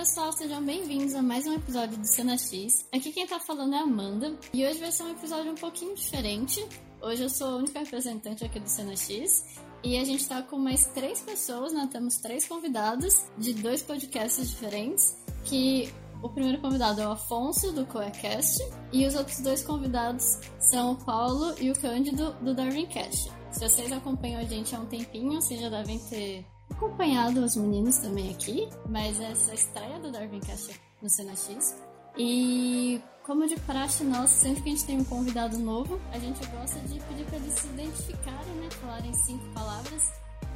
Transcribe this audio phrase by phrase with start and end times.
[0.00, 2.88] pessoal, sejam bem-vindos a mais um episódio do Cena X.
[2.90, 5.94] Aqui quem tá falando é a Amanda e hoje vai ser um episódio um pouquinho
[5.94, 6.66] diferente.
[7.02, 9.44] Hoje eu sou a única representante aqui do Cena X
[9.84, 11.86] e a gente tá com mais três pessoas, né?
[11.92, 15.18] Temos três convidados de dois podcasts diferentes.
[15.44, 18.58] Que o primeiro convidado é o Afonso, do Coecast,
[18.94, 23.30] e os outros dois convidados são o Paulo e o Cândido, do Darwin Cast.
[23.52, 26.46] Se vocês acompanham a gente há um tempinho, vocês já devem ter
[26.80, 31.36] acompanhado os meninos também aqui, mas essa é a estreia do Darwin Cast no Cena
[31.36, 31.76] X.
[32.16, 36.44] E como de praxe nossa, sempre que a gente tem um convidado novo, a gente
[36.46, 38.68] gosta de pedir para eles se identificarem, né?
[38.80, 40.10] Falarem cinco palavras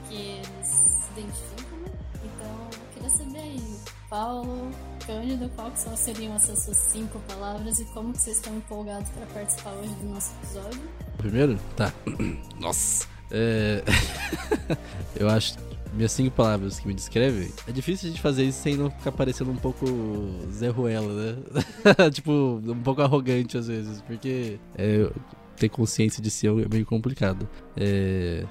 [0.09, 1.93] que eles se identificam, né?
[2.25, 3.77] Então, eu queria saber aí,
[4.09, 4.71] Paulo,
[5.07, 9.73] Cândido, quais seriam essas suas cinco palavras e como que vocês estão empolgados para participar
[9.75, 10.81] hoje do nosso episódio?
[11.19, 11.59] Primeiro?
[11.77, 11.93] Tá.
[12.59, 13.07] Nossa.
[13.31, 13.83] É...
[15.17, 15.57] eu acho
[15.95, 19.13] minhas cinco palavras que me descrevem, é difícil a gente fazer isso sem não ficar
[19.13, 19.87] parecendo um pouco
[20.51, 21.37] Zé Ruela, né?
[22.11, 25.11] tipo, um pouco arrogante às vezes, porque é,
[25.57, 27.49] ter consciência de si é meio complicado.
[27.77, 28.45] É...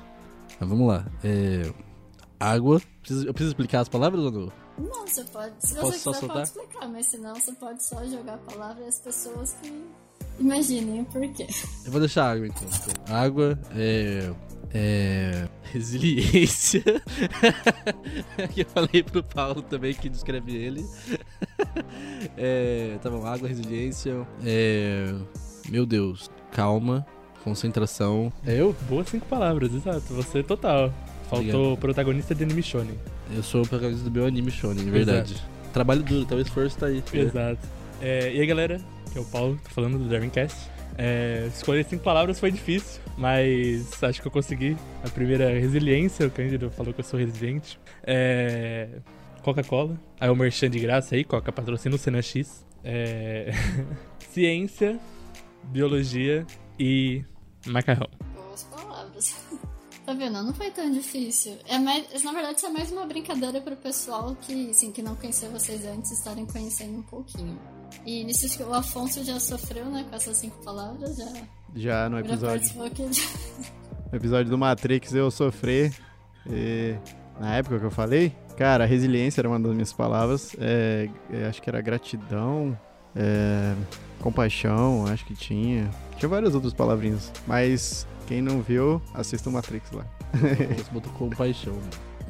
[0.59, 1.05] Mas vamos lá.
[1.23, 1.71] É...
[2.39, 2.81] Água.
[3.25, 4.52] Eu preciso explicar as palavras ou não?
[4.77, 5.53] Não, você pode.
[5.59, 8.88] Se Posso você quiser, pode explicar, mas senão você pode só jogar a palavra e
[8.88, 9.86] as pessoas que
[10.39, 11.47] imaginem o porquê.
[11.86, 12.67] Eu vou deixar água então.
[13.08, 14.33] Água é
[14.73, 16.81] é, resiliência.
[18.53, 20.85] que eu falei pro Paulo também, que descreve ele.
[22.35, 24.25] é, tá bom, água, resiliência.
[24.43, 25.13] É,
[25.69, 27.05] meu Deus, calma,
[27.43, 28.33] concentração.
[28.45, 28.75] É eu?
[28.89, 30.13] Boas cinco palavras, exato.
[30.13, 30.91] Você total.
[31.30, 31.77] Faltou Obrigado.
[31.77, 32.99] protagonista de anime shonen.
[33.35, 35.33] Eu sou o protagonista do meu anime shonen, verdade.
[35.33, 35.49] Exato.
[35.71, 37.03] Trabalho duro, então o esforço tá aí.
[37.13, 37.67] Exato.
[38.02, 38.80] É, e aí, galera?
[39.11, 40.69] Que é o Paulo, tô falando do Darwincast.
[40.97, 44.78] É, escolher cinco palavras foi difícil, mas acho que eu consegui.
[45.03, 47.80] A primeira, resiliência, o Cândido falou que eu sou resiliente.
[48.04, 48.89] É,
[49.42, 52.65] Coca-Cola, aí o merchan de graça aí, Coca patrocina o Cena X.
[52.83, 53.52] É,
[54.32, 54.99] ciência,
[55.65, 56.45] biologia
[56.80, 57.23] e
[57.67, 58.10] macarrão.
[58.33, 59.36] Boas palavras.
[60.05, 60.43] Tá vendo?
[60.43, 61.58] Não foi tão difícil.
[61.66, 65.16] É mais, na verdade, isso é mais uma brincadeira pro pessoal que, assim, que não
[65.16, 67.58] conheceu vocês antes estarem conhecendo um pouquinho.
[68.05, 71.31] E nisso que o Afonso já sofreu, né, com essas cinco palavras, já.
[71.76, 72.70] Já no episódio.
[74.11, 75.92] No episódio do Matrix eu sofri.
[76.48, 76.95] E
[77.39, 80.55] na época que eu falei, cara, resiliência era uma das minhas palavras.
[80.59, 82.77] É, é, acho que era gratidão,
[83.15, 83.73] é,
[84.20, 85.89] compaixão, acho que tinha.
[86.17, 87.31] Tinha várias outras palavrinhas.
[87.48, 90.05] Mas quem não viu, assista o Matrix lá.
[90.33, 91.73] Você botou compaixão.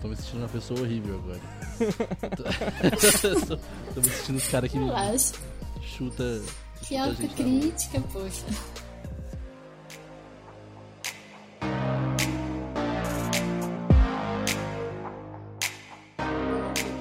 [0.01, 1.39] Tô me sentindo uma pessoa horrível agora.
[3.47, 3.57] tô,
[3.93, 5.33] tô, me sentindo os caras que Relaxa.
[5.85, 6.41] Chuta.
[6.81, 8.45] Que autocrítica, poxa.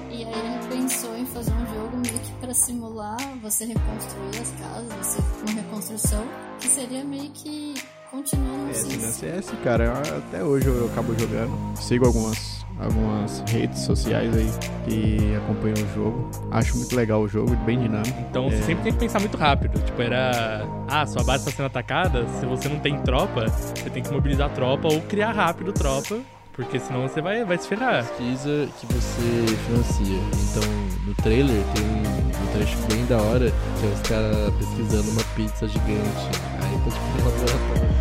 [0.09, 4.51] E aí ele pensou em fazer um jogo meio que pra simular você reconstruir as
[4.51, 6.25] casas, você uma reconstrução,
[6.59, 7.73] que seria meio que
[8.09, 9.11] continuando é, assim.
[9.11, 11.75] CS, cara, até hoje eu acabo jogando.
[11.81, 12.52] Sigo algumas
[12.83, 14.49] algumas redes sociais aí
[14.85, 16.31] que acompanham o jogo.
[16.51, 18.19] Acho muito legal o jogo, bem dinâmico.
[18.29, 18.61] Então você é...
[18.61, 19.79] sempre tem que pensar muito rápido.
[19.83, 20.67] Tipo, era.
[20.87, 22.27] Ah, sua base está sendo atacada.
[22.39, 26.19] Se você não tem tropa, você tem que mobilizar a tropa ou criar rápido tropa.
[26.53, 28.05] Porque senão você vai, vai se ferrar.
[28.05, 30.19] Pesquisa que você financia.
[30.51, 35.09] Então, no trailer tem um, um trecho bem da hora que é os caras pesquisando
[35.11, 36.29] uma pizza gigante.
[36.61, 37.92] Aí tá tipo no laboratório.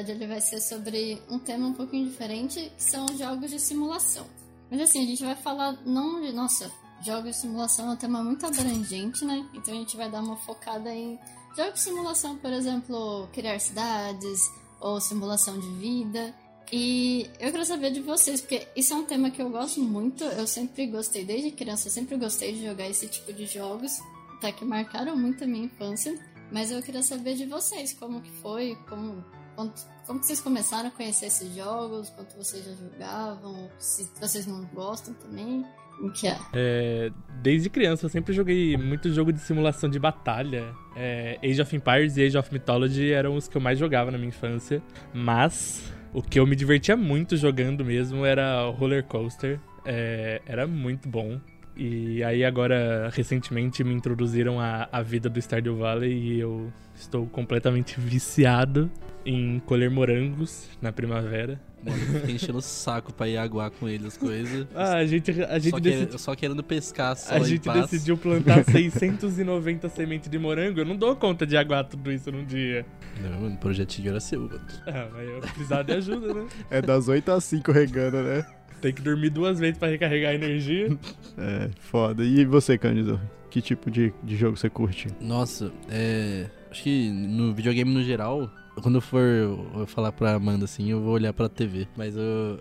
[0.00, 4.26] Verdade, ele vai ser sobre um tema um pouquinho diferente, que são jogos de simulação.
[4.70, 6.70] Mas assim, a gente vai falar não de, nossa,
[7.04, 9.46] jogos de simulação é um tema muito abrangente, né?
[9.54, 11.18] Então a gente vai dar uma focada em
[11.56, 14.40] jogos de simulação, por exemplo, criar cidades
[14.80, 16.34] ou simulação de vida.
[16.72, 20.22] E eu quero saber de vocês, porque isso é um tema que eu gosto muito.
[20.22, 23.98] Eu sempre gostei, desde criança, eu sempre gostei de jogar esse tipo de jogos,
[24.36, 26.16] até que marcaram muito a minha infância.
[26.52, 29.24] Mas eu queria saber de vocês, como que foi, como,
[29.60, 29.72] como,
[30.06, 34.64] como que vocês começaram a conhecer esses jogos, quanto vocês já jogavam, se vocês não
[34.66, 35.64] gostam também.
[36.00, 36.38] O que é?
[36.54, 37.12] é?
[37.42, 40.74] Desde criança eu sempre joguei muito jogo de simulação de batalha.
[40.96, 44.16] É, Age of Empires e Age of Mythology eram os que eu mais jogava na
[44.16, 44.82] minha infância.
[45.12, 49.60] Mas o que eu me divertia muito jogando mesmo era Roller Coaster.
[49.84, 51.38] É, era muito bom.
[51.82, 57.26] E aí agora, recentemente, me introduziram a, a vida do Stardew Valley e eu estou
[57.26, 58.90] completamente viciado
[59.24, 61.58] em colher morangos na primavera.
[61.82, 64.66] Mano, fiquei enchendo o saco pra ir aguar com ele as coisas.
[64.74, 67.90] Ah, a gente, a gente só, decidi- só querendo pescar só A gente paz.
[67.90, 70.80] decidiu plantar 690 sementes de morango.
[70.80, 72.84] Eu não dou conta de aguar tudo isso num dia.
[73.22, 74.60] Não, mano, o projetinho era seu, mano.
[74.86, 76.46] Ah, mas eu precisava de ajuda, né?
[76.70, 78.44] É das 8 às 5 regando, né?
[78.80, 80.88] Tem que dormir duas vezes pra recarregar a energia.
[81.38, 82.22] É, foda.
[82.22, 83.18] E você, Cândido?
[83.50, 85.08] Que tipo de, de jogo você curte?
[85.20, 86.50] Nossa, é.
[86.70, 88.50] Acho que no videogame no geral,
[88.82, 91.88] quando eu for eu falar pra Amanda assim, eu vou olhar pra TV.
[91.96, 92.58] Mas eu.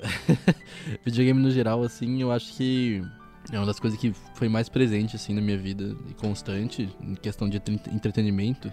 [1.03, 3.01] videogame no geral, assim, eu acho que.
[3.51, 7.15] É uma das coisas que foi mais presente, assim, na minha vida e constante, em
[7.15, 8.71] questão de entre- entretenimento.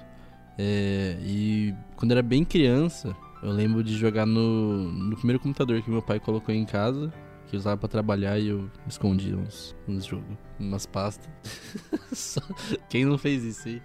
[0.59, 5.81] É, e quando eu era bem criança, eu lembro de jogar no, no primeiro computador
[5.83, 7.13] que meu pai colocou em casa,
[7.49, 11.29] que usava pra trabalhar e eu escondia uns, uns jogos, umas pastas.
[12.89, 13.83] Quem não fez isso aí?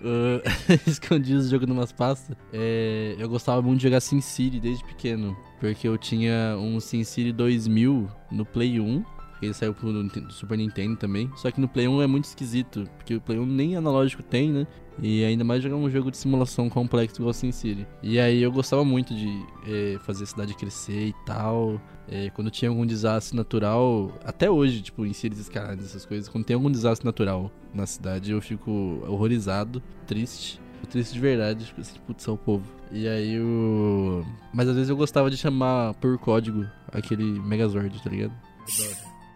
[0.00, 0.42] Uh,
[0.86, 2.36] escondi os jogos numas pastas.
[2.52, 8.08] É, eu gostava muito de jogar SimCity desde pequeno, porque eu tinha um SimCity 2000
[8.30, 9.04] no Play 1.
[9.42, 9.90] Ele saiu pro
[10.30, 11.30] Super Nintendo também.
[11.36, 14.50] Só que no Play 1 é muito esquisito, porque o Play 1 nem analógico tem,
[14.52, 14.66] né?
[15.02, 17.86] E ainda mais jogar um jogo de simulação complexo igual SimCity.
[18.02, 19.28] E aí eu gostava muito de
[19.66, 21.80] eh, fazer a cidade crescer e tal.
[22.08, 26.44] Eh, quando tinha algum desastre natural, até hoje, tipo, em Cities Skylines, essas coisas, quando
[26.44, 30.60] tem algum desastre natural na cidade, eu fico horrorizado, triste.
[30.90, 32.64] Triste de verdade, tipo assim, putz, é o povo.
[32.90, 34.24] E aí o.
[34.52, 38.32] Mas às vezes eu gostava de chamar por código aquele Megazord, tá ligado?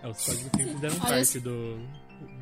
[0.02, 1.78] É, os códigos sempre fizeram parte do,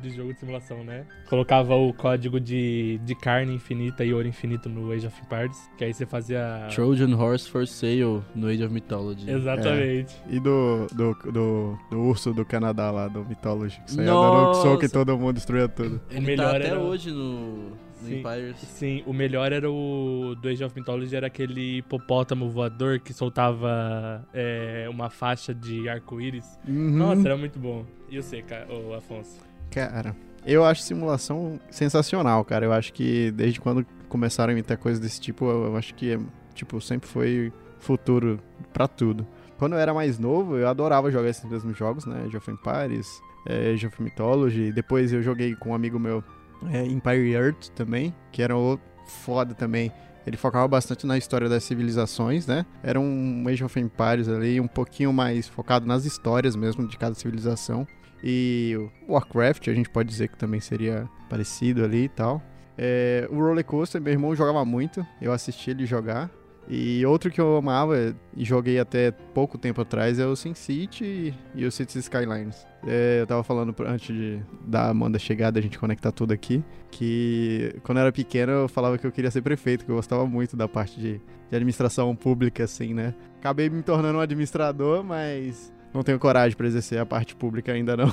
[0.03, 1.05] do jogo de simulação, né?
[1.29, 5.83] Colocava o código de, de carne infinita e ouro infinito no Age of Empires, que
[5.83, 6.67] aí você fazia...
[6.73, 9.29] Trojan Horse for Sale no Age of Mythology.
[9.29, 10.15] Exatamente.
[10.29, 14.85] E do, do, do, do urso do Canadá lá, do Mythology, que saía dando soco
[14.85, 16.01] e todo mundo destruía tudo.
[16.11, 18.19] Ele melhor tá até era- hoje no, no Sim.
[18.19, 18.57] Empires.
[18.57, 24.27] Sim, o melhor era o do Age of Mythology, era aquele hipopótamo voador que soltava
[24.33, 26.59] é, uma faixa de arco-íris.
[26.67, 26.97] Uhum.
[26.97, 27.85] Nossa, era muito bom.
[28.09, 29.39] E você, ô Afonso?
[29.73, 30.15] Cara,
[30.45, 32.65] eu acho simulação sensacional, cara.
[32.65, 36.19] Eu acho que desde quando começaram a imitar coisas desse tipo, eu acho que,
[36.53, 38.39] tipo, sempre foi futuro
[38.71, 39.25] pra tudo.
[39.57, 42.23] Quando eu era mais novo, eu adorava jogar esses mesmos jogos, né?
[42.27, 43.07] Age of Empires,
[43.47, 44.71] é, Age of Mythology.
[44.71, 46.23] Depois eu joguei com um amigo meu
[46.71, 49.91] é, Empire Earth também, que era o foda também.
[50.25, 52.65] Ele focava bastante na história das civilizações, né?
[52.83, 57.15] Era um Age of Empires ali, um pouquinho mais focado nas histórias mesmo de cada
[57.15, 57.87] civilização.
[58.23, 58.77] E
[59.07, 62.41] Warcraft, a gente pode dizer que também seria parecido ali e tal.
[62.77, 66.31] É, o Roller Coaster, meu irmão jogava muito, eu assisti ele jogar.
[66.69, 71.65] E outro que eu amava e joguei até pouco tempo atrás é o SimCity e
[71.65, 72.65] o Cities Skylines.
[72.87, 77.75] É, eu tava falando antes de, da Amanda chegar, da gente conectar tudo aqui, que
[77.83, 80.55] quando eu era pequeno eu falava que eu queria ser prefeito, que eu gostava muito
[80.55, 81.17] da parte de,
[81.49, 83.13] de administração pública, assim, né?
[83.39, 87.95] Acabei me tornando um administrador, mas não tenho coragem pra exercer a parte pública ainda
[87.95, 88.07] não.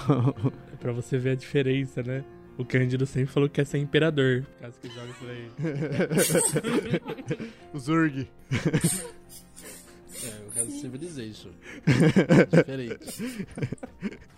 [0.72, 2.24] É pra você ver a diferença, né?
[2.58, 7.00] O Cândido sempre falou que quer ser imperador, caso que joga isso aí.
[7.72, 8.28] o Zurg.
[10.22, 11.50] É, o caso do Civilization.
[12.50, 13.46] Diferente.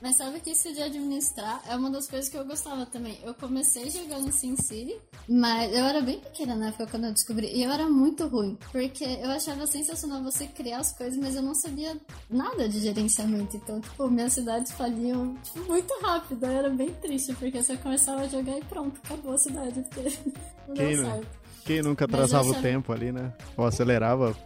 [0.01, 3.19] Mas sabe que isso de administrar é uma das coisas que eu gostava também.
[3.25, 4.97] Eu comecei jogando SimCity,
[5.29, 7.47] mas eu era bem pequena na época quando eu descobri.
[7.55, 11.43] E eu era muito ruim, porque eu achava sensacional você criar as coisas, mas eu
[11.43, 11.97] não sabia
[12.29, 13.57] nada de gerenciamento.
[13.57, 16.45] Então, tipo, minhas cidades faliam tipo, muito rápido.
[16.45, 20.19] Eu era bem triste, porque você começava a jogar e pronto, acabou a cidade, porque
[20.69, 21.43] não Quem deu certo.
[21.65, 23.33] Quem nunca atrasava eu o achava- tempo ali, né?
[23.57, 24.37] Ou acelerava.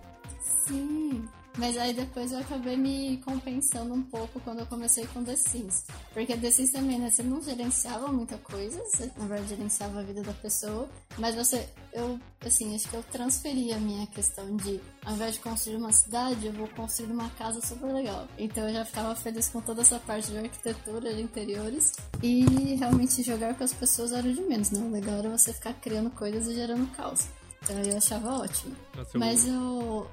[0.67, 1.29] Sim.
[1.59, 5.85] Mas aí depois eu acabei me compensando um pouco quando eu comecei com The Sims.
[6.13, 7.11] Porque The Sims também, né?
[7.11, 11.67] Você não gerenciava muita coisa, você na verdade gerenciava a vida da pessoa, mas você,
[11.95, 15.93] eu, assim, acho que eu transferi a minha questão de, ao invés de construir uma
[15.93, 18.29] cidade, eu vou construir uma casa super legal.
[18.39, 23.23] Então eu já ficava feliz com toda essa parte de arquitetura, de interiores, e realmente
[23.23, 24.81] jogar com as pessoas era o de menos, né?
[24.81, 27.27] O legal era você ficar criando coisas e gerando caos.
[27.63, 28.75] Então eu achava ótimo.
[28.97, 30.11] Nossa, eu- Mas eu.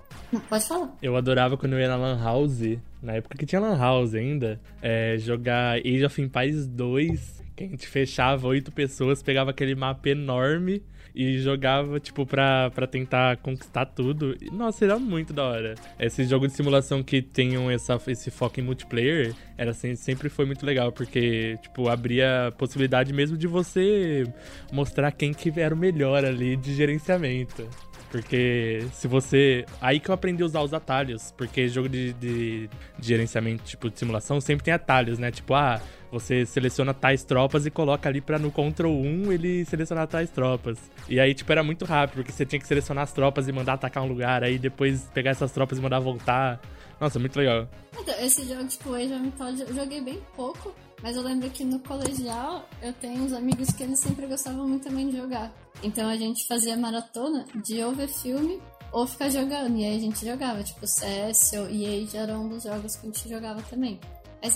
[0.50, 0.98] Pode falar.
[1.02, 4.60] Eu adorava quando eu ia na Lan House, na época que tinha Lan House ainda,
[4.82, 10.10] é, jogar Age of Empires 2, que a gente fechava oito pessoas, pegava aquele mapa
[10.10, 10.82] enorme
[11.16, 14.36] e jogava, tipo, pra, pra tentar conquistar tudo.
[14.42, 15.76] E, Nossa, era muito da hora.
[16.00, 20.66] Esse jogo de simulação que tenham essa, esse foco em multiplayer, era sempre foi muito
[20.66, 24.26] legal, porque, tipo, abria a possibilidade mesmo de você
[24.72, 27.68] mostrar quem que era o melhor ali de gerenciamento.
[28.14, 29.66] Porque se você.
[29.82, 31.34] Aí que eu aprendi a usar os atalhos.
[31.36, 35.32] Porque jogo de, de, de gerenciamento, tipo, de simulação, sempre tem atalhos, né?
[35.32, 40.06] Tipo, ah, você seleciona tais tropas e coloca ali pra no Ctrl 1 ele selecionar
[40.06, 40.78] tais tropas.
[41.10, 43.74] E aí, tipo, era muito rápido, porque você tinha que selecionar as tropas e mandar
[43.74, 46.62] atacar um lugar, aí depois pegar essas tropas e mandar voltar.
[47.02, 47.68] Nossa, muito legal.
[48.00, 49.12] Então, esse jogo, tipo, Age
[49.68, 50.72] eu joguei bem pouco,
[51.04, 54.88] mas eu lembro que no colegial eu tenho uns amigos que eles sempre gostavam muito
[54.88, 55.54] também de jogar.
[55.84, 59.76] Então a gente fazia maratona de ou ver filme ou ficar jogando.
[59.76, 63.12] E aí a gente jogava, tipo, CS ou EA era um dos jogos que a
[63.12, 64.00] gente jogava também.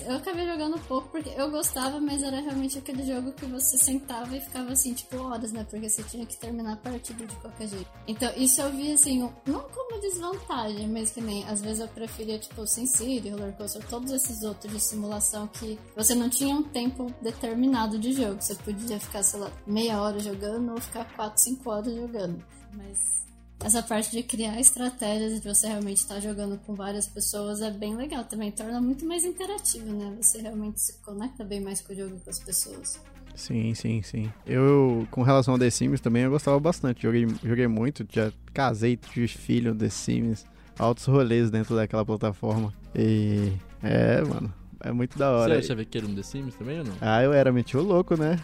[0.05, 4.35] Eu acabei jogando pouco porque eu gostava, mas era realmente aquele jogo que você sentava
[4.35, 5.65] e ficava assim, tipo, horas, né?
[5.69, 7.89] Porque você tinha que terminar a partida de qualquer jeito.
[8.05, 12.37] Então, isso eu vi assim, não como desvantagem, mas que nem às vezes eu preferia,
[12.37, 17.13] tipo, SimCity, Roller Coaster, todos esses outros de simulação que você não tinha um tempo
[17.21, 18.41] determinado de jogo.
[18.41, 22.43] Você podia ficar, sei lá, meia hora jogando ou ficar 4, 5 horas jogando.
[22.73, 23.26] Mas
[23.63, 27.95] essa parte de criar estratégias de você realmente estar jogando com várias pessoas é bem
[27.95, 28.51] legal também.
[28.51, 30.15] Torna muito mais interativo, né?
[30.21, 32.99] Você realmente se conecta bem mais com o jogo e com as pessoas.
[33.35, 34.31] Sim, sim, sim.
[34.45, 37.03] Eu, com relação ao The Sims também, eu gostava bastante.
[37.03, 40.45] Joguei, joguei muito, já casei, tive filho The Sims.
[40.77, 42.73] Altos rolês dentro daquela plataforma.
[42.95, 43.53] E.
[43.81, 44.53] É, mano.
[44.83, 45.55] É muito da hora.
[45.55, 46.93] Você achava que era um The Sims também ou não?
[47.01, 48.39] Ah, eu era, meti o louco, né?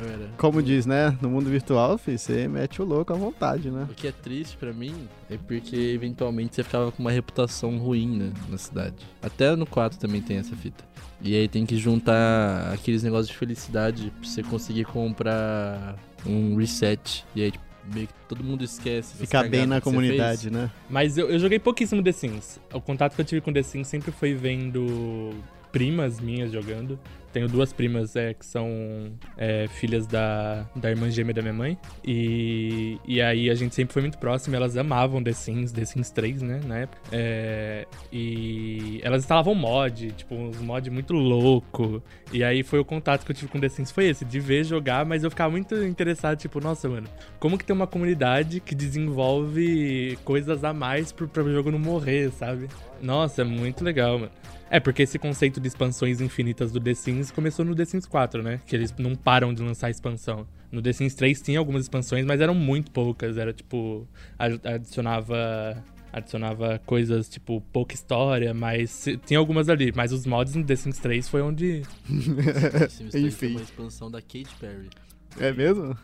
[0.00, 0.30] Eu era.
[0.36, 1.16] Como diz, né?
[1.20, 3.86] No mundo virtual, filho, você mete o louco à vontade, né?
[3.90, 8.18] O que é triste pra mim é porque eventualmente você ficava com uma reputação ruim
[8.18, 8.96] né, na cidade.
[9.22, 10.84] Até no 4 também tem essa fita.
[11.20, 17.24] E aí tem que juntar aqueles negócios de felicidade pra você conseguir comprar um reset.
[17.34, 19.16] E aí, tipo, meio que todo mundo esquece.
[19.16, 20.70] Ficar bem na comunidade, né?
[20.88, 22.60] Mas eu, eu joguei pouquíssimo The Sims.
[22.72, 25.32] O contato que eu tive com The Sims sempre foi vendo
[25.74, 26.96] primas minhas jogando.
[27.34, 31.76] Tenho duas primas é, que são é, filhas da, da irmã gêmea da minha mãe.
[32.04, 34.54] E, e aí a gente sempre foi muito próximo.
[34.54, 36.60] Elas amavam The Sims, The Sims 3, né?
[36.64, 37.02] Na época.
[37.10, 42.00] É, e elas instalavam mod, tipo, uns mod muito louco.
[42.32, 44.62] E aí foi o contato que eu tive com The Sims, foi esse, de ver
[44.62, 47.08] jogar, mas eu ficava muito interessado, tipo, nossa, mano,
[47.40, 52.30] como que tem uma comunidade que desenvolve coisas a mais pro, pro jogo não morrer,
[52.30, 52.68] sabe?
[53.02, 54.32] Nossa, é muito legal, mano.
[54.70, 58.42] É, porque esse conceito de expansões infinitas do The Sims começou no The Sims 4,
[58.42, 58.60] né?
[58.66, 60.46] Que eles não param de lançar expansão.
[60.70, 63.36] No The Sims 3 tinha algumas expansões, mas eram muito poucas.
[63.36, 64.06] Era tipo.
[64.38, 65.82] adicionava.
[66.12, 69.92] Adicionava coisas tipo pouca história, mas tinha algumas ali.
[69.96, 71.82] Mas os mods no The Sims 3 foi onde.
[72.06, 73.50] The Sims 3 Enfim.
[73.52, 74.90] uma expansão da Katy Perry.
[75.38, 75.96] É mesmo?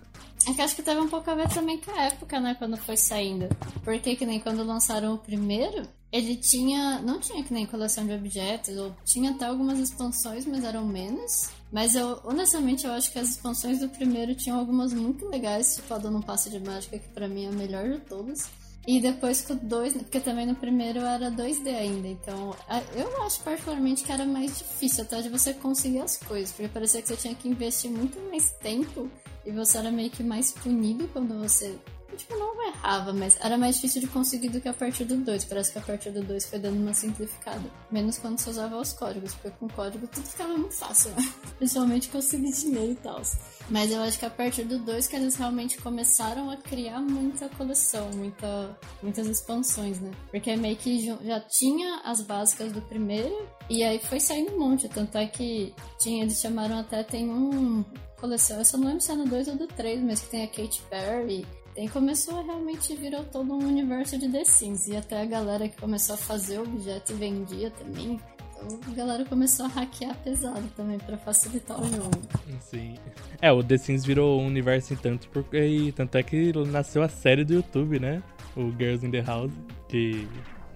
[0.49, 2.57] É que acho que teve um pouco a ver também com a época, né?
[2.59, 3.49] Quando foi saindo.
[3.85, 7.01] Porque que nem quando lançaram o primeiro, ele tinha.
[7.01, 11.51] Não tinha que nem coleção de objetos, ou tinha até algumas expansões, mas eram menos.
[11.73, 15.93] Mas eu, honestamente, eu acho que as expansões do primeiro tinham algumas muito legais, tipo
[15.95, 18.49] a Dona um Passe de Mágica, que para mim é a melhor de todas.
[18.87, 22.57] E depois com 2, porque também no primeiro era 2D ainda, então
[22.97, 27.03] eu acho particularmente que era mais difícil até de você conseguir as coisas, porque parecia
[27.03, 29.11] que você tinha que investir muito mais tempo
[29.45, 31.79] e você era meio que mais punido quando você
[32.21, 35.45] tipo, não errava, mas era mais difícil de conseguir do que a partir do 2.
[35.45, 37.63] Parece que a partir do 2 foi dando uma simplificada.
[37.91, 41.33] Menos quando você usava os códigos, porque com código tudo ficava muito fácil, né?
[41.59, 43.21] Principalmente conseguir dinheiro e tal.
[43.69, 47.49] Mas eu acho que a partir do 2 que eles realmente começaram a criar muita
[47.51, 50.11] coleção, muita, muitas expansões, né?
[50.31, 54.89] Porque meio que já tinha as básicas do primeiro e aí foi saindo um monte.
[54.89, 57.85] Tanto é que tinha, eles chamaram até, tem um
[58.21, 60.45] coleção, eu só não lembro se é no 2 ou do 3, mas que tem
[60.45, 61.47] a Katy Perry,
[61.81, 64.87] e começou realmente virar todo um universo de The Sims.
[64.89, 68.21] E até a galera que começou a fazer objeto e vendia também.
[68.63, 72.21] Então a galera começou a hackear pesado também para facilitar o jogo.
[72.61, 72.97] Sim.
[73.41, 77.03] É, o The Sims virou um universo em tanto, porque e tanto é que nasceu
[77.03, 78.23] a série do YouTube, né?
[78.55, 79.53] O Girls in the House.
[79.89, 80.29] Que.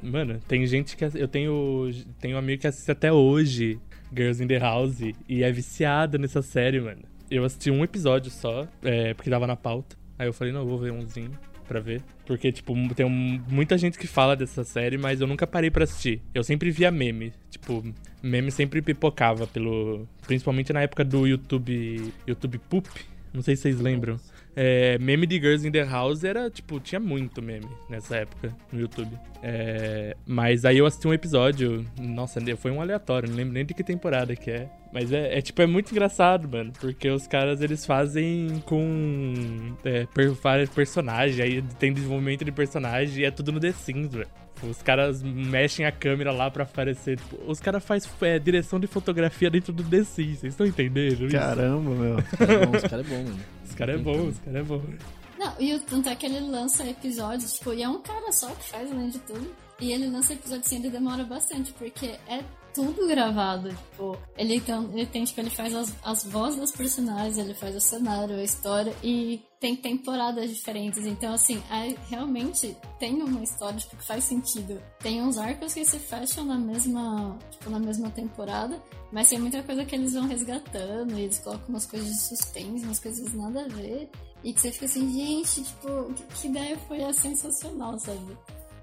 [0.02, 1.04] Mano, tem gente que.
[1.04, 3.78] Eu tenho, tenho um amigo que assiste até hoje
[4.14, 7.02] Girls in the House e é viciada nessa série, mano.
[7.30, 10.03] Eu assisti um episódio só, é, porque tava na pauta.
[10.18, 11.32] Aí eu falei, não, eu vou ver umzinho
[11.66, 12.02] pra ver.
[12.26, 15.84] Porque, tipo, tem um, muita gente que fala dessa série, mas eu nunca parei pra
[15.84, 16.22] assistir.
[16.34, 17.32] Eu sempre via meme.
[17.50, 17.82] Tipo,
[18.22, 20.06] meme sempre pipocava pelo.
[20.26, 22.12] Principalmente na época do YouTube.
[22.26, 22.88] YouTube Poop.
[23.32, 24.16] Não sei se vocês lembram.
[24.56, 28.80] É, meme de Girls in the House era, tipo, tinha muito meme nessa época no
[28.80, 29.18] YouTube.
[29.42, 33.74] É, mas aí eu assisti um episódio, nossa, foi um aleatório, não lembro nem de
[33.74, 34.70] que temporada que é.
[34.94, 40.06] Mas é, é tipo, é muito engraçado, mano, porque os caras eles fazem com é,
[40.40, 44.28] vários personagens, aí tem desenvolvimento de personagem e é tudo no The Sims, velho.
[44.62, 47.16] Os caras mexem a câmera lá pra aparecer.
[47.18, 50.38] Tipo, os caras fazem é, direção de fotografia dentro do The Sims.
[50.38, 51.28] Vocês estão entendendo?
[51.28, 52.16] Caramba, meu.
[52.16, 53.40] Os caras é bom, os caras é bom, mano.
[53.64, 54.82] Os caras é bom, os caras é bom.
[55.36, 58.48] Não, e o tanto é que ele lança episódios, tipo, e é um cara só
[58.50, 59.50] que faz, além de tudo.
[59.80, 62.44] E ele lança episódios assim, ele demora bastante, porque é
[62.74, 63.70] tudo gravado.
[63.70, 67.74] Tipo, ele, então, ele tem, tipo, ele faz as, as vozes dos personagens, ele faz
[67.76, 71.06] o cenário, a história, e tem temporadas diferentes.
[71.06, 74.82] Então, assim, é, realmente tem uma história tipo, que faz sentido.
[74.98, 79.62] Tem uns arcos que se fecham na mesma, tipo, na mesma temporada, mas tem muita
[79.62, 83.64] coisa que eles vão resgatando, e eles colocam umas coisas de suspense, umas coisas nada
[83.64, 84.10] a ver.
[84.42, 88.36] E que você fica assim, gente, tipo, que, ideia foi essa sensacional, sabe?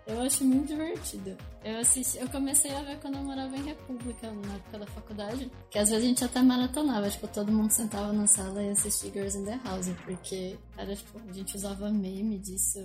[0.08, 1.38] Eu acho muito divertido.
[1.64, 5.52] Eu assisti, eu comecei a ver quando eu morava em República, na época da faculdade,
[5.70, 9.12] que às vezes a gente até maratonava, tipo, todo mundo sentava na sala e assistia
[9.12, 12.80] Girls in the House, porque era, tipo, a gente usava meme disso.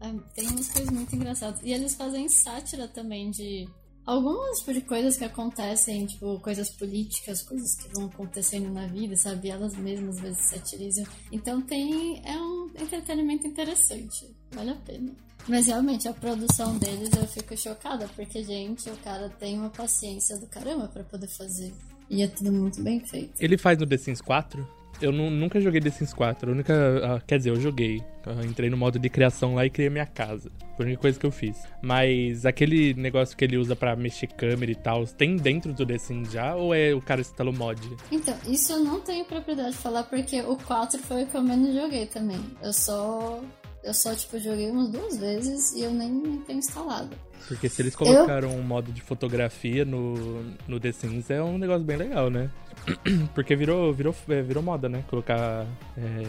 [0.00, 1.60] É, tem umas coisas muito engraçadas.
[1.62, 3.68] E eles fazem sátira também de
[4.04, 9.50] algumas tipo, coisas que acontecem, tipo, coisas políticas, coisas que vão acontecendo na vida, sabe?
[9.50, 11.04] Elas mesmas às vezes satirizam.
[11.30, 12.20] Então tem.
[12.24, 14.34] É um entretenimento interessante.
[14.52, 15.14] Vale a pena.
[15.48, 20.38] Mas realmente a produção deles eu fico chocada, porque, gente, o cara tem uma paciência
[20.38, 21.72] do caramba para poder fazer.
[22.08, 23.32] E é tudo muito bem feito.
[23.40, 24.82] Ele faz no The Sims 4?
[25.00, 26.48] Eu nunca joguei The Sims 4.
[26.48, 26.74] A única.
[27.04, 28.00] Ah, quer dizer, eu joguei.
[28.24, 30.48] Eu entrei no modo de criação lá e criei minha casa.
[30.76, 31.56] Foi a única coisa que eu fiz.
[31.82, 35.98] Mas aquele negócio que ele usa para mexer câmera e tal, tem dentro do The
[35.98, 36.54] Sims já?
[36.54, 37.80] Ou é o cara instalou mod?
[38.12, 41.42] Então, isso eu não tenho propriedade de falar porque o 4 foi o que eu
[41.42, 42.40] menos joguei também.
[42.62, 43.42] Eu só
[43.82, 47.10] eu só, tipo, joguei umas duas vezes e eu nem tenho instalado.
[47.48, 48.58] Porque se eles colocaram eu...
[48.58, 52.50] um modo de fotografia no, no The Sims, é um negócio bem legal, né?
[53.34, 55.04] Porque virou, virou, é, virou moda, né?
[55.08, 56.22] Colocar é,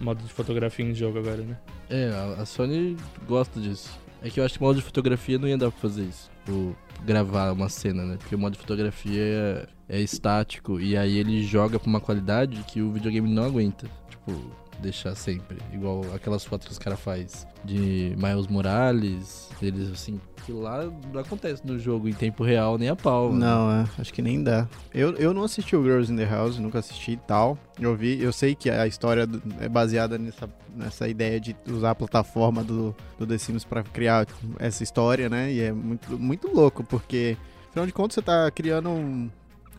[0.00, 1.56] modo de fotografia em jogo agora, né?
[1.88, 2.96] É, a Sony
[3.26, 3.90] gosta disso.
[4.22, 6.30] É que eu acho que modo de fotografia não ia dar pra fazer isso.
[6.44, 8.16] Tipo, gravar uma cena, né?
[8.18, 12.62] Porque o modo de fotografia é, é estático e aí ele joga pra uma qualidade
[12.64, 13.88] que o videogame não aguenta.
[14.10, 14.50] Tipo,
[14.80, 15.58] deixar sempre.
[15.72, 21.20] Igual aquelas fotos que os caras faz de Miles Morales, eles assim, que lá não
[21.20, 23.32] acontece no jogo em tempo real nem a pau.
[23.32, 23.40] Né?
[23.40, 24.68] Não, é, acho que nem dá.
[24.94, 27.58] Eu, eu não assisti o Girls in the House, nunca assisti e tal.
[27.78, 29.28] Eu vi, eu sei que a história
[29.60, 34.26] é baseada nessa, nessa ideia de usar a plataforma do, do The Sims pra criar
[34.58, 35.52] essa história, né?
[35.52, 37.36] E é muito, muito louco, porque
[37.68, 39.30] afinal de contas você tá criando um,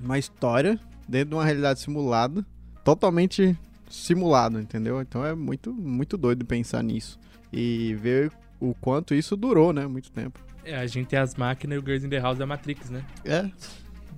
[0.02, 2.46] uma história dentro de uma realidade simulada,
[2.84, 3.58] totalmente
[3.90, 5.02] simulado, entendeu?
[5.02, 7.20] Então é muito, muito doido pensar nisso.
[7.52, 9.88] E ver o quanto isso durou, né?
[9.88, 10.40] Muito tempo.
[10.64, 12.90] É, a gente tem as máquinas e o Girls in the House é a Matrix,
[12.90, 13.04] né?
[13.26, 13.50] É,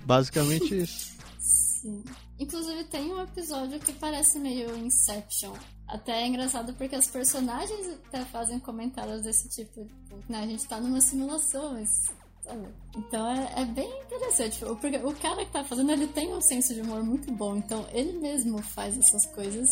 [0.04, 1.16] basicamente isso.
[1.38, 2.04] Sim.
[2.38, 5.54] Inclusive tem um episódio que parece meio Inception.
[5.86, 9.84] Até é engraçado porque as personagens até fazem comentários desse tipo.
[10.04, 10.42] tipo né?
[10.42, 11.88] A gente tá numa simulação, mas
[12.96, 16.74] então é, é, bem interessante, porque o cara que tá fazendo, ele tem um senso
[16.74, 19.68] de humor muito bom, então ele mesmo faz essas coisas,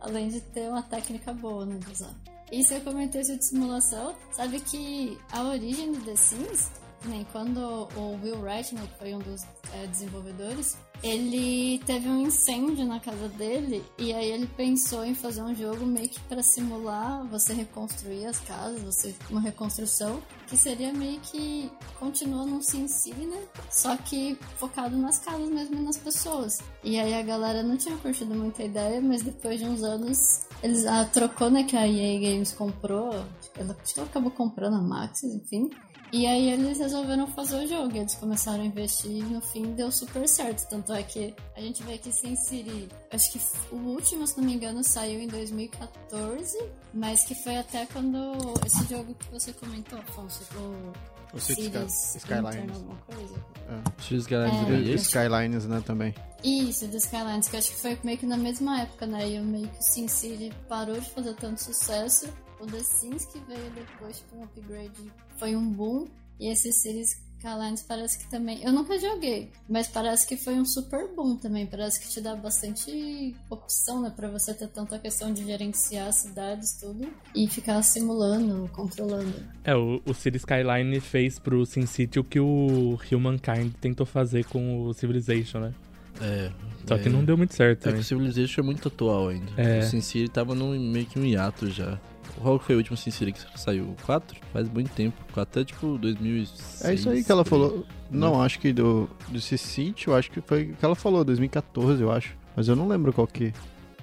[0.00, 2.14] além de ter uma técnica boa, né, de usar.
[2.50, 6.70] E se eu comentei isso de simulação, sabe que a origem do The Sims,
[7.04, 12.84] nem quando o Will né, que foi um dos é, desenvolvedores, ele teve um incêndio
[12.84, 17.24] na casa dele e aí ele pensou em fazer um jogo meio que para simular
[17.28, 23.42] você reconstruir as casas, você uma reconstrução que seria meio que continua num SimCity, né?
[23.70, 26.58] Só que focado nas casas mesmo e nas pessoas.
[26.82, 30.86] E aí a galera não tinha curtido muita ideia, mas depois de uns anos eles
[30.86, 33.10] ah, trocou, né, que a EA Games comprou,
[33.56, 35.70] ela, acho que ela acabou comprando a Maxis, enfim.
[36.10, 39.92] E aí eles resolveram fazer o jogo, eles começaram a investir e no fim deu
[39.92, 40.66] super certo.
[40.68, 43.40] Tanto é que a gente vê que Sin City, acho que
[43.70, 46.58] o último, se não me engano, saiu em 2014,
[46.94, 52.74] mas que foi até quando esse jogo que você comentou, Afonso, o, o Cities Skylines.
[52.74, 53.34] Alguma coisa.
[53.68, 54.14] É.
[54.14, 56.14] Skylines, é, Skylines, né, também.
[56.42, 59.28] Isso, do Skylines, que acho que foi meio que na mesma época, né?
[59.28, 63.38] E meio que o Sin City parou de fazer tanto sucesso o The Sims que
[63.40, 66.08] veio depois com um upgrade foi um boom.
[66.40, 68.62] E esse Cities Skylines parece que também.
[68.62, 71.66] Eu nunca joguei, mas parece que foi um super boom também.
[71.66, 74.12] Parece que te dá bastante opção, né?
[74.14, 77.08] Pra você ter tanta questão de gerenciar cidades, tudo.
[77.34, 79.34] E ficar simulando, controlando.
[79.64, 84.82] É, o, o Cities Skyline fez pro SimCity o que o Humankind tentou fazer com
[84.84, 85.74] o Civilization, né?
[86.20, 86.50] É.
[86.86, 87.88] Só é, que não deu muito certo.
[87.88, 89.52] É que o Civilization é muito atual ainda.
[89.56, 89.78] É.
[89.78, 92.00] O SimCity tava num, meio que um hiato já.
[92.40, 93.96] Qual foi o último Sin que saiu?
[94.04, 94.38] 4?
[94.52, 95.16] Faz muito tempo.
[95.32, 96.84] 4 é tipo 2006.
[96.84, 97.86] É isso aí que ela falou.
[98.10, 101.24] Não, não, acho que do, do City, eu acho que foi o que ela falou,
[101.24, 102.36] 2014, eu acho.
[102.56, 103.52] Mas eu não lembro qual que.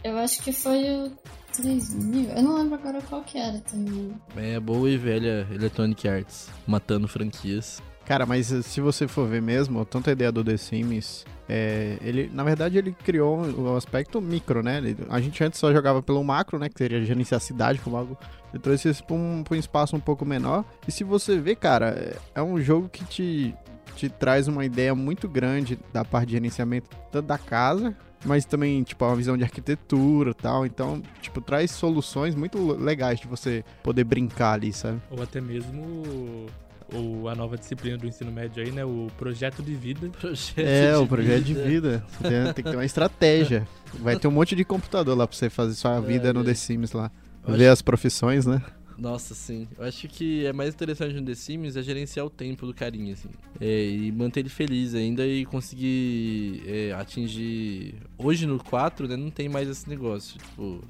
[0.04, 1.12] Eu acho que foi o
[1.56, 2.30] 3000.
[2.30, 4.14] Eu não lembro agora qual que era também.
[4.36, 7.82] É boa e velha Electronic Arts, matando franquias.
[8.06, 12.30] Cara, mas se você for ver mesmo, tanto a ideia do The Sims, é, ele,
[12.34, 14.82] na verdade, ele criou o aspecto micro, né?
[15.10, 16.70] A gente antes só jogava pelo macro, né?
[16.70, 18.18] Que seria gerenciar a cidade como algo.
[18.54, 20.64] Ele trouxe isso pra um, pra um espaço um pouco menor.
[20.88, 23.56] E se você ver, cara, é, é um jogo que te,
[23.96, 28.82] te traz uma ideia muito grande da parte de gerenciamento tanto da casa mas também,
[28.82, 30.66] tipo, uma visão de arquitetura e tal.
[30.66, 35.00] Então, tipo, traz soluções muito legais de você poder brincar ali, sabe?
[35.12, 36.48] Ou até mesmo
[36.94, 38.86] o, a nova disciplina do ensino médio aí, né?
[38.86, 40.10] O projeto de vida.
[40.10, 41.64] Projeto é, de o projeto vida.
[41.64, 42.06] de vida.
[42.08, 43.68] Você tem, tem, que ter uma estratégia.
[44.00, 46.54] Vai ter um monte de computador lá pra você fazer sua vida é, no The
[46.54, 47.12] Sims lá.
[47.48, 48.62] Ver as profissões, né?
[48.98, 49.68] Nossa, sim.
[49.78, 53.14] Eu acho que é mais interessante no The Sims é gerenciar o tempo do carinha,
[53.14, 53.30] assim.
[53.60, 57.96] É, e manter ele feliz ainda e conseguir é, atingir.
[58.18, 60.40] Hoje no 4, né, não tem mais esse negócio.
[60.40, 60.82] Tipo,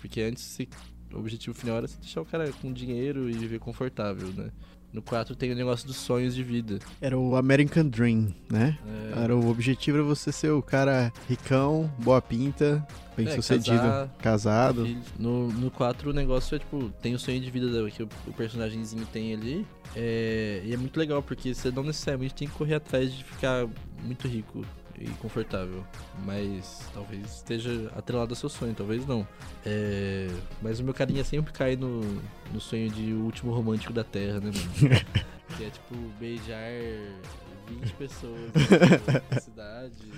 [0.00, 0.58] porque antes
[1.12, 4.50] o objetivo final era deixar o cara com dinheiro e viver confortável, né?
[4.94, 6.78] No 4 tem o negócio dos sonhos de vida.
[7.00, 8.78] Era o American Dream, né?
[9.12, 9.24] É.
[9.24, 14.08] Era o objetivo era você ser o cara ricão, boa pinta, bem é, sucedido, casar,
[14.18, 14.96] casado.
[15.18, 18.32] No, no 4 o negócio é tipo, tem o sonho de vida que o, o
[18.34, 19.66] personagemzinho tem ali.
[19.96, 23.66] É, e é muito legal, porque você não necessariamente tem que correr atrás de ficar
[24.00, 24.64] muito rico
[24.98, 25.84] e confortável.
[26.24, 29.26] Mas talvez esteja atrelado ao seu sonho, talvez não.
[29.64, 30.28] É...
[30.62, 32.00] Mas o meu carinha sempre cai no,
[32.52, 35.04] no sonho de o último romântico da Terra, né, mano?
[35.56, 36.70] que é tipo beijar
[37.68, 38.52] 20 pessoas
[39.30, 40.12] na cidade.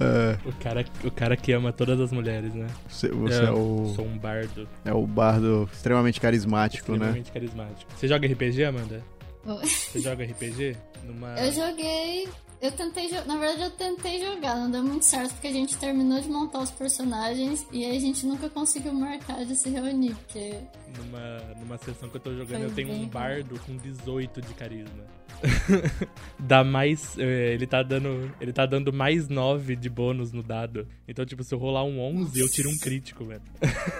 [0.00, 0.38] É.
[0.48, 2.66] O, cara, o cara que ama todas as mulheres, né?
[2.88, 3.92] Você, você é, é o.
[3.94, 4.66] Sou um bardo.
[4.84, 7.20] É o bardo extremamente carismático, extremamente né?
[7.20, 7.92] Extremamente carismático.
[7.94, 9.02] Você joga RPG, Amanda?
[9.44, 10.76] Você joga RPG?
[11.04, 11.38] Numa...
[11.38, 12.28] Eu joguei
[12.60, 16.20] eu tentei, na verdade eu tentei jogar, não deu muito certo porque a gente terminou
[16.20, 20.56] de montar os personagens e aí a gente nunca conseguiu marcar de se reunir, porque
[20.98, 25.06] numa numa sessão que eu tô jogando eu tenho um bardo com 18 de carisma.
[26.38, 30.86] Dá mais, é, ele tá dando, ele tá dando mais 9 de bônus no dado.
[31.08, 32.38] Então tipo, se eu rolar um 11, Nossa.
[32.40, 33.42] eu tiro um crítico, velho.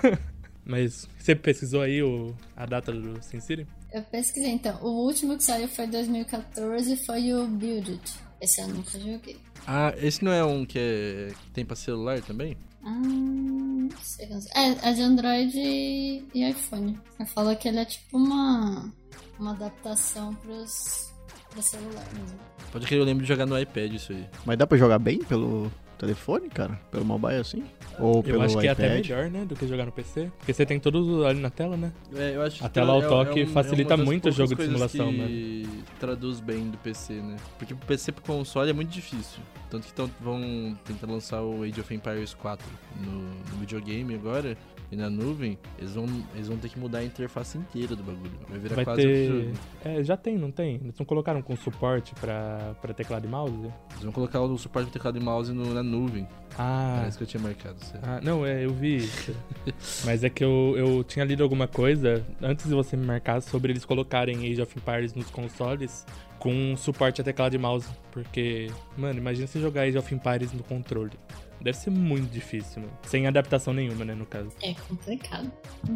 [0.66, 3.66] Mas você pesquisou aí o, a data do Sin City?
[3.92, 4.79] Eu pesquisei então.
[4.83, 8.12] O último que saiu foi 2014 foi o Build It.
[8.40, 9.37] Esse eu nunca joguei.
[9.66, 12.57] Ah, esse não é um que, é, que tem pra celular também?
[12.83, 14.29] Ah, não sei.
[14.55, 16.98] É, é de Android e, e iPhone.
[17.18, 18.90] Ela falou que ele é tipo uma,
[19.38, 21.12] uma adaptação pros,
[21.50, 22.38] pro celular mesmo.
[22.72, 24.26] Pode que eu lembro de jogar no iPad isso aí.
[24.46, 25.70] Mas dá pra jogar bem pelo
[26.01, 26.81] telefone, cara?
[26.91, 27.63] Pelo mobile assim?
[27.99, 28.81] Ou eu acho que iPad?
[28.81, 29.45] é até melhor, né?
[29.45, 30.31] Do que jogar no PC.
[30.39, 31.93] Porque você tem tudo ali na tela, né?
[32.15, 34.55] É, eu acho a tela ao toque é, é um, facilita é muito o jogo
[34.55, 35.85] de simulação, que né?
[35.99, 37.37] traduz bem do PC, né?
[37.59, 39.41] Porque o PC pro console é muito difícil.
[39.69, 42.67] Tanto que tão, vão tentar lançar o Age of Empires 4
[43.05, 44.57] no, no videogame agora
[44.90, 48.33] e na nuvem, eles vão, eles vão ter que mudar a interface inteira do bagulho.
[48.48, 49.53] Vai virar Vai quase ter...
[49.85, 50.76] É, já tem, não tem?
[50.76, 53.72] Eles não colocaram com suporte pra, pra teclado e mouse?
[53.90, 56.26] Eles vão colocar o suporte de teclado e mouse no, na nuvem.
[56.59, 56.96] Ah.
[56.98, 57.85] Parece que eu tinha marcado.
[57.85, 58.05] Certo?
[58.05, 59.35] Ah, não, é, eu vi isso.
[60.05, 63.72] Mas é que eu, eu tinha lido alguma coisa antes de você me marcar sobre
[63.72, 66.05] eles colocarem Age of Empires nos consoles
[66.40, 67.88] com suporte a teclado e mouse.
[68.11, 71.12] Porque, mano, imagina você jogar Age of Empires no controle.
[71.61, 72.92] Deve ser muito difícil, mano.
[73.07, 74.51] Sem adaptação nenhuma, né, no caso.
[74.62, 75.51] É complicado.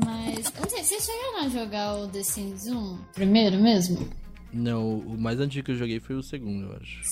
[0.04, 4.08] Mas, não sei, vocês chegaram a jogar o The Sims 1 primeiro mesmo?
[4.52, 7.02] Não, o mais antigo que eu joguei foi o segundo, eu acho.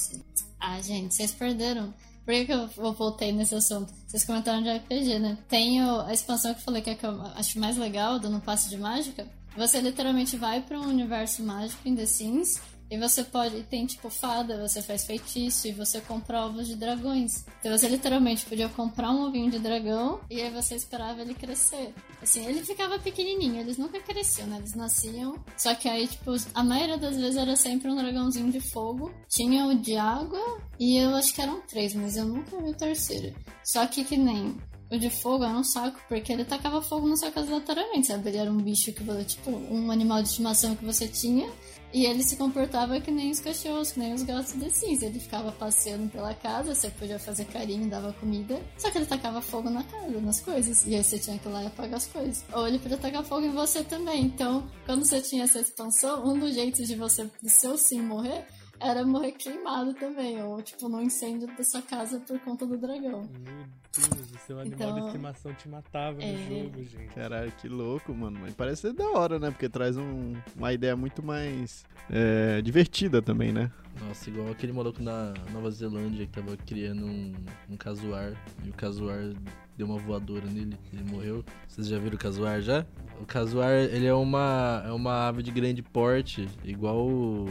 [0.60, 1.92] Ah, gente, vocês perderam.
[2.24, 3.92] Por que, que eu voltei nesse assunto?
[4.06, 5.36] Vocês comentaram de RPG, né?
[5.48, 8.40] Tem a expansão que eu falei que, é que eu acho mais legal, do No
[8.40, 9.26] Passe de Mágica.
[9.56, 12.60] Você literalmente vai para um universo mágico em The Sims
[12.92, 17.42] e você pode, tem tipo fada, você faz feitiço e você compra ovos de dragões.
[17.58, 21.94] Então você literalmente podia comprar um ovinho de dragão e aí você esperava ele crescer.
[22.20, 24.58] Assim, ele ficava pequenininho, eles nunca cresciam, né?
[24.58, 25.42] Eles nasciam.
[25.56, 29.10] Só que aí, tipo, a maioria das vezes era sempre um dragãozinho de fogo.
[29.26, 32.74] Tinha o de água e eu acho que eram três, mas eu nunca vi o
[32.74, 33.34] terceiro.
[33.64, 34.54] Só que que nem
[34.92, 38.28] o de fogo era um saco, porque ele tacava fogo na sua casa lateralmente, sabe?
[38.28, 41.50] Ele era um bicho que tipo, um animal de estimação que você tinha.
[41.92, 45.06] E ele se comportava que nem os cachorros, que nem os gatos de cinza.
[45.06, 48.60] Ele ficava passeando pela casa, você podia fazer carinho, dava comida.
[48.78, 50.86] Só que ele tacava fogo na casa, nas coisas.
[50.86, 52.44] E aí você tinha que ir lá e apagar as coisas.
[52.52, 54.22] Ou ele podia tacar fogo em você também.
[54.22, 58.46] Então, quando você tinha essa expansão, um dos jeitos de você, do seu sim morrer,
[58.82, 60.42] era morrer queimado também.
[60.42, 63.22] Ou, tipo, no incêndio da sua casa por conta do dragão.
[63.22, 66.32] Meu Deus, o seu animal então, de estimação te matava é...
[66.32, 67.14] no jogo, gente.
[67.14, 68.38] Caralho, que louco, mano.
[68.40, 69.50] Mas parece ser da hora, né?
[69.50, 73.70] Porque traz um, uma ideia muito mais é, divertida também, né?
[74.00, 77.32] Nossa, igual aquele maluco na Nova Zelândia que tava criando um,
[77.68, 78.32] um casuar
[78.64, 79.32] e o casuar
[79.76, 81.44] deu uma voadora nele, ele morreu.
[81.68, 82.86] Vocês já viram o casuar já?
[83.20, 87.46] O casuar, ele é uma, é uma ave de grande porte, igual o,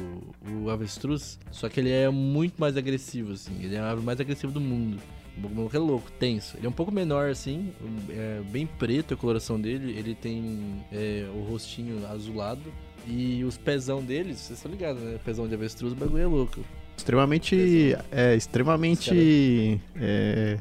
[0.64, 3.64] o avestruz, só que ele é muito mais agressivo, assim.
[3.64, 5.02] Ele é a ave mais agressiva do mundo.
[5.38, 6.58] O maluco é louco, tenso.
[6.58, 7.72] Ele é um pouco menor assim,
[8.10, 9.98] é bem preto a coloração dele.
[9.98, 12.62] Ele tem é, o rostinho azulado.
[13.08, 15.20] E os pezão deles, vocês estão ligados, né?
[15.26, 16.60] Pezão de avestruz, o bagulho é louco.
[16.96, 17.96] Extremamente.
[18.12, 19.82] É, extremamente.
[19.96, 20.60] É,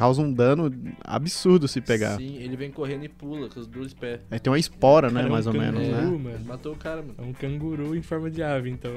[0.00, 0.72] causa um dano
[1.04, 2.16] absurdo se pegar.
[2.16, 4.18] Sim, ele vem correndo e pula com os dois pés.
[4.30, 5.16] Aí tem uma espora, né?
[5.16, 6.00] Cara, é um mais ou menos, né?
[6.00, 6.30] mano.
[6.30, 7.16] Ele matou o cara, mano.
[7.18, 8.90] É um canguru em forma de ave, então.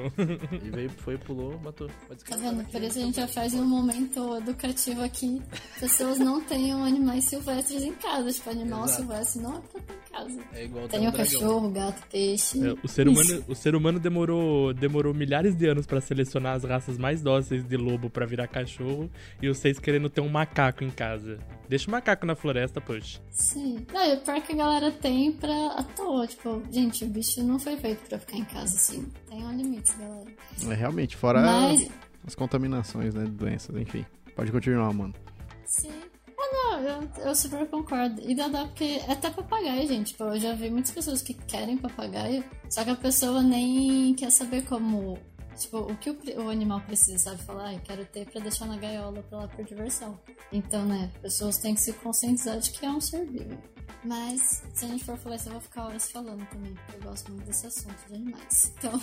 [0.50, 1.90] Ele veio, foi, pulou, matou.
[2.08, 2.64] Pode Tá vendo?
[2.70, 5.42] Por isso a gente já faz um momento educativo aqui.
[5.78, 8.32] Pessoas não tenham animais silvestres em casa.
[8.32, 9.02] Tipo, animal Exato.
[9.02, 10.40] silvestre não é pra ter em casa.
[10.54, 12.66] É igual Tem um cachorro, gato, peixe.
[12.66, 16.64] É, o, ser humano, o ser humano demorou, demorou milhares de anos pra selecionar as
[16.64, 19.10] raças mais dóceis de lobo pra virar cachorro
[19.42, 21.38] e vocês querendo ter um macaco em casa.
[21.68, 23.20] Deixa o macaco na floresta, poxa.
[23.30, 23.86] Sim.
[23.92, 26.26] Não, e o pior que a galera tem pra à toa.
[26.26, 29.06] Tipo, gente, o bicho não foi feito pra ficar em casa assim.
[29.28, 30.30] Tem um limite, galera.
[30.70, 31.88] É, realmente, fora Mas,
[32.26, 33.24] as contaminações, né?
[33.24, 34.04] De doenças, enfim.
[34.36, 35.14] Pode continuar, mano.
[35.66, 35.90] sim.
[36.36, 38.20] Ah, não, eu, eu super concordo.
[38.22, 40.08] E dá dó porque é até papagaio, gente.
[40.12, 44.30] Tipo, eu já vi muitas pessoas que querem papagaio, só que a pessoa nem quer
[44.30, 45.16] saber como.
[45.56, 47.42] Tipo, o que o, o animal precisa, sabe?
[47.42, 50.18] Falar, ah, eu quero ter pra deixar na gaiola pra lá por diversão.
[50.52, 53.56] Então, né, pessoas têm que se conscientizar de que é um ser vivo.
[54.04, 57.08] Mas, se a gente for falar isso, eu vou ficar horas falando também, porque eu
[57.08, 58.72] gosto muito desse assunto de animais.
[58.76, 59.00] Então,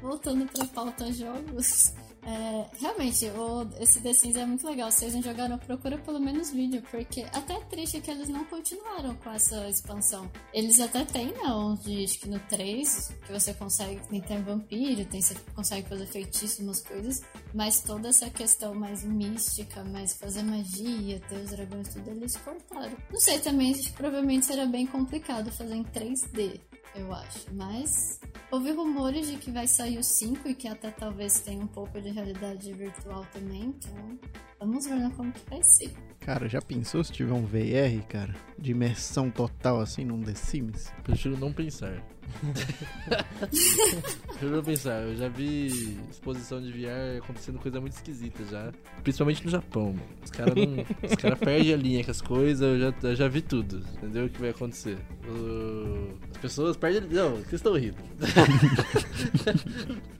[0.00, 4.90] voltando pra pauta jogos, é, realmente, o, esse The Sims é muito legal.
[4.90, 8.44] Se vocês não jogaram, procura pelo menos vídeo, porque até é triste que eles não
[8.44, 10.30] continuaram com essa expansão.
[10.52, 15.04] Eles até têm, não, de, acho que no 3, que você consegue, tem, tem vampiro,
[15.06, 17.22] tem, você consegue fazer feitiço, umas coisas,
[17.54, 22.96] mas toda essa questão mais mística, mais fazer magia, ter os dragões, tudo, eles cortaram.
[23.10, 26.60] Não sei também, provavelmente será bem complicado fazer em 3D.
[26.94, 31.40] Eu acho, mas houve rumores de que vai sair o 5 e que até talvez
[31.40, 34.18] tenha um pouco de realidade virtual também, então
[34.58, 35.92] vamos ver né, como que vai ser.
[36.20, 38.34] Cara, já pensou se tiver um VR, cara?
[38.58, 40.92] De imersão total, assim, num The Sims?
[41.02, 41.94] Prefiro não pensar.
[44.28, 45.02] Prefiro não pensar.
[45.02, 48.70] Eu já vi exposição de VR acontecendo coisa muito esquisita já.
[49.02, 50.02] Principalmente no Japão, mano.
[50.22, 50.84] Os caras não.
[51.08, 53.82] Os caras perdem a linha com as coisas, eu já, eu já vi tudo.
[53.96, 54.98] Entendeu o que vai acontecer?
[55.26, 57.08] O- As pessoas perdem.
[57.10, 57.96] Não, vocês estão rindo.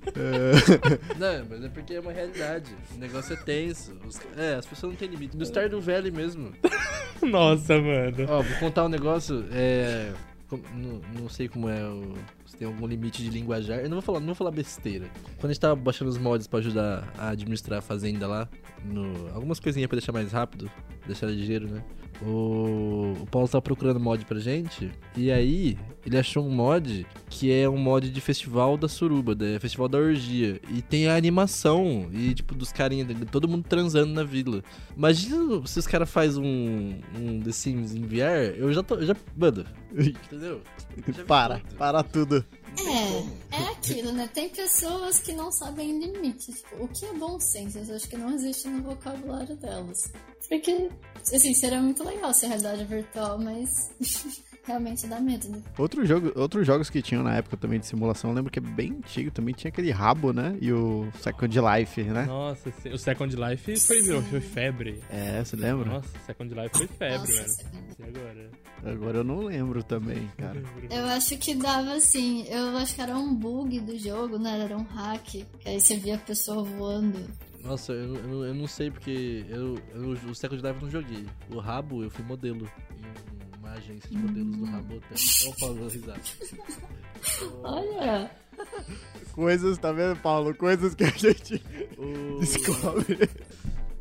[1.19, 2.71] Não, mas é porque é uma realidade.
[2.95, 3.97] O negócio é tenso.
[4.07, 5.37] Os- É, as pessoas não têm limite.
[5.37, 6.53] No Stardew Valley mesmo.
[7.23, 8.17] Nossa, mano.
[8.29, 9.45] Ó, vou contar um negócio.
[9.53, 10.13] É.
[10.49, 12.15] com- Não, não sei como é o.
[12.51, 13.79] Se tem algum limite de linguajar.
[13.79, 15.09] Eu não vou falar, não vou falar besteira.
[15.39, 18.49] Quando a gente tava baixando os mods pra ajudar a administrar a fazenda lá,
[18.85, 20.69] no, algumas coisinhas pra deixar mais rápido,
[21.07, 21.85] deixar ligeiro, né?
[22.23, 24.91] O, o Paulo tava procurando mod pra gente.
[25.17, 29.59] E aí, ele achou um mod que é um mod de festival da suruba, da
[29.59, 30.61] festival da orgia.
[30.71, 32.09] E tem a animação.
[32.13, 34.63] E, tipo, dos carinhas, todo mundo transando na vila.
[34.97, 38.55] Imagina se os caras fazem um, um The Sims em VR.
[38.57, 38.97] Eu já tô.
[38.97, 40.61] eu Já, mano, entendeu?
[41.07, 41.77] Eu já para, tudo.
[41.77, 42.40] para tudo.
[42.85, 43.41] Tem como.
[43.53, 44.29] É, é aquilo, né?
[44.33, 46.53] Tem pessoas que não sabem limite.
[46.53, 47.79] Tipo, o que é bom senso?
[47.79, 50.13] Eu acho que não existe no vocabulário delas.
[50.49, 50.89] Porque,
[51.33, 53.91] assim, seria muito legal ser realidade virtual, mas
[54.65, 55.63] realmente dá medo, né?
[55.79, 58.63] Outro jogo, outros jogos que tinham na época também de simulação, eu lembro que é
[58.63, 60.57] bem antigo, também tinha aquele rabo, né?
[60.61, 62.25] E o Second Life, né?
[62.25, 62.91] Nossa, sim.
[62.91, 65.03] o Second Life foi, meu, foi febre.
[65.11, 65.89] É, você lembra?
[65.89, 67.49] Nossa, Second Life foi febre, Nossa, mano.
[67.97, 68.51] Second E agora?
[68.85, 70.63] Agora eu não lembro também, cara.
[70.91, 74.61] Eu acho que dava assim, eu acho que era um bug do jogo, né?
[74.65, 75.23] Era um hack.
[75.25, 77.19] Que aí você via a pessoa voando.
[77.63, 81.27] Nossa, eu, eu, eu não sei porque eu, eu, o Second Life eu não joguei.
[81.51, 82.67] O rabo eu fui modelo
[82.97, 85.15] em uma agência de modelos do rabo até.
[85.45, 86.21] Olha o Paulo risado.
[87.63, 88.31] Olha!
[89.33, 90.55] Coisas, tá vendo, Paulo?
[90.55, 91.63] Coisas que a gente
[91.99, 92.41] O...
[92.41, 93.29] descobre.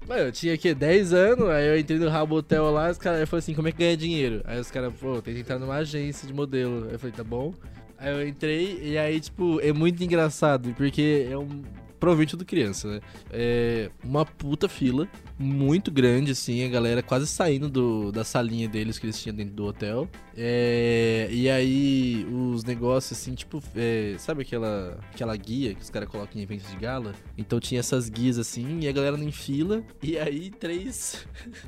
[0.10, 3.30] Mano, eu tinha aqui 10 anos, aí eu entrei no Rabo Hotel lá, os caras
[3.30, 4.42] falaram assim, como é que ganha dinheiro?
[4.44, 6.88] Aí os caras, pô, tem que entrar numa agência de modelo.
[6.88, 7.54] Aí eu falei, tá bom.
[7.96, 11.62] Aí eu entrei e aí, tipo, é muito engraçado, porque é um.
[12.00, 13.02] Provavelmente tudo criança, né?
[13.30, 15.08] É uma puta fila,
[15.40, 19.54] muito grande, assim, a galera quase saindo do, da salinha deles que eles tinham dentro
[19.54, 20.10] do hotel.
[20.36, 26.10] É, e aí, os negócios, assim, tipo, é, sabe aquela, aquela guia que os caras
[26.10, 27.14] colocam em eventos de gala?
[27.38, 31.26] Então tinha essas guias, assim, e a galera em fila, e aí três.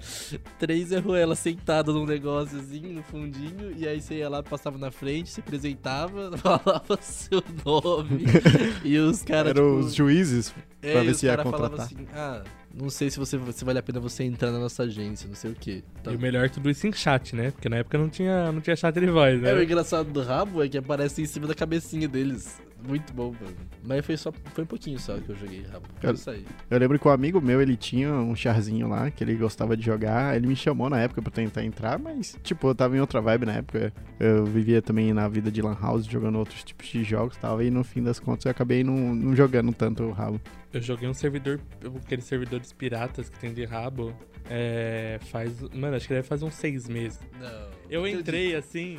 [0.60, 4.92] três erroelas sentadas num negócio, assim, no fundinho, e aí você ia lá, passava na
[4.92, 8.26] frente, se apresentava, falava seu nome,
[8.84, 9.52] e os caras.
[9.52, 11.86] Eram tipo, os juízes É, pra e ver os se ia contratar.
[11.86, 15.28] assim, ah, não sei se, você, se vale a pena você entrar na nossa agência,
[15.28, 15.84] não sei o quê.
[16.04, 16.12] Tá.
[16.12, 17.52] E o melhor é tudo isso em chat, né?
[17.52, 19.52] Porque na época não tinha, não tinha chat de voz, né?
[19.52, 22.62] É, o engraçado do rabo é que aparece em cima da cabecinha deles.
[22.88, 23.56] Muito bom, mano.
[23.84, 25.86] Mas foi só foi um pouquinho só que eu joguei rabo.
[26.28, 26.46] Aí.
[26.70, 29.86] Eu lembro que um amigo meu, ele tinha um charzinho lá, que ele gostava de
[29.86, 30.36] jogar.
[30.36, 33.46] Ele me chamou na época pra tentar entrar, mas, tipo, eu tava em outra vibe
[33.46, 33.94] na época.
[34.20, 37.62] Eu vivia também na vida de Lan House, jogando outros tipos de jogos e tal.
[37.62, 40.40] E no fim das contas eu acabei não, não jogando tanto o rabo.
[40.74, 41.60] Eu joguei um servidor,
[42.04, 44.14] aqueles servidores piratas que tem de rabo,
[44.50, 47.20] é, faz, mano, acho que deve fazer uns seis meses.
[47.40, 47.81] Não.
[47.92, 48.98] Eu entrei assim,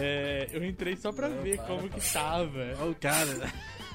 [0.00, 2.00] é, eu entrei só pra Não, ver para, como para.
[2.00, 2.74] que tava.
[2.80, 3.52] Olha o cara.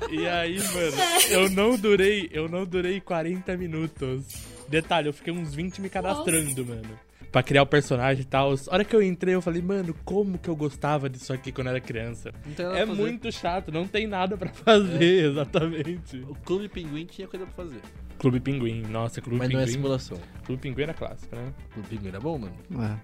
[0.09, 0.97] E aí, mano,
[1.29, 4.25] eu não durei, eu não durei 40 minutos.
[4.69, 6.99] Detalhe, eu fiquei uns 20 me cadastrando, mano.
[7.31, 8.53] Pra criar o personagem e tal.
[8.53, 11.67] A hora que eu entrei, eu falei, mano, como que eu gostava disso aqui quando
[11.67, 12.31] eu era criança?
[12.57, 16.17] Nada É muito chato, não tem nada pra fazer, exatamente.
[16.27, 17.81] O Clube Pinguim tinha coisa pra fazer.
[18.19, 19.73] Clube Pinguim, nossa, Clube mas não é Pinguim.
[19.77, 20.19] simulação.
[20.45, 21.53] Clube Pinguim era clássico, né?
[21.73, 22.53] Clube Pinguim era bom, mano.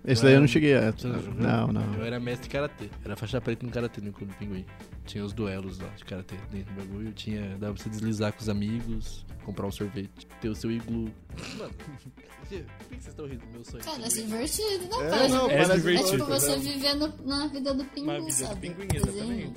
[0.06, 0.94] É, esse Não daí é eu não cheguei a.
[1.38, 1.68] Não?
[1.72, 1.94] Não.
[1.96, 2.90] Eu era mestre de karatê.
[3.04, 4.66] Era faixa preta no karatê no Clube Pinguim.
[5.06, 7.12] Tinha os duelos lá de karatê dentro do bagulho.
[7.14, 11.10] Tinha, dava pra você deslizar com os amigos, comprar um sorvete, ter o seu iglu.
[11.58, 13.84] Mano, por que vocês estão rindo do meu sonho?
[13.84, 15.28] Cara, é divertido, não, É, cara.
[15.30, 16.12] não, É é, parece divertido.
[16.12, 16.60] tipo você não.
[16.60, 18.70] vivendo na vida do pingu, Uma vida do sabe?
[18.70, 19.54] pinguim, Desenho.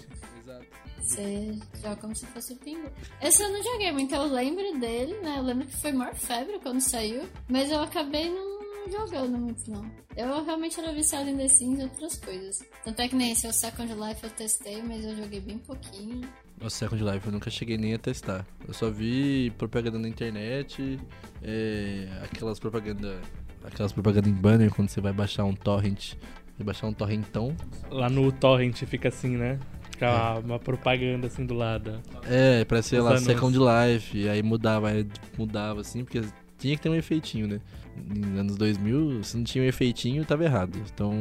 [0.59, 0.89] Exato.
[1.01, 2.91] Você joga como se fosse o pingu.
[3.23, 5.39] Esse eu não joguei muito, eu lembro dele, né?
[5.39, 8.59] Eu lembro que foi maior febre quando saiu, mas eu acabei não
[8.91, 9.91] jogando muito, não.
[10.17, 12.65] Eu realmente era viciado em The Sims e outras coisas.
[12.85, 16.29] Tanto é que nem esse, o Second Life eu testei, mas eu joguei bem pouquinho.
[16.61, 18.47] Nossa, Second Life eu nunca cheguei nem a testar.
[18.67, 20.99] Eu só vi propaganda na internet,
[21.43, 23.21] é, aquelas propaganda,
[23.65, 26.15] aquelas propaganda em banner quando você vai baixar um torrent,
[26.57, 27.55] vai baixar um torrentão.
[27.91, 29.59] Lá no Torrent fica assim, né?
[29.99, 32.01] Fica uma propaganda assim do lado.
[32.25, 33.33] É, pra ser Os lá anúncios.
[33.33, 35.05] Second Life, e aí mudava, aí
[35.37, 36.23] mudava assim, porque
[36.57, 37.61] tinha que ter um efeitinho, né?
[37.97, 40.79] Nos anos 2000, se não tinha um efeitinho, tava errado.
[40.95, 41.13] Então,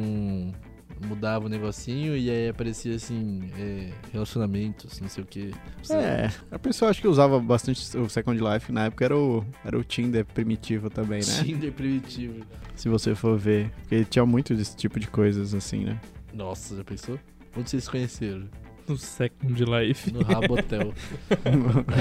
[1.04, 5.52] mudava o negocinho e aí aparecia assim, é, relacionamentos, não sei o que.
[5.90, 9.76] É, a pessoa acho que usava bastante o Second Life na época, era o, era
[9.76, 11.42] o Tinder primitivo também, né?
[11.42, 12.44] Tinder primitivo.
[12.76, 13.72] Se você for ver.
[13.80, 16.00] Porque tinha muito desse tipo de coisas assim, né?
[16.32, 17.18] Nossa, já pensou?
[17.56, 18.48] Onde vocês se conheceram?
[18.88, 20.12] No Second Life.
[20.12, 20.94] No Rabotel.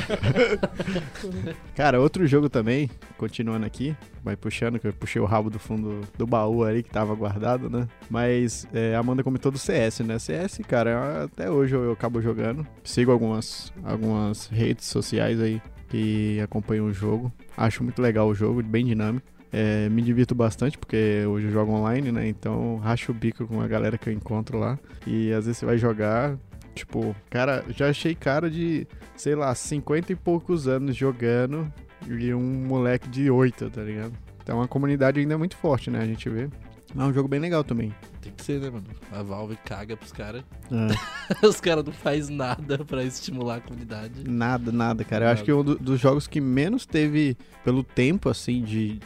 [1.76, 6.02] Cara, outro jogo também, continuando aqui, vai puxando, que eu puxei o rabo do fundo
[6.18, 7.88] do baú ali que tava guardado, né?
[8.10, 10.18] Mas é, a Amanda comentou do CS, né?
[10.18, 12.66] CS, cara, até hoje eu, eu acabo jogando.
[12.84, 17.32] Sigo algumas, algumas redes sociais aí que acompanham o jogo.
[17.56, 19.28] Acho muito legal o jogo, bem dinâmico.
[19.52, 22.28] É, me divirto bastante porque hoje eu jogo online, né?
[22.28, 24.78] Então racho o bico com a galera que eu encontro lá.
[25.06, 26.38] E às vezes você vai jogar,
[26.78, 31.72] tipo, cara, já achei cara de sei lá, 50 e poucos anos jogando
[32.08, 34.14] e um moleque de 8, tá ligado?
[34.44, 36.00] Então a comunidade ainda é muito forte, né?
[36.00, 36.48] A gente vê.
[36.96, 37.94] Mas é um jogo bem legal também.
[38.22, 38.86] Tem que ser, né, mano?
[39.12, 40.42] A Valve caga pros caras.
[40.72, 44.24] É, Os caras não fazem nada pra estimular a comunidade.
[44.26, 45.26] nada, nada, cara.
[45.26, 45.46] Eu acho Nada.
[45.46, 49.00] que um do- dos jogos que menos teve, pelo tempo, assim, de,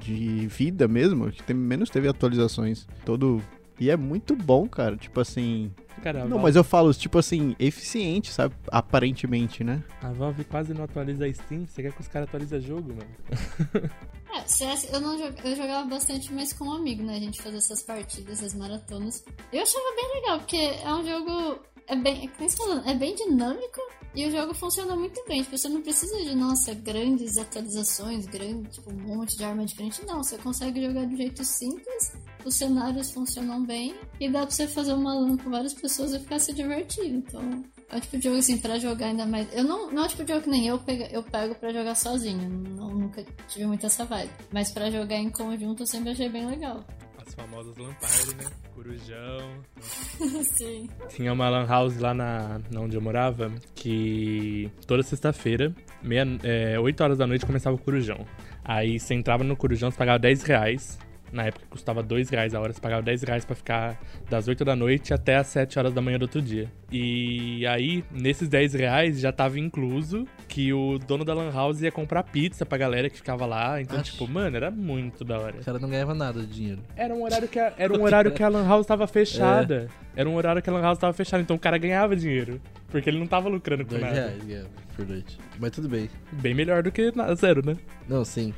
[0.00, 2.86] de vida mesmo, que tem, menos teve atualizações.
[3.06, 3.40] Todo.
[3.78, 4.96] E é muito bom, cara.
[4.96, 5.70] Tipo assim.
[6.02, 8.54] Cara, Não, Valve, mas eu falo, tipo assim, eficiente, sabe?
[8.68, 9.82] Aparentemente, né?
[10.02, 11.66] a Valve quase não atualiza a Steam.
[11.66, 13.90] Você quer que os caras atualizem jogo, mano?
[14.34, 17.16] É, CS eu não eu jogava bastante mais com um amigo, né?
[17.16, 19.24] A gente fazia essas partidas, essas maratonas.
[19.52, 21.60] Eu achava bem legal, porque é um jogo.
[21.86, 22.24] É bem.
[22.24, 23.80] É, tá falando, é bem dinâmico
[24.14, 25.42] e o jogo funciona muito bem.
[25.42, 30.04] Tipo, você não precisa de, nossa, grandes atualizações, grande, tipo, um monte de arma diferente.
[30.06, 32.12] Não, você consegue jogar de um jeito simples,
[32.48, 36.18] os cenários funcionam bem e dá pra você fazer uma LAN com várias pessoas e
[36.18, 37.16] ficar se divertindo.
[37.16, 39.46] Então, é o tipo de jogo assim, pra jogar ainda mais.
[39.52, 41.72] Eu não, não é o tipo de jogo que nem eu, pego, eu pego pra
[41.72, 42.48] jogar sozinho.
[42.76, 44.30] Não, nunca tive muito essa vibe.
[44.52, 46.84] Mas pra jogar em conjunto eu sempre achei bem legal.
[47.26, 48.44] As famosas Lampard, né?
[48.74, 49.62] Corujão.
[50.44, 50.88] Sim.
[51.08, 56.78] Tinha uma lan house lá na, na onde eu morava que toda sexta-feira, meia, é,
[56.78, 58.26] 8 horas da noite, começava o corujão.
[58.64, 60.98] Aí você entrava no corujão, você pagava 10 reais.
[61.34, 64.64] Na época custava 2 reais a hora, você pagava 10 reais pra ficar das 8
[64.64, 66.70] da noite até as 7 horas da manhã do outro dia.
[66.92, 71.90] E aí, nesses 10 reais já tava incluso que o dono da Lan House ia
[71.90, 73.80] comprar pizza pra galera que ficava lá.
[73.80, 74.12] Então, Acho.
[74.12, 75.56] tipo, mano, era muito da hora.
[75.60, 76.82] O cara não ganhava nada de dinheiro.
[76.94, 79.88] Era um horário que a, era um horário que a Lan House tava fechada.
[80.14, 82.60] Era um horário que a Lan House tava fechada, então o cara ganhava dinheiro.
[82.92, 84.14] Porque ele não tava lucrando com Dois nada.
[84.14, 85.36] reais ganhava por noite.
[85.58, 86.08] Mas tudo bem.
[86.30, 87.76] Bem melhor do que na- zero, né?
[88.08, 88.54] Não, sim.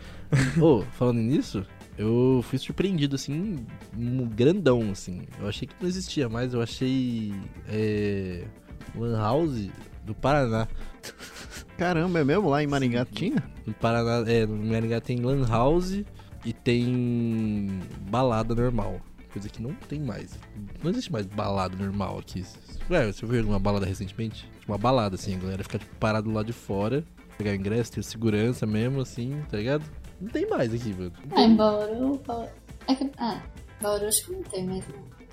[0.61, 1.65] Ô, falando nisso,
[1.99, 3.65] eu fui surpreendido, assim,
[3.97, 5.23] um grandão, assim.
[5.41, 7.33] Eu achei que não existia mais, eu achei.
[7.69, 8.45] É.
[8.95, 9.69] Lan House
[10.05, 10.69] do Paraná.
[11.77, 12.49] Caramba, é mesmo?
[12.49, 13.43] Lá em Maringá tinha?
[13.67, 16.05] No Paraná, é, no Maringá tem lan house
[16.45, 19.01] e tem balada normal.
[19.33, 20.39] Coisa que não tem mais.
[20.83, 22.45] Não existe mais balada normal aqui.
[22.89, 24.49] Ué, você viu alguma balada recentemente?
[24.67, 27.05] Uma balada, assim, a galera fica tipo, parado lá de fora,
[27.37, 29.85] pegar ingresso, ter segurança mesmo, assim, tá ligado?
[30.21, 31.13] Não tem mais aqui, mano.
[31.31, 32.49] Ah, em Bauru, Bauru...
[32.89, 33.11] É que...
[33.19, 33.43] Ah,
[33.81, 34.65] Bauru acho que não tem.
[34.65, 34.83] Não,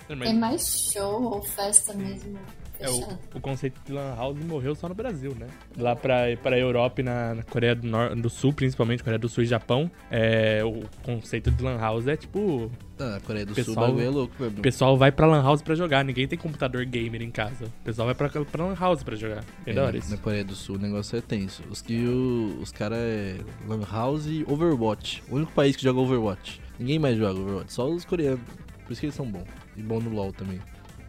[0.09, 2.37] mas Tem mais show ou festa mesmo.
[2.79, 5.47] É, o, o conceito de Lan House morreu só no Brasil, né?
[5.77, 9.29] Lá pra, pra Europa e na, na Coreia do, Nor do Sul, principalmente, Coreia do
[9.29, 12.69] Sul e Japão, é, o conceito de Lan House é tipo.
[12.99, 14.61] Ah, a Coreia do Pessoal- Sul, o é louco, O mano.
[14.61, 17.65] pessoal vai pra Lan House pra jogar, ninguém tem computador gamer em casa.
[17.65, 19.43] O pessoal vai pra, pra Lan House pra jogar.
[19.65, 20.11] É, da hora isso.
[20.11, 21.63] Na Coreia do Sul o negócio é tenso.
[21.69, 25.23] Os que o- os caras é Lan House e Overwatch.
[25.29, 26.61] O único país que joga Overwatch.
[26.79, 28.41] Ninguém mais joga Overwatch, só os coreanos.
[28.85, 29.47] Por isso que eles são bons.
[29.77, 30.59] E bom no LoL também.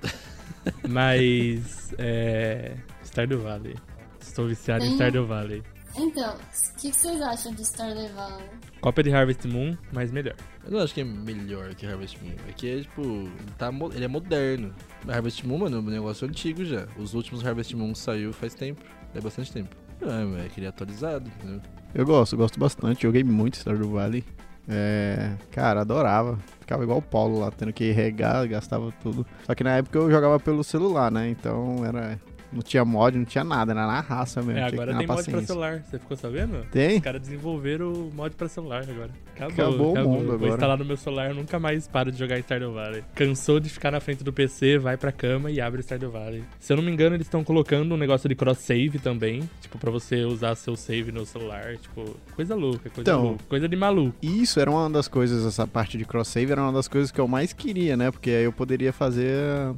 [0.88, 1.94] Mas.
[1.98, 2.76] É.
[3.02, 3.76] Stardew Valley.
[4.20, 5.62] Estou viciado em Stardew Valley.
[5.96, 8.48] Então, o que, que vocês acham de Stardew Valley?
[8.80, 10.34] Cópia de Harvest Moon, mas melhor.
[10.64, 12.34] Eu não acho que é melhor que Harvest Moon.
[12.48, 13.02] É que é tipo.
[13.02, 14.74] Ele, tá, ele é moderno.
[15.08, 16.86] Harvest Moon, mano, é um negócio antigo já.
[16.98, 18.82] Os últimos Harvest Moon saiu faz tempo.
[19.14, 19.76] É bastante tempo.
[20.02, 21.62] Ah, mas é que ele é atualizado, entendeu?
[21.94, 23.02] Eu gosto, gosto bastante.
[23.04, 24.24] Joguei muito Stardew Valley.
[24.68, 26.38] É, cara, adorava.
[26.60, 29.26] Ficava igual o Paulo lá, tendo que regar, gastava tudo.
[29.44, 31.28] Só que na época eu jogava pelo celular, né?
[31.28, 32.18] Então era.
[32.54, 34.60] Não tinha mod, não tinha nada, era na raça mesmo.
[34.60, 35.82] É, agora tem mod pra celular.
[35.82, 36.64] Você ficou sabendo?
[36.70, 36.96] Tem?
[36.98, 39.10] Os caras desenvolveram o mod pra celular agora.
[39.34, 40.52] Acabou, Acabou o mundo Vou agora.
[40.52, 43.02] instalar no meu celular, eu nunca mais paro de jogar Stardew Valley.
[43.14, 46.44] Cansou de ficar na frente do PC, vai pra cama e abre Stardew Valley.
[46.60, 49.48] Se eu não me engano, eles estão colocando um negócio de cross-save também.
[49.60, 51.76] Tipo, pra você usar seu save no celular.
[51.78, 53.44] Tipo, coisa louca, coisa Então, louca.
[53.48, 54.14] Coisa de maluco.
[54.22, 57.26] Isso era uma das coisas, essa parte de cross-save era uma das coisas que eu
[57.26, 58.10] mais queria, né?
[58.12, 59.34] Porque aí eu poderia fazer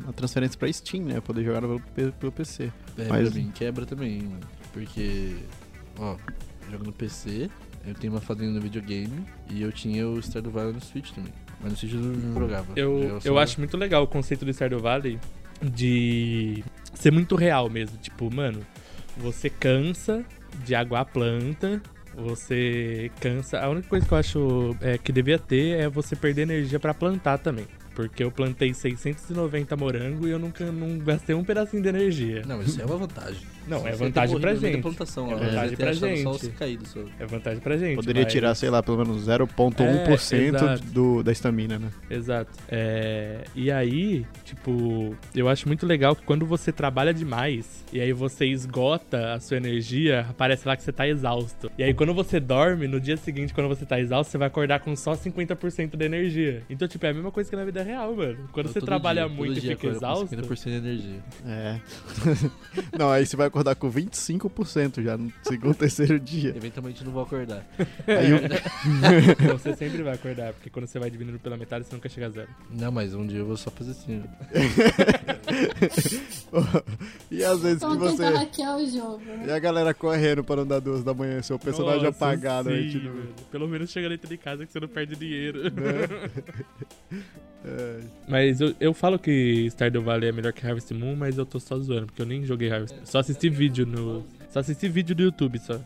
[0.07, 1.21] a transferência pra Steam, né?
[1.21, 1.81] Poder jogar pelo,
[2.13, 2.66] pelo PC.
[2.99, 4.41] É, Mas- pra mim quebra também, mano.
[4.73, 5.37] Porque,
[5.99, 6.17] ó,
[6.71, 7.51] jogo no PC,
[7.87, 11.33] eu tenho uma fazenda no videogame e eu tinha o Stardew Valley no Switch também.
[11.61, 12.67] Mas no Switch eu não jogava.
[12.77, 15.19] Eu, Jogava eu acho muito legal o conceito do Stardew Valley
[15.63, 16.63] de
[16.95, 17.97] ser muito real mesmo.
[17.99, 18.61] Tipo, mano,
[19.17, 20.25] você cansa
[20.65, 21.81] de aguar a planta,
[22.15, 23.61] você cansa.
[23.61, 26.93] A única coisa que eu acho é, que devia ter é você perder energia pra
[26.93, 27.67] plantar também.
[27.97, 32.43] Porque eu plantei 690 morango e eu nunca não gastei um pedacinho de energia.
[32.47, 33.41] Não, isso é uma vantagem.
[33.67, 34.81] Não, é vantagem pra da gente.
[34.83, 36.23] plantação, É vantagem pra gente.
[36.23, 37.01] só.
[37.19, 37.97] É vantagem pra gente.
[37.97, 41.89] Poderia mas- tirar, sei lá, pelo menos 0,1% É, do, da estamina, né?
[42.11, 42.51] Exato.
[42.69, 48.13] É, e aí, tipo, eu acho muito legal que quando você trabalha demais e aí
[48.13, 51.71] você esgota a sua energia, parece lá que você tá exausto.
[51.79, 54.81] E aí quando você dorme, no dia seguinte, quando você tá exausto, você vai acordar
[54.81, 56.63] com só 50% de energia.
[56.71, 58.49] Então, tipo, é a mesma coisa que na vida real, mano.
[58.53, 60.27] Quando Eu você trabalha dia, muito e fica exausto.
[60.37, 61.25] 50% de energia.
[61.47, 61.81] É.
[62.99, 66.53] não, aí você vai acordar com 25% já no segundo, terceiro dia.
[66.55, 67.65] Eventualmente não vou acordar.
[68.07, 68.41] Aí eu-
[69.59, 72.31] você sempre vai acordar, porque quando você vai diminuindo pela metade, você nunca chega a
[72.31, 72.49] zero.
[72.71, 74.23] Não, mas um dia eu vou só fazer assim.
[76.53, 76.83] ó.
[77.31, 78.39] e às vezes que Vamos tentar você.
[78.39, 79.45] hackear o jogo, né?
[79.47, 82.93] E a galera correndo para não dar duas da manhã, seu personagem Nossa, apagado aí.
[82.93, 83.35] sim, velho.
[83.51, 85.63] Pelo menos chega dentro de casa que você não perde dinheiro.
[85.65, 87.21] né?
[88.29, 91.59] Mas eu, eu falo que Stardew Valley é melhor que Harvest Moon, mas eu tô
[91.59, 94.25] só zoando, porque eu nem joguei Harvest Só assisti vídeo no.
[94.51, 95.81] Só assisti vídeo do YouTube só.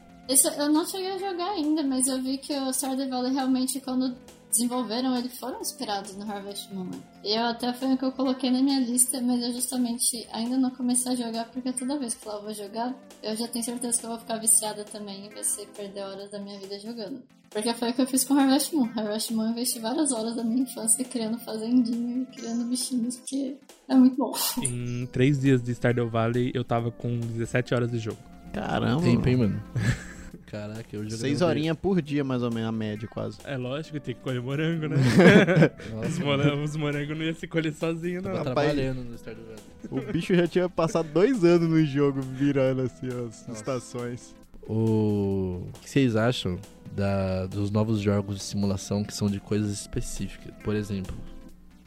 [0.56, 4.14] Eu não cheguei a jogar ainda, mas eu vi que o Stardew Valley realmente, quando
[4.50, 6.90] desenvolveram, eles foram inspirados no Harvest Moon.
[7.24, 10.58] E eu até foi o que eu coloquei na minha lista, mas eu justamente ainda
[10.58, 13.98] não comecei a jogar, porque toda vez que eu vou jogar, eu já tenho certeza
[13.98, 17.22] que eu vou ficar viciada também e vai ser perder horas da minha vida jogando.
[17.50, 18.88] Porque foi o que eu fiz com Harvest Moon.
[18.96, 23.56] Harvest Moon eu investi várias horas da minha infância criando fazendinha e criando bichinhos, porque
[23.88, 24.32] é muito bom.
[24.62, 28.18] Em três dias de Stardew Valley, eu tava com 17 horas de jogo.
[28.52, 29.02] Caramba.
[29.02, 29.62] Tempo, hein, mano?
[30.50, 31.16] Caraca, eu joguei.
[31.18, 33.38] Seis horinhas por dia, mais ou menos, a média, quase.
[33.44, 34.96] É lógico, tem que colher morango, né?
[35.86, 38.32] os, Nossa, morango, os morangos não ia se colher sozinho, não.
[38.32, 38.72] tava Rapaz.
[38.72, 40.08] trabalhando no Stardew Valley.
[40.08, 43.14] O bicho já tinha passado dois anos no jogo, virando assim as
[43.46, 43.52] Nossa.
[43.52, 44.34] estações.
[44.66, 46.58] O o que vocês acham
[46.92, 50.52] da, dos novos jogos de simulação que são de coisas específicas?
[50.64, 51.14] Por exemplo,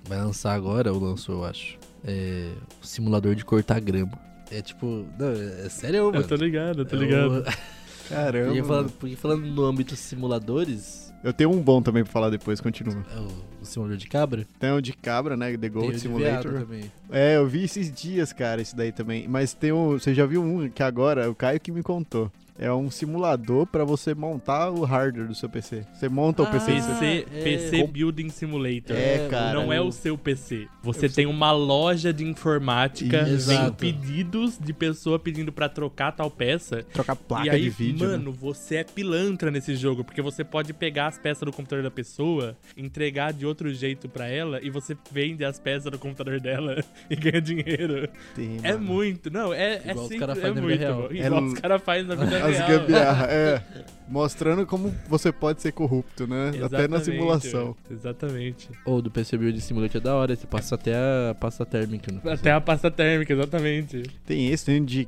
[0.07, 2.51] vai lançar agora, ou lançou, eu acho, é,
[2.81, 4.17] o simulador de cortar grama.
[4.51, 6.17] É tipo, não, é, é sério, mano.
[6.17, 7.39] Eu tô ligado, eu tô É ligado.
[7.39, 7.43] o-
[8.09, 8.45] Caramba.
[8.47, 12.59] porque, falando, porque falando no âmbito simuladores, Eu tenho um bom também pra falar depois,
[12.59, 13.05] continua.
[13.15, 13.27] é o,
[13.61, 15.51] o simulador de cabra, Tem o de cabra, né?
[15.57, 16.53] The tem o de Simulator.
[16.53, 16.91] também.
[17.11, 19.27] É, eu vi esses dias, cara, isso daí também.
[19.27, 19.91] Mas tem um.
[19.93, 22.31] Você já viu um que agora, o Caio que me contou.
[22.57, 25.85] É um simulador pra você montar o hardware do seu PC.
[25.93, 26.73] Você monta o Ah, PC.
[26.75, 27.43] do seu- PC, é.
[27.43, 28.95] PC Building Simulator.
[28.95, 29.53] É, cara.
[29.53, 30.67] Não é o seu PC.
[30.83, 33.73] Você tem uma loja de informática, Exato.
[33.73, 36.83] pedidos de pessoa pedindo pra trocar tal peça.
[36.93, 38.05] Trocar placa e aí, de vídeo.
[38.07, 38.17] né?
[38.17, 41.91] mano, você é pilantra nesse jogo, porque você pode pegar as peças do computador da
[41.91, 46.83] pessoa, entregar de outro jeito pra ela e você vende as peças do computador dela
[47.09, 48.07] e ganha dinheiro.
[48.35, 48.85] Tem, É mano.
[48.85, 51.07] muito, não, é, é Igual os simples, cara é faz na vida muito real.
[51.11, 52.69] É Igual l- os caras fazem na vida As real.
[52.79, 53.61] gambiarra, é.
[54.07, 56.49] Mostrando como você pode ser corrupto, né?
[56.49, 56.65] Até na
[56.97, 57.75] Exatamente, simulação.
[57.89, 58.69] Exatamente.
[58.85, 62.11] Ou do PC Build Simulator é da hora, você passa até a pasta térmica.
[62.11, 62.29] PC.
[62.29, 64.03] Até a pasta térmica, exatamente.
[64.25, 65.07] Tem esse, tem o de,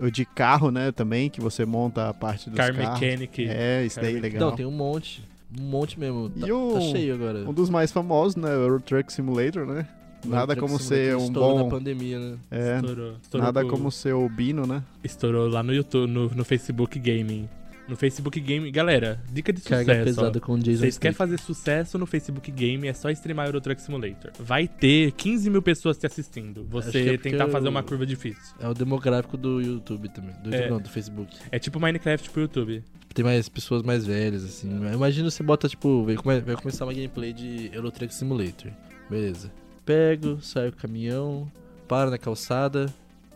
[0.00, 0.90] o de carro, né?
[0.90, 3.00] Também, que você monta a parte dos Car carros.
[3.00, 3.46] Mechanic.
[3.48, 4.48] É, isso daí é legal.
[4.50, 5.22] Não, tem um monte.
[5.60, 6.30] Um monte mesmo.
[6.30, 7.38] Tá, E o- tá cheio agora.
[7.48, 8.48] Um dos mais famosos, né?
[8.48, 9.86] O Euro Truck Simulator, né?
[10.26, 11.64] Nada como ser um estourou bom...
[11.64, 12.36] na pandemia, né?
[12.50, 13.16] É, Estourou.
[13.22, 14.82] Estourou nada com- como ser o Bino, né?
[15.02, 17.48] Estourou lá no YouTube, no, no Facebook Gaming.
[17.88, 18.70] No Facebook Gaming.
[18.70, 20.00] Galera, dica de Carga sucesso.
[20.00, 20.04] ó.
[20.22, 23.82] pesada com Jason Vocês querem fazer sucesso no Facebook Game, é só streamar Euro Truck
[23.82, 24.30] Simulator.
[24.38, 26.64] Vai ter 15 mil pessoas te assistindo.
[26.70, 28.54] Você é tentar fazer uma curva difícil.
[28.60, 30.34] É o demográfico do YouTube também.
[30.42, 30.70] Do, É.
[30.70, 31.36] Não, do Facebook.
[31.50, 32.82] É tipo Minecraft pro YouTube.
[33.12, 34.70] Tem mais pessoas mais velhas, assim.
[34.94, 38.70] Imagina você bota, tipo, vai começar uma gameplay de Euro Truck Simulator.
[39.10, 39.50] Beleza.
[39.84, 41.52] Pego, saio com o caminhão,
[41.88, 42.92] paro na calçada,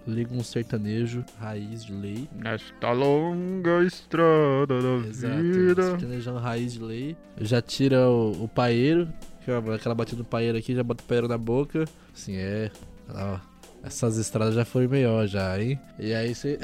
[0.06, 2.28] ligo um sertanejo, raiz de lei.
[2.32, 5.82] Nesta longa estrada da Exato.
[5.82, 7.16] Sertanejão raiz de lei.
[7.40, 9.08] Já tira o, o paeiro,
[9.46, 11.84] é aquela batida do paeiro aqui, já bota o paeiro na boca.
[12.14, 12.70] Assim, é.
[13.08, 13.38] Ó,
[13.82, 15.78] essas estradas já foram melhor já, hein?
[15.98, 16.58] E aí você.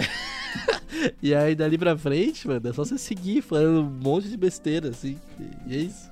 [1.20, 4.91] e aí dali pra frente, mano, é só você seguir falando um monte de besteira,
[4.91, 5.18] assim.
[5.66, 6.11] E é isso.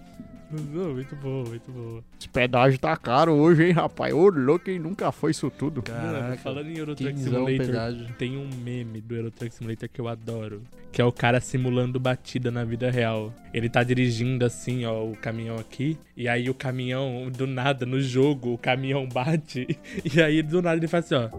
[0.50, 2.02] Não, muito bom, muito bom.
[2.18, 4.12] Esse pedágio tá caro hoje, hein, rapaz?
[4.12, 4.78] Ô, louco, hein?
[4.78, 5.82] Nunca foi isso tudo.
[5.88, 6.36] Mano, Caraca.
[6.38, 8.06] falando em Euro Truck Quinzão Simulator, pedágio.
[8.18, 10.62] tem um meme do Euro Truck Simulator que eu adoro.
[10.90, 13.32] Que é o cara simulando batida na vida real.
[13.54, 15.96] Ele tá dirigindo assim, ó, o caminhão aqui.
[16.16, 19.66] E aí o caminhão, do nada, no jogo, o caminhão bate.
[20.12, 21.30] E aí do nada ele faz assim, ó.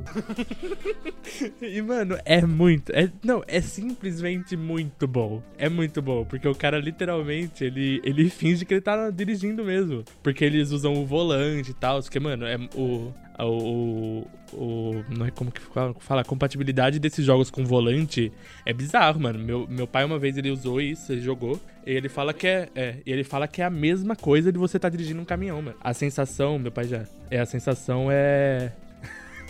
[1.61, 2.91] e, mano, é muito.
[2.93, 5.41] É, não, é simplesmente muito bom.
[5.57, 6.23] É muito bom.
[6.25, 10.03] Porque o cara literalmente, ele, ele finge que ele tá dirigindo mesmo.
[10.21, 12.01] Porque eles usam o volante e tal.
[12.01, 13.13] Porque, mano, é o.
[13.43, 15.61] O, o, Não é como que
[15.99, 18.31] fala, a compatibilidade desses jogos com volante
[18.63, 19.39] é bizarro, mano.
[19.39, 22.69] Meu, meu pai uma vez ele usou isso, ele jogou, e ele fala que é,
[22.75, 25.77] é, ele fala que é a mesma coisa de você estar dirigindo um caminhão, mano.
[25.81, 28.73] A sensação, meu pai já, é a sensação é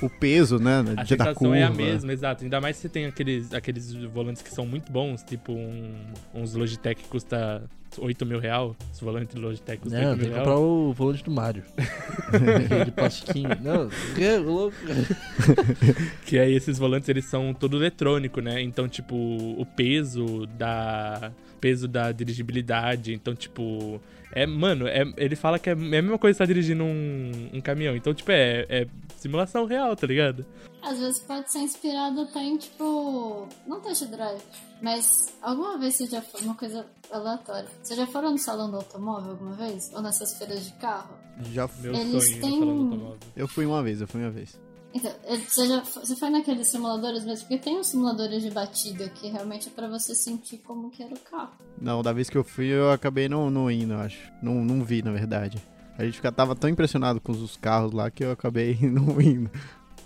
[0.01, 0.83] O peso, né?
[0.97, 2.43] a sensação é a mesma, exato.
[2.43, 5.93] Ainda mais se você tem aqueles, aqueles volantes que são muito bons, tipo um,
[6.33, 7.69] uns Logitech que custa
[7.99, 8.75] 8 mil real.
[8.93, 10.45] Esse volante Logitech custa Não, 8 tem mil real.
[10.45, 11.63] comprar o volante do Mario.
[12.85, 13.49] De plastiquinho.
[13.61, 14.75] Não, que louco.
[16.25, 18.61] Que aí esses volantes eles são todo eletrônico, né?
[18.61, 25.59] Então, tipo, o peso da peso da dirigibilidade, então tipo, é, mano, é, ele fala
[25.59, 27.95] que é, é a mesma coisa que você tá dirigindo um, um caminhão.
[27.95, 28.87] Então, tipo, é, é
[29.17, 30.43] simulação real, tá ligado?
[30.81, 34.41] Às vezes pode ser inspirado até em, tipo, não test drive,
[34.81, 38.77] mas alguma vez você já foi, uma coisa aleatória, você já foram no salão do
[38.77, 39.91] automóvel alguma vez?
[39.93, 41.15] Ou nessas feiras de carro?
[41.51, 43.19] Já Meu Eles sonho têm- no salão do automóvel.
[43.35, 44.59] Eu fui uma vez, eu fui uma vez.
[44.93, 47.47] Então, eh, você, já, você foi naqueles simuladores mesmo?
[47.47, 51.13] Porque tem uns simuladores de batida que realmente é pra você sentir como que era
[51.13, 51.53] o carro.
[51.79, 54.19] Não, da vez que eu fui, eu acabei não, não indo, eu acho.
[54.41, 55.61] Não, não vi, na verdade.
[55.97, 59.49] A gente tava tão impressionado com os carros lá que eu acabei não indo.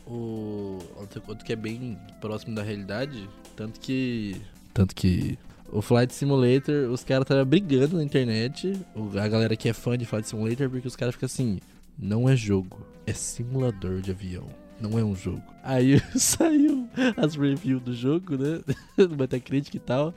[0.05, 4.39] O outro que é bem próximo da realidade, tanto que
[4.71, 5.39] tanto que
[5.72, 8.74] o Flight Simulator, os caras estavam brigando na internet,
[9.20, 11.59] a galera que é fã de Flight Simulator, porque os caras ficam assim,
[11.97, 14.47] não é jogo, é simulador de avião.
[14.80, 15.41] Não é um jogo.
[15.63, 18.61] Aí saiu as reviews do jogo, né?
[18.97, 20.13] Do Metacritic e tal.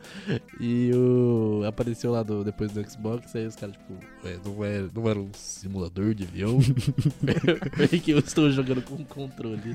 [0.61, 1.63] E o.
[1.67, 3.95] Apareceu lá do, depois do Xbox, aí os caras, tipo,
[4.25, 6.59] "Ué, não, é, não era um simulador de avião?
[7.91, 9.75] Porque eu estou jogando com controle.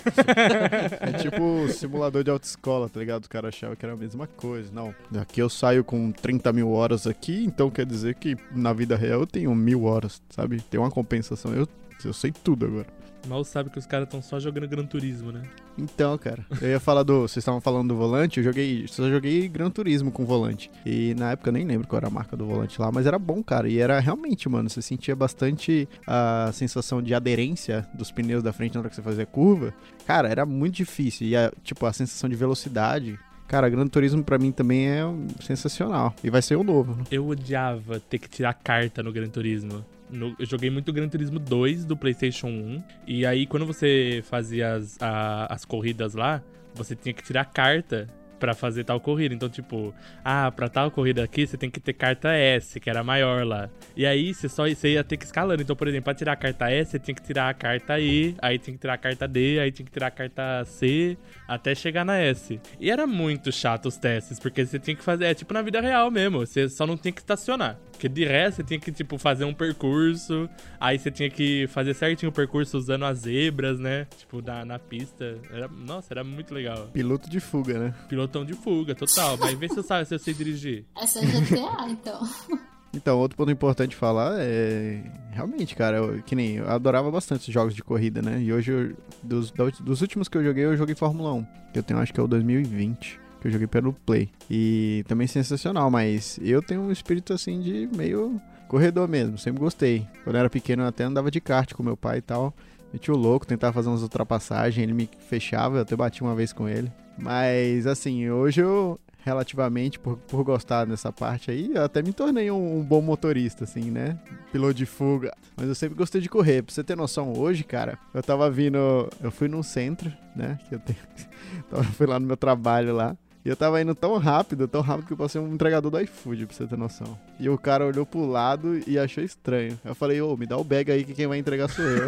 [0.99, 3.23] É tipo simulador de autoescola, tá ligado?
[3.23, 4.69] Os caras achavam que era a mesma coisa.
[4.71, 8.95] Não, aqui eu saio com 30 mil horas aqui, então quer dizer que na vida
[8.95, 10.61] real eu tenho mil horas, sabe?
[10.61, 11.53] Tem uma compensação.
[11.53, 11.67] Eu,
[12.05, 13.02] eu sei tudo agora.
[13.27, 15.41] Mal sabe que os caras estão só jogando Gran Turismo, né?
[15.77, 17.21] Então, cara, eu ia falar do.
[17.21, 18.85] Vocês estavam falando do volante, eu joguei.
[18.87, 20.69] Só joguei Gran Turismo com volante.
[20.85, 23.17] E na época eu nem lembro qual era a marca do volante lá, mas era
[23.17, 23.69] bom, cara.
[23.69, 28.75] E era realmente, mano, você sentia bastante a sensação de aderência dos pneus da frente
[28.75, 29.73] na hora que você fazia curva.
[30.05, 31.27] Cara, era muito difícil.
[31.27, 33.17] E a, tipo, a sensação de velocidade.
[33.47, 35.03] Cara, Gran Turismo pra mim também é
[35.41, 36.13] sensacional.
[36.23, 36.97] E vai ser o novo.
[37.11, 39.85] Eu odiava ter que tirar carta no Gran Turismo.
[40.13, 42.83] No- eu joguei muito Gran Turismo 2 do PlayStation 1.
[43.07, 46.41] E aí, quando você fazia as, a- as corridas lá,
[46.73, 48.07] você tinha que tirar carta
[48.39, 49.33] para fazer tal corrida.
[49.33, 49.93] Então, tipo,
[50.23, 53.69] ah, pra tal corrida aqui você tem que ter carta S, que era maior lá.
[53.95, 55.61] E aí você só você ia ter que escalando.
[55.61, 58.35] Então, por exemplo, pra tirar a carta S, você tinha que tirar a carta E,
[58.41, 61.17] aí tinha que tirar a carta D, aí tinha que tirar a carta C,
[61.53, 62.59] até chegar na S.
[62.79, 65.79] E era muito chato os testes, porque você tinha que fazer, é tipo na vida
[65.81, 67.79] real mesmo, você só não tinha que estacionar.
[67.91, 70.49] Porque de resto você tinha que, tipo, fazer um percurso,
[70.79, 74.05] aí você tinha que fazer certinho o percurso usando as zebras, né?
[74.17, 75.37] Tipo, na, na pista.
[75.49, 76.87] Era, nossa, era muito legal.
[76.87, 77.95] Piloto de fuga, né?
[78.09, 79.37] Pilotão de fuga, total.
[79.37, 80.85] Mas vê se eu, sabe, se eu sei dirigir.
[80.95, 82.21] Essa é GTA, então.
[82.93, 85.01] Então, outro ponto importante falar é.
[85.31, 88.39] Realmente, cara, eu, que nem eu adorava bastante os jogos de corrida, né?
[88.39, 91.45] E hoje, eu, dos, dos últimos que eu joguei, eu joguei Fórmula 1.
[91.73, 94.29] Eu tenho, acho que é o 2020, que eu joguei pelo Play.
[94.49, 100.07] E também sensacional, mas eu tenho um espírito assim de meio corredor mesmo, sempre gostei.
[100.23, 102.53] Quando eu era pequeno, eu até andava de kart com meu pai e tal.
[102.91, 106.53] Meti o louco, tentava fazer umas ultrapassagens, ele me fechava, eu até bati uma vez
[106.53, 106.91] com ele.
[107.17, 112.51] Mas assim, hoje eu, relativamente, por, por gostar dessa parte aí, eu até me tornei
[112.51, 114.19] um, um, bom motorista, assim, né?
[114.51, 115.33] Piloto de fuga.
[115.55, 116.61] Mas eu sempre gostei de correr.
[116.61, 118.77] Pra você ter noção, hoje, cara, eu tava vindo.
[119.21, 120.59] Eu fui num centro, né?
[120.67, 120.99] Que eu tenho.
[121.71, 123.15] eu fui lá no meu trabalho lá.
[123.45, 126.45] E eu tava indo tão rápido, tão rápido que eu passei um entregador do iFood,
[126.45, 127.19] pra você ter noção.
[127.37, 129.77] E o cara olhou pro lado e achou estranho.
[129.83, 132.05] Eu falei, ô, me dá o bag aí que quem vai entregar sou eu.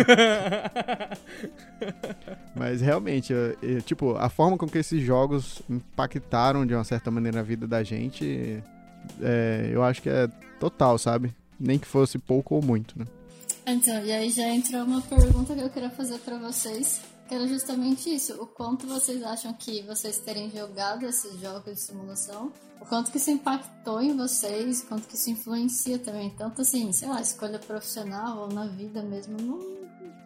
[2.56, 7.12] Mas realmente, eu, eu, tipo, a forma com que esses jogos impactaram de uma certa
[7.12, 8.64] maneira a vida da gente,
[9.22, 11.36] é, eu acho que é total, sabe?
[11.60, 13.06] Nem que fosse pouco ou muito, né?
[13.68, 18.14] Então, e aí já entrou uma pergunta que eu queria fazer para vocês era justamente
[18.14, 18.34] isso.
[18.42, 23.18] O quanto vocês acham que vocês terem jogado esses jogos de simulação, o quanto que
[23.18, 28.40] isso impactou em vocês, quanto que isso influencia também, tanto assim, sei lá, escolha profissional
[28.40, 29.60] ou na vida mesmo, não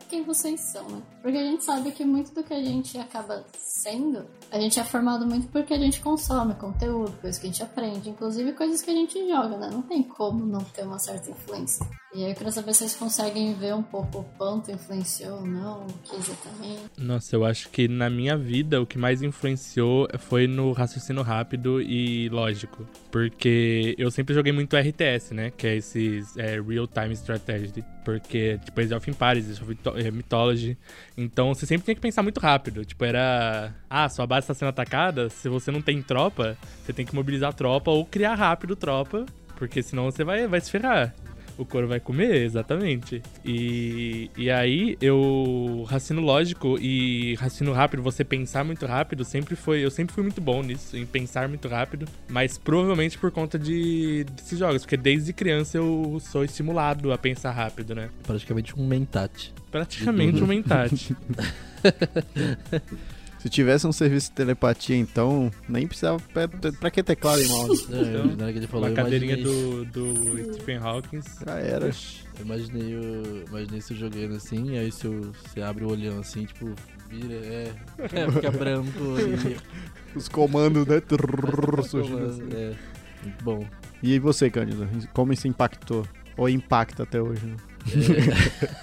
[0.10, 1.01] quem vocês são, né?
[1.22, 4.84] Porque a gente sabe que muito do que a gente acaba sendo, a gente é
[4.84, 8.89] formado muito porque a gente consome conteúdo, coisas que a gente aprende, inclusive coisas que
[8.89, 9.70] a gente joga, né?
[9.72, 11.86] Não tem como não ter uma certa influência.
[12.14, 15.45] E aí eu queria saber se vocês conseguem ver um pouco o quanto influenciou ou
[15.45, 16.82] não, o que exatamente.
[16.97, 21.80] Nossa, eu acho que na minha vida o que mais influenciou foi no raciocínio rápido
[21.80, 22.88] e lógico.
[23.12, 25.51] Porque eu sempre joguei muito RTS, né?
[25.51, 27.86] Que é esses é, Real Time Strategy.
[28.18, 28.93] Porque, tipo, Age
[29.39, 30.78] Age of é, Mythology.
[31.18, 32.84] Então você sempre tinha que pensar muito rápido.
[32.84, 33.74] Tipo, era.
[33.89, 35.30] Ah, sua base está sendo atacada.
[35.30, 39.26] Se você não tem tropa, você tem que mobilizar tropa ou criar rápido tropa.
[39.55, 41.14] Porque senão você vai, vai se ferrar
[41.60, 43.22] o couro vai comer, exatamente.
[43.43, 49.84] E, e aí, eu raciocínio lógico e raciocínio rápido, você pensar muito rápido, sempre foi.
[49.84, 52.07] Eu sempre fui muito bom nisso, em pensar muito rápido.
[52.30, 57.51] Mas provavelmente por conta de, desses jogos, porque desde criança eu sou estimulado a pensar
[57.51, 58.10] rápido, né?
[58.26, 59.53] Praticamente um mentate.
[59.70, 61.16] Praticamente um mentate.
[63.40, 66.20] Se tivesse um serviço de telepatia, então, nem precisava.
[66.34, 67.88] Pra, pra que teclado e mouse?
[67.90, 71.22] É, então, que ele falou, uma cadeirinha do, do Stephen Hawking.
[71.46, 71.86] Já era.
[71.88, 76.74] Eu imaginei, eu imaginei você jogando assim, aí se você abre o olhão assim, tipo,
[77.10, 78.90] vira, é, é fica branco.
[80.14, 80.18] E...
[80.18, 81.02] Os comandos, né?
[81.02, 82.76] Comandos, é,
[83.24, 83.66] muito bom.
[84.02, 84.88] E você, Cândido?
[85.14, 86.06] Como isso impactou?
[86.36, 87.46] Ou impacta até hoje?
[87.46, 87.56] Né?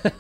[0.05, 0.13] É.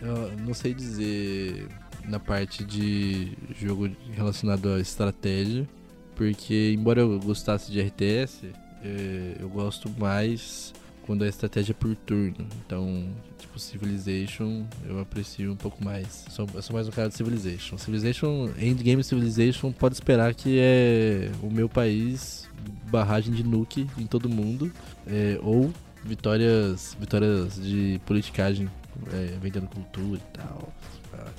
[0.06, 1.68] eu não sei dizer
[2.08, 5.68] na parte de jogo relacionado à estratégia,
[6.14, 8.44] porque embora eu gostasse de RTS,
[8.82, 12.46] é, eu gosto mais quando a estratégia é por turno.
[12.64, 16.24] Então, tipo, Civilization eu aprecio um pouco mais.
[16.30, 17.76] Sou, eu sou mais um cara de Civilization.
[17.78, 22.48] Civilization, Endgame Civilization, pode esperar que é o meu país,
[22.90, 24.72] barragem de nuke em todo mundo,
[25.06, 25.72] é, ou
[26.04, 28.68] vitórias, vitórias de politicagem,
[29.12, 30.72] é, vendendo cultura e tal.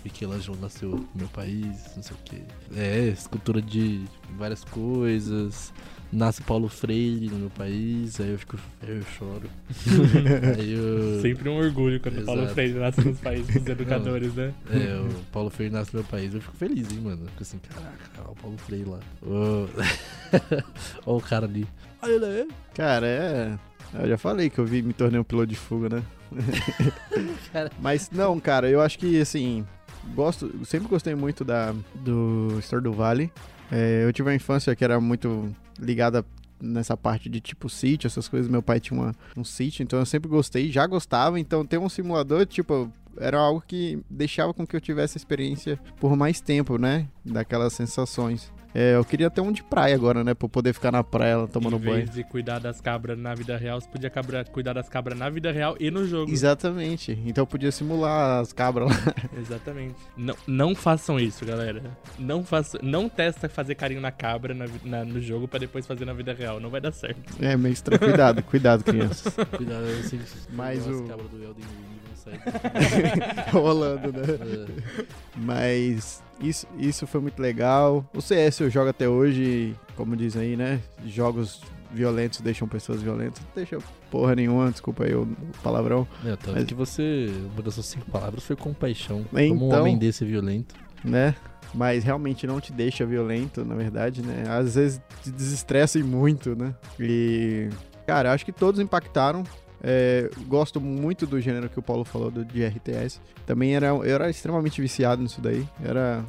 [0.03, 2.43] Michelangelo nasceu no meu país, não sei o que.
[2.75, 4.05] É, escultura de
[4.37, 5.73] várias coisas.
[6.11, 8.57] Nasce Paulo Freire no meu país, aí eu fico.
[8.81, 9.49] Aí eu choro.
[10.57, 11.21] aí eu...
[11.21, 12.25] Sempre um orgulho quando Exato.
[12.25, 14.53] Paulo Freire nasce nos países dos educadores, não, né?
[14.69, 17.25] É, o Paulo Freire nasce no meu país, eu fico feliz, hein, mano.
[17.25, 18.99] Fico assim, caraca, olha o Paulo Freire lá.
[21.05, 21.67] Olha o cara ali.
[22.01, 22.47] Olha ele aí.
[22.73, 23.59] Cara, é.
[23.93, 26.03] Eu já falei que eu vi, me tornei um piloto de fuga, né?
[27.79, 29.65] Mas não, cara, eu acho que assim,
[30.13, 33.31] gosto, sempre gostei muito da do Store do Vale.
[33.71, 36.25] É, eu tive uma infância que era muito ligada
[36.61, 38.49] nessa parte de tipo sítio, essas coisas.
[38.49, 41.39] Meu pai tinha uma, um sítio, então eu sempre gostei, já gostava.
[41.39, 46.15] Então ter um simulador, tipo, era algo que deixava com que eu tivesse experiência por
[46.15, 47.07] mais tempo, né?
[47.23, 48.51] Daquelas sensações.
[48.77, 50.33] É, eu queria ter um de praia agora, né?
[50.33, 51.95] Pra eu poder ficar na praia tomando em banho.
[51.95, 55.29] vez de cuidar das cabras na vida real, você podia cabra, cuidar das cabras na
[55.29, 56.29] vida real e no jogo.
[56.29, 57.17] Exatamente.
[57.25, 59.13] Então eu podia simular as cabras lá.
[59.39, 59.95] Exatamente.
[60.17, 61.81] Não, não façam isso, galera.
[62.19, 66.03] Não faça, não testa fazer carinho na cabra na, na- no jogo pra depois fazer
[66.03, 66.59] na vida real.
[66.59, 67.33] Não vai dar certo.
[67.41, 67.99] É, meio estranho.
[68.01, 69.33] Cuidado, cuidado, crianças.
[69.55, 70.19] Cuidado, assim,
[70.51, 73.49] Mas as o- cabras do Elden Ring vão sair.
[73.55, 74.23] Rolando, né?
[74.41, 75.03] É.
[75.37, 78.07] Mas isso, isso foi muito legal.
[78.13, 80.79] O CS eu jogo até hoje, como dizem aí, né?
[81.05, 81.61] Jogos
[81.91, 83.41] violentos deixam pessoas violentas.
[83.41, 83.77] Não deixa
[84.11, 85.27] porra nenhuma, desculpa aí o
[85.63, 89.25] palavrão, É, tanto Mas- que você, uma das suas cinco palavras foi compaixão.
[89.31, 90.75] Então- Como um homem desse violento.
[91.03, 91.35] né?
[91.73, 94.43] Mas realmente não te deixa violento, na verdade, né?
[94.47, 96.73] Às vezes te desestressa e muito, né?
[96.99, 97.69] E,
[98.07, 99.43] cara, acho que todos impactaram.
[99.83, 103.19] É, gosto muito do gênero que o Paulo falou do, de RTS.
[103.45, 105.67] Também era, eu era extremamente viciado nisso daí.
[105.83, 106.23] Era,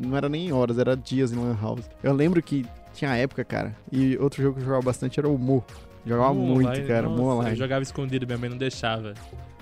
[0.00, 1.88] não era nem horas, era dias em Lan House.
[2.02, 3.76] Eu lembro que tinha época, cara.
[3.90, 5.62] E outro jogo que eu jogava bastante era o Mu.
[6.06, 7.08] Jogava Mu muito, online, cara.
[7.08, 7.56] nossa, Mu Eu Online.
[7.56, 9.14] jogava escondido, minha mãe não deixava.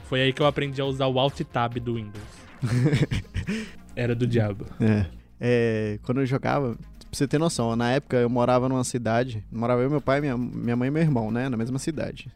[0.04, 2.22] Foi aí que eu aprendi a usar o Alt Tab do Windows.
[3.96, 4.66] Era do diabo.
[4.80, 5.06] É.
[5.40, 6.78] É, quando eu jogava, pra
[7.10, 10.76] você ter noção, na época eu morava numa cidade, morava eu, meu pai, minha, minha
[10.76, 12.30] mãe e meu irmão, né, na mesma cidade.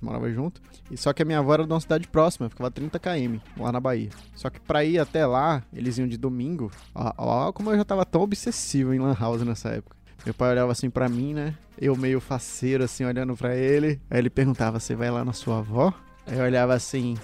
[0.00, 0.62] Gente morava junto.
[0.90, 3.70] E só que a minha avó era de uma cidade próxima, ficava 30 km, lá
[3.70, 4.08] na Bahia.
[4.34, 6.70] Só que pra ir até lá, eles iam de domingo.
[6.94, 9.96] Ó, ó como eu já tava tão obsessivo em Lan House nessa época.
[10.24, 11.54] Meu pai olhava assim pra mim, né?
[11.78, 14.00] Eu meio faceiro assim, olhando pra ele.
[14.10, 15.92] Aí ele perguntava: Você vai lá na sua avó?
[16.26, 17.16] Aí eu olhava assim: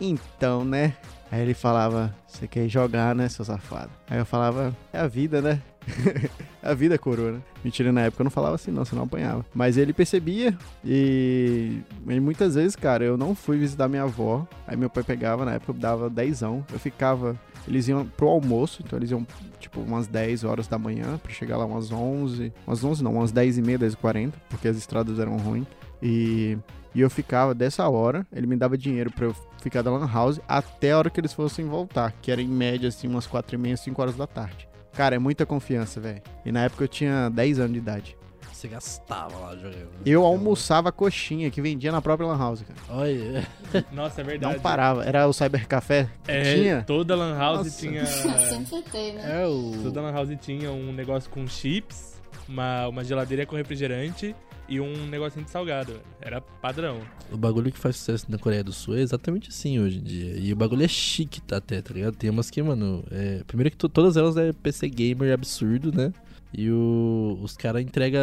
[0.00, 0.96] Então, né?
[1.30, 3.90] Aí ele falava, você quer jogar, né, seu safado?
[4.08, 5.60] Aí eu falava, é a vida, né?
[6.62, 7.40] a vida, coroa, né?
[7.62, 9.44] Mentira, na época eu não falava assim, não, senão eu apanhava.
[9.54, 14.46] Mas ele percebia e, e muitas vezes, cara, eu não fui visitar minha avó.
[14.66, 16.64] Aí meu pai pegava, na época eu dava dezão.
[16.72, 19.26] Eu ficava, eles iam pro almoço, então eles iam,
[19.60, 22.52] tipo, umas 10 horas da manhã, pra chegar lá umas 11.
[22.66, 25.66] Umas 11 não, umas 10 e meia, 10 e 40, porque as estradas eram ruins.
[26.02, 26.58] E
[26.94, 30.40] e eu ficava dessa hora, ele me dava dinheiro pra eu ficar da Lan House
[30.46, 33.58] até a hora que eles fossem voltar, que era em média assim umas 4 e
[33.58, 34.68] meia, 5 horas da tarde.
[34.96, 36.22] Cara, é muita confiança, velho.
[36.44, 38.16] E na época eu tinha 10 anos de idade.
[38.52, 39.88] Você gastava lá jogando.
[40.06, 42.78] Eu almoçava coxinha que vendia na própria Lan House, cara.
[42.98, 43.46] Olha,
[43.92, 44.54] Nossa, é verdade.
[44.54, 45.04] Não parava.
[45.04, 46.82] Era o Cyber Café que É, tinha.
[46.86, 47.78] toda Lan House Nossa.
[47.80, 48.06] tinha.
[48.06, 49.42] Sempre tem, né?
[49.42, 49.72] é o.
[49.82, 52.14] Toda Lan House tinha um negócio com chips,
[52.48, 54.34] uma, uma geladeira com refrigerante
[54.68, 56.00] e um negocinho de salgado.
[56.20, 57.00] Era padrão.
[57.30, 60.36] O bagulho que faz sucesso na Coreia do Sul é exatamente assim hoje em dia.
[60.38, 62.16] E o bagulho é chique tá, até, tá ligado?
[62.16, 63.04] Tem umas que, mano.
[63.10, 63.42] É...
[63.46, 66.12] Primeiro que to- todas elas é PC gamer absurdo, né?
[66.52, 67.38] E o...
[67.42, 68.20] os caras entregam.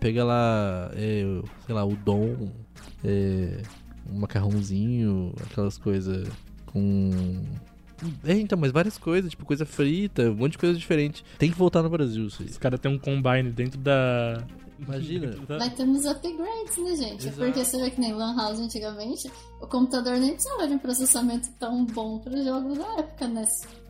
[0.00, 1.22] Pega lá, é,
[1.66, 2.50] sei lá, o dom,
[3.04, 3.60] é,
[4.10, 6.28] um macarrãozinho, aquelas coisas
[6.66, 7.42] com.
[8.24, 11.24] É, então, mas várias coisas, tipo coisa frita, um monte de coisa diferente.
[11.38, 12.48] Tem que voltar no Brasil isso aí.
[12.48, 14.42] Os caras têm um combine dentro da.
[14.86, 15.34] Imagina.
[15.46, 17.26] Vai ter uns upgrades, né, gente?
[17.26, 17.36] Exato.
[17.36, 19.30] Porque você vê que nem Lan House antigamente,
[19.60, 23.44] o computador nem precisava de um processamento tão bom para jogos da época, né?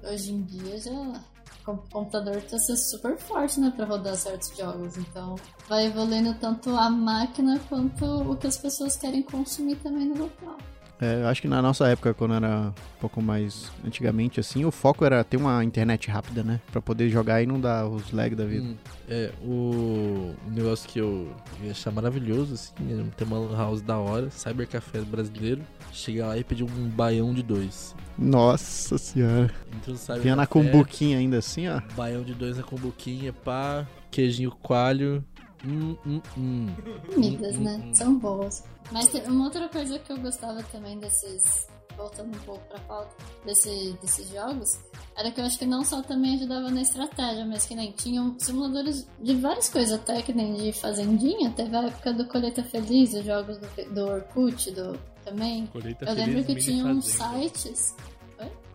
[0.05, 1.25] Hoje em dia já.
[1.67, 4.99] O computador tá sendo super forte, né, pra rodar certos jogos.
[4.99, 5.35] Então,
[5.67, 10.59] vai evoluindo tanto a máquina quanto o que as pessoas querem consumir também no local.
[11.05, 14.71] É, eu acho que na nossa época, quando era um pouco mais antigamente assim, o
[14.71, 16.61] foco era ter uma internet rápida, né?
[16.73, 18.65] Pra poder jogar e não dar os lag da vida.
[18.65, 18.77] Hum,
[19.07, 21.31] é, o, o negócio que eu
[21.63, 25.61] ia achar maravilhoso, assim, é ter uma house da hora, cyber café brasileiro,
[25.93, 27.95] chegar lá e pedir um baião de dois.
[28.17, 29.53] Nossa senhora.
[29.97, 31.83] Cyber Vinha na café, cumbuquinha ainda assim, ó.
[31.95, 35.23] Baião de dois na cumbuquinha, pá, queijinho coalho.
[35.67, 36.67] Hum, hum, hum.
[37.13, 37.81] Comidas, Hum, né?
[37.83, 37.95] hum, hum.
[37.95, 38.65] São boas.
[38.93, 41.67] Mas tem uma outra coisa que eu gostava também desses.
[41.97, 43.15] Voltando um pouco pra pauta
[43.47, 44.69] desse, desses jogos,
[45.17, 48.35] era que eu acho que não só também ajudava na estratégia, mas que nem tinham
[48.41, 53.15] simuladores de várias coisas, até que nem de fazendinha, teve a época do Colheita Feliz,
[53.15, 55.67] os jogos do, do Orkut, do, também.
[55.69, 57.95] Colheita Eu Feliz, lembro que tinha uns sites.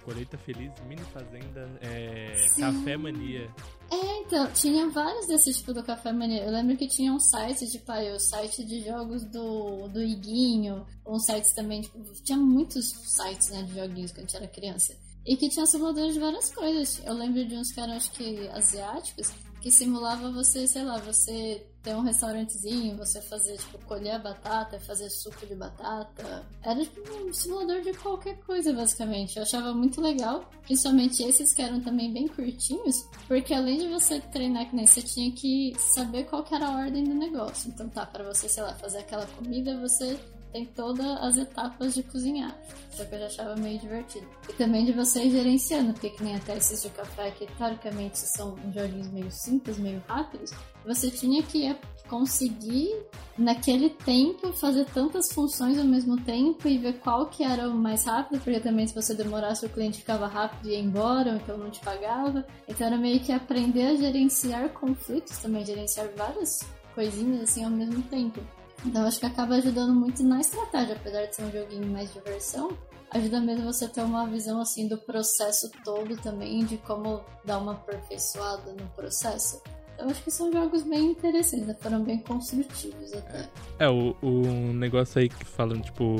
[0.05, 2.31] Colheita Feliz, Mini Fazenda, é.
[2.57, 3.49] Café Mania.
[3.91, 6.43] É, então, tinha vários desses tipo do Café Mania.
[6.43, 10.85] Eu lembro que tinha um site, tipo, aí, o site de jogos do, do Iguinho,
[11.05, 12.85] uns sites também, tipo, tinha muitos
[13.17, 14.95] sites, né, de joguinhos quando a gente era criança.
[15.25, 17.01] E que tinha simuladores de várias coisas.
[17.03, 19.31] Eu lembro de uns caras, acho que asiáticos,
[19.61, 24.79] que simulava você, sei lá, você ter um restaurantezinho, você fazer, tipo, colher a batata,
[24.79, 26.45] fazer suco de batata.
[26.61, 29.37] Era tipo um simulador de qualquer coisa, basicamente.
[29.37, 34.19] Eu achava muito legal, principalmente esses que eram também bem curtinhos, porque além de você
[34.19, 37.69] treinar que nem você tinha que saber qual era a ordem do negócio.
[37.69, 40.19] Então tá, para você, sei lá, fazer aquela comida, você
[40.51, 42.55] tem todas as etapas de cozinhar.
[42.91, 44.27] Só que eu já achava meio divertido.
[44.49, 48.55] E também de você gerenciando, porque que nem até esses de café, que teoricamente são
[48.73, 50.51] joguinhos meio simples, meio rápidos,
[50.85, 51.75] você tinha que
[52.07, 52.89] conseguir,
[53.37, 58.05] naquele tempo, fazer tantas funções ao mesmo tempo e ver qual que era o mais
[58.05, 61.57] rápido, porque também se você demorasse o cliente ficava rápido e ia embora, ou então
[61.57, 62.45] não te pagava.
[62.67, 66.59] Então era meio que aprender a gerenciar conflitos também, gerenciar várias
[66.95, 68.41] coisinhas assim ao mesmo tempo.
[68.85, 72.77] Então acho que acaba ajudando muito na estratégia, apesar de ser um joguinho mais diversão.
[73.11, 77.73] Ajuda mesmo você ter uma visão assim do processo todo também, de como dar uma
[77.73, 79.61] aperfeiçoada no processo.
[79.97, 83.49] Eu acho que são jogos bem interessantes, foram bem construtivos até.
[83.79, 86.17] É, o, o negócio aí que falam, tipo,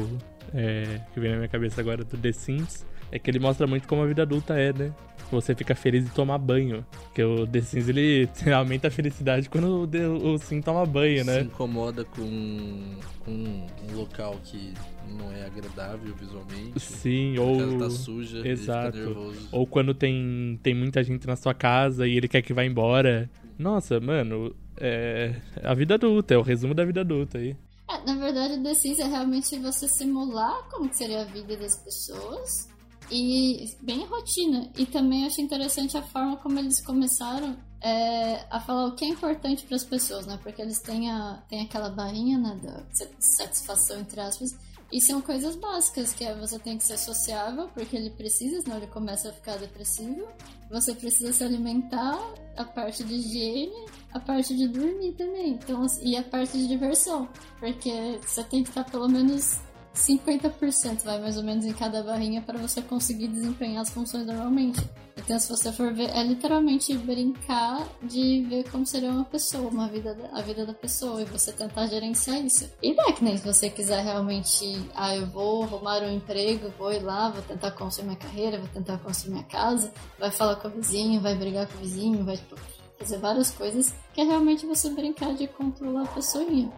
[0.53, 3.87] é, que vem na minha cabeça agora do The Sims, é que ele mostra muito
[3.87, 4.93] como a vida adulta é, né?
[5.31, 6.85] Você fica feliz de tomar banho.
[7.03, 11.39] Porque o The Sims, ele aumenta a felicidade quando o, o Sim toma banho, né?
[11.39, 14.73] Se incomoda com, com um local que
[15.17, 16.79] não é agradável visualmente.
[16.79, 17.57] Sim, a ou...
[17.57, 18.97] casa tá suja, Exato.
[18.97, 19.49] ele fica nervoso.
[19.51, 23.29] Ou quando tem, tem muita gente na sua casa e ele quer que vá embora.
[23.57, 27.55] Nossa, mano, é a vida adulta, é o resumo da vida adulta aí.
[27.89, 31.57] É, na verdade, o The Sims é realmente você simular como que seria a vida
[31.57, 32.68] das pessoas
[33.11, 34.69] e bem rotina.
[34.77, 39.07] E também acho interessante a forma como eles começaram é, a falar o que é
[39.07, 40.39] importante para as pessoas, né?
[40.41, 42.83] Porque eles têm, a, têm aquela barrinha né, da
[43.19, 44.55] satisfação, entre aspas,
[44.91, 48.77] e são coisas básicas, que é você tem que ser sociável, porque ele precisa, senão
[48.77, 50.27] ele começa a ficar depressivo.
[50.69, 52.19] Você precisa se alimentar,
[52.57, 55.51] a parte de higiene, a parte de dormir também.
[55.51, 57.29] Então, e a parte de diversão,
[57.59, 59.59] porque você tem que estar pelo menos
[59.95, 64.81] 50% vai mais ou menos em cada barrinha para você conseguir desempenhar as funções normalmente.
[65.17, 69.87] Então, se você for ver, é literalmente brincar de ver como seria uma pessoa, uma
[69.87, 72.69] vida, a vida da pessoa, e você tentar gerenciar isso.
[72.81, 74.65] E não é que nem se você quiser realmente,
[74.95, 78.69] ah, eu vou arrumar um emprego, vou ir lá, vou tentar construir minha carreira, vou
[78.69, 82.37] tentar construir minha casa, vai falar com o vizinho, vai brigar com o vizinho, vai
[82.37, 82.55] tipo,
[82.97, 86.71] fazer várias coisas, que é realmente você brincar de controlar a pessoinha.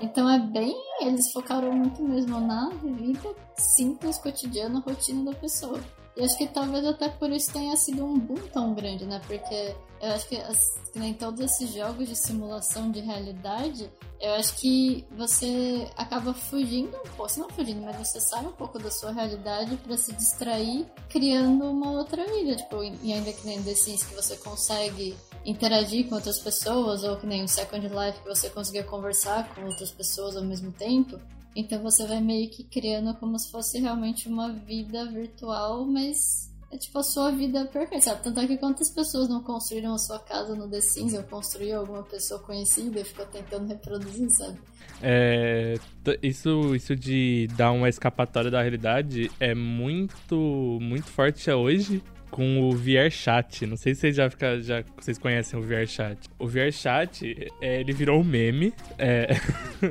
[0.00, 0.74] Então é bem.
[1.00, 5.80] Eles focaram muito mesmo na vida simples, cotidiana, rotina da pessoa.
[6.16, 9.20] E acho que talvez até por isso tenha sido um boom tão grande, né?
[9.26, 10.58] Porque eu acho que, as,
[10.92, 13.90] que nem todos esses jogos de simulação de realidade,
[14.20, 18.78] eu acho que você acaba fugindo um pouco, não fugindo, mas você sai um pouco
[18.78, 22.54] da sua realidade para se distrair, criando uma outra vida.
[22.56, 27.16] Tipo, e ainda que nem The Sims que você consegue interagir com outras pessoas, ou
[27.16, 31.18] que nem o Second Life que você conseguia conversar com outras pessoas ao mesmo tempo.
[31.54, 36.76] Então você vai meio que criando como se fosse realmente uma vida virtual, mas é
[36.76, 38.24] tipo a sua vida perfeita, sabe?
[38.24, 41.78] Tanto é que quantas pessoas não construíram a sua casa no The Sims ou construiu
[41.78, 44.58] alguma pessoa conhecida e ficou tentando reproduzir, sabe?
[45.00, 45.74] É,
[46.22, 52.02] isso, isso de dar uma escapatória da realidade é muito, muito forte hoje
[52.34, 53.64] com o VR Chat.
[53.64, 56.18] Não sei se vocês já, fica, já vocês conhecem o VR Chat.
[56.36, 58.74] O VR Chat, é, ele virou um meme.
[58.98, 59.36] É,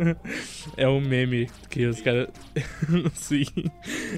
[0.75, 2.27] é um meme que os caras.
[3.15, 3.45] Sim.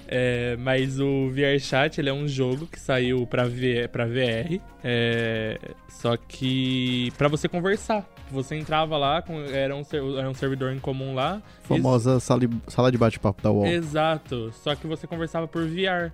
[0.07, 4.59] É, mas o VR Chat, ele é um jogo que saiu pra, v, pra VR.
[4.83, 8.09] É, só que para você conversar.
[8.31, 9.23] Você entrava lá,
[9.53, 9.83] era, um,
[10.17, 11.43] era um servidor em comum lá.
[11.61, 13.67] Famosa sala, sala de bate-papo da UOL.
[13.67, 14.51] Exato.
[14.51, 16.11] Só que você conversava por VR.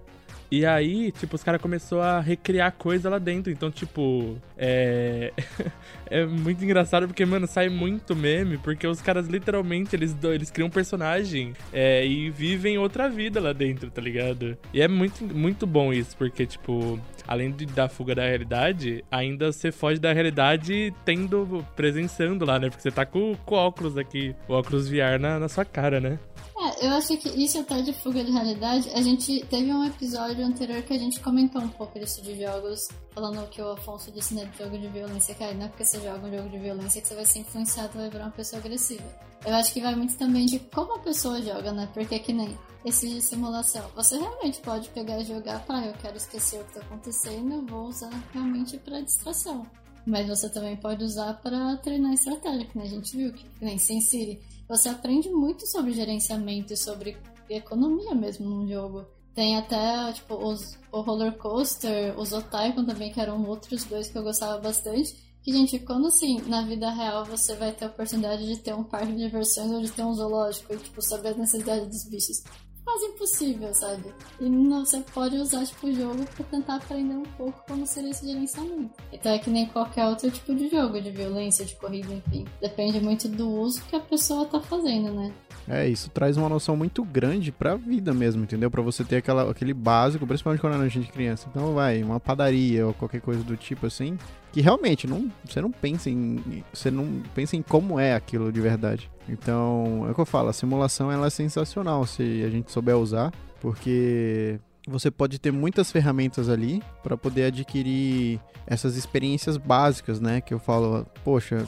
[0.52, 3.50] E aí, tipo, os caras começaram a recriar coisa lá dentro.
[3.50, 5.32] Então, tipo, é.
[6.08, 8.58] é muito engraçado porque, mano, sai muito meme.
[8.58, 13.54] Porque os caras literalmente eles, eles criam um personagem é, e vivem outra vida lá
[13.54, 14.58] dentro, tá ligado?
[14.74, 19.54] E é muito, muito bom isso, porque, tipo, além de dar fuga da realidade, ainda
[19.54, 22.70] você foge da realidade tendo, presenciando lá, né?
[22.70, 26.20] Porque você tá com, com óculos aqui, o óculos VR na, na sua cara, né?
[26.62, 30.41] É, eu acho que isso até de fuga de realidade, a gente teve um episódio
[30.46, 34.34] anterior que a gente comentou um pouco disso de jogos, falando que o Afonso disse
[34.34, 37.02] né, de jogo de violência, cara, não é porque você joga um jogo de violência
[37.02, 39.04] que você vai ser influenciado vai virar uma pessoa agressiva.
[39.46, 41.90] Eu acho que vai muito também de como a pessoa joga, né?
[41.94, 43.90] Porque que nem esse de simulação.
[43.96, 47.66] Você realmente pode pegar e jogar para eu quero esquecer o que tá acontecendo, eu
[47.66, 49.66] vou usar realmente para distração.
[50.06, 54.02] Mas você também pode usar para treinar estratégia, que a gente viu, que nem Sin
[54.02, 57.18] City você aprende muito sobre gerenciamento e sobre
[57.50, 59.06] economia mesmo no jogo.
[59.34, 64.18] Tem até, tipo, os, o Roller Coaster, os Otaikon também, que eram outros dois que
[64.18, 65.16] eu gostava bastante.
[65.42, 68.84] Que, gente, quando, assim, na vida real você vai ter a oportunidade de ter um
[68.84, 72.44] parque de diversões ou de ter um zoológico e, tipo, saber as necessidades dos bichos.
[72.92, 74.14] Quase impossível, sabe?
[74.40, 78.12] E não, você pode usar, tipo, o jogo pra tentar aprender um pouco como seria
[78.12, 78.92] esse gerenciamento.
[79.14, 82.46] Então é que nem qualquer outro tipo de jogo, de violência, de corrida, enfim.
[82.60, 85.32] Depende muito do uso que a pessoa tá fazendo, né?
[85.70, 88.70] É, isso traz uma noção muito grande pra vida mesmo, entendeu?
[88.70, 91.48] Pra você ter aquela, aquele básico, principalmente quando a gente é criança.
[91.50, 94.18] Então, vai, uma padaria ou qualquer coisa do tipo assim,
[94.52, 98.60] que realmente não, você não pensa em você não pensa em como é aquilo de
[98.60, 99.10] verdade.
[99.30, 102.98] Então, é o que eu falo, a simulação ela é sensacional se a gente souber
[102.98, 110.42] usar, porque você pode ter muitas ferramentas ali para poder adquirir essas experiências básicas, né?
[110.42, 111.68] Que eu falo, poxa,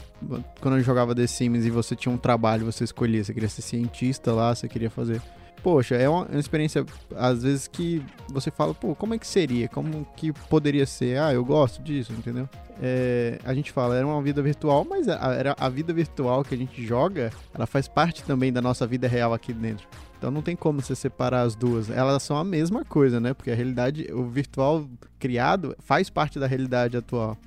[0.60, 3.62] quando eu jogava The Sims e você tinha um trabalho, você escolhia, você queria ser
[3.62, 5.22] cientista lá, você queria fazer.
[5.64, 6.84] Poxa, é uma, experiência,
[7.16, 9.66] às vezes, que você fala, pô, como é que seria?
[9.66, 11.18] Como que poderia ser?
[11.18, 12.46] Ah, eu gosto disso, entendeu?
[12.82, 16.54] É, a gente fala, era uma vida virtual, mas a, era a vida virtual que
[16.54, 19.88] a gente joga, ela faz parte também da nossa vida real aqui dentro.
[20.18, 21.88] Então não tem como você separar as duas.
[21.88, 23.32] Elas são a mesma coisa, né?
[23.32, 24.86] Porque a realidade, o virtual
[25.18, 27.38] criado faz parte da realidade atual.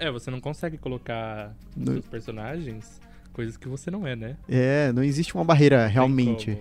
[0.00, 1.92] É, é você não consegue colocar no...
[1.92, 3.00] nos personagens
[3.32, 4.36] coisas que você não é, né?
[4.48, 6.58] É, não existe uma barreira realmente.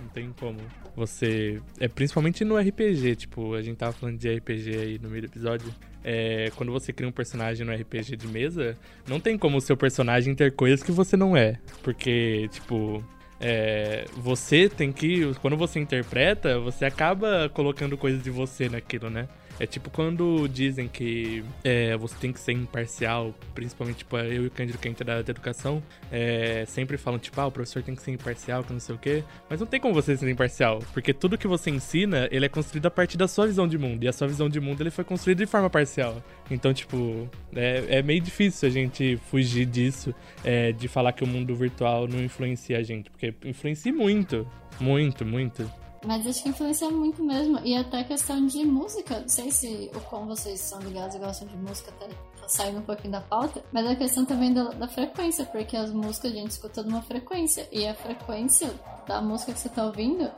[0.00, 0.58] Não tem como.
[0.96, 1.60] Você.
[1.78, 5.26] É principalmente no RPG, tipo, a gente tava falando de RPG aí no meio do
[5.26, 5.72] episódio.
[6.02, 8.76] É, quando você cria um personagem no RPG de mesa,
[9.08, 11.58] não tem como o seu personagem ter coisas que você não é.
[11.82, 13.02] Porque, tipo,
[13.40, 15.34] é, você tem que.
[15.40, 19.28] Quando você interpreta, você acaba colocando coisas de você naquilo, né?
[19.58, 24.46] É tipo quando dizem que é, você tem que ser imparcial, principalmente tipo, eu e
[24.46, 27.94] o Cândido, que é da, da educação, é, sempre falam, tipo, ah, o professor tem
[27.94, 29.24] que ser imparcial, que não sei o quê.
[29.48, 32.86] Mas não tem como você ser imparcial, porque tudo que você ensina, ele é construído
[32.86, 34.04] a partir da sua visão de mundo.
[34.04, 36.22] E a sua visão de mundo, ele foi construído de forma parcial.
[36.50, 41.26] Então, tipo, é, é meio difícil a gente fugir disso, é, de falar que o
[41.26, 44.46] mundo virtual não influencia a gente, porque influencia muito.
[44.80, 45.70] Muito, muito.
[46.04, 47.58] Mas acho que influencia muito mesmo.
[47.64, 49.20] E até questão de música.
[49.20, 52.78] Não sei se o como vocês são ligados e gostam de música, até tá saindo
[52.78, 53.64] um pouquinho da pauta.
[53.72, 57.66] Mas a questão também da, da, frequência, porque as músicas a gente escuta numa frequência.
[57.72, 58.72] E a frequência
[59.06, 60.30] da música que você tá ouvindo,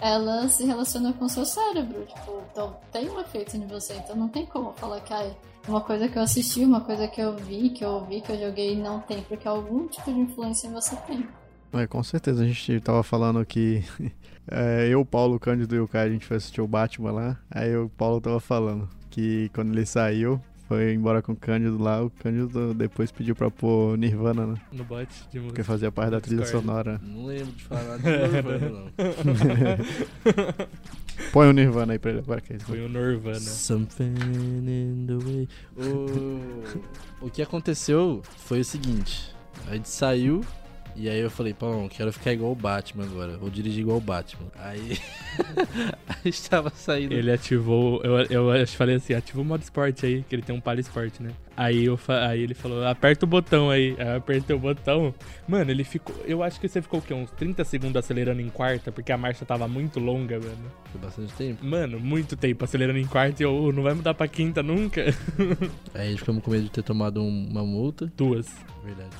[0.00, 2.04] ela se relaciona com o seu cérebro.
[2.06, 3.94] Tipo, então tem um efeito em você.
[3.94, 5.30] Então não tem como falar que ah,
[5.68, 8.38] uma coisa que eu assisti, uma coisa que eu vi, que eu ouvi, que eu
[8.38, 9.22] joguei, não tem.
[9.22, 11.26] Porque algum tipo de influência você tem.
[11.72, 12.42] É, com certeza.
[12.42, 13.84] A gente tava falando que
[14.50, 17.38] é, eu, Paulo, Cândido e o Caio, a gente foi assistir o Batman lá.
[17.50, 22.02] Aí o Paulo tava falando que quando ele saiu, foi embora com o Cândido lá.
[22.02, 24.54] O Cândido depois pediu pra pôr Nirvana, né?
[24.72, 25.48] No bot de música.
[25.48, 26.98] Porque fazia parte da trilha sonora.
[27.02, 28.90] Não lembro de falar de Nirvana, não.
[31.30, 32.64] Põe o Nirvana aí pra ele agora que é isso.
[32.66, 33.38] Põe o Nirvana.
[33.40, 34.14] Something
[34.66, 35.46] in the way.
[35.76, 39.30] O, o que aconteceu foi o seguinte:
[39.68, 40.40] a gente saiu
[40.94, 43.36] e aí eu falei, pô, quero ficar igual o Batman agora.
[43.36, 44.48] Vou dirigir igual o Batman.
[44.56, 44.98] Aí
[46.08, 47.12] a gente tava saindo.
[47.12, 48.02] Ele ativou.
[48.02, 51.22] Eu, eu falei assim, ativa o modo esporte aí, que ele tem um palio esporte,
[51.22, 51.30] né?
[51.56, 53.94] Aí, eu, aí ele falou, aperta o botão aí.
[53.98, 55.14] Aí eu apertei o botão.
[55.46, 56.14] Mano, ele ficou.
[56.24, 57.12] Eu acho que você ficou o quê?
[57.12, 60.72] Uns 30 segundos acelerando em quarta, porque a marcha tava muito longa, mano.
[60.90, 61.64] Foi bastante tempo.
[61.64, 65.02] Mano, muito tempo acelerando em quarta e eu não vai mudar pra quinta nunca.
[65.94, 68.10] Aí a gente ficamos com medo de ter tomado uma multa.
[68.16, 68.48] Duas.
[68.82, 69.16] Verdade.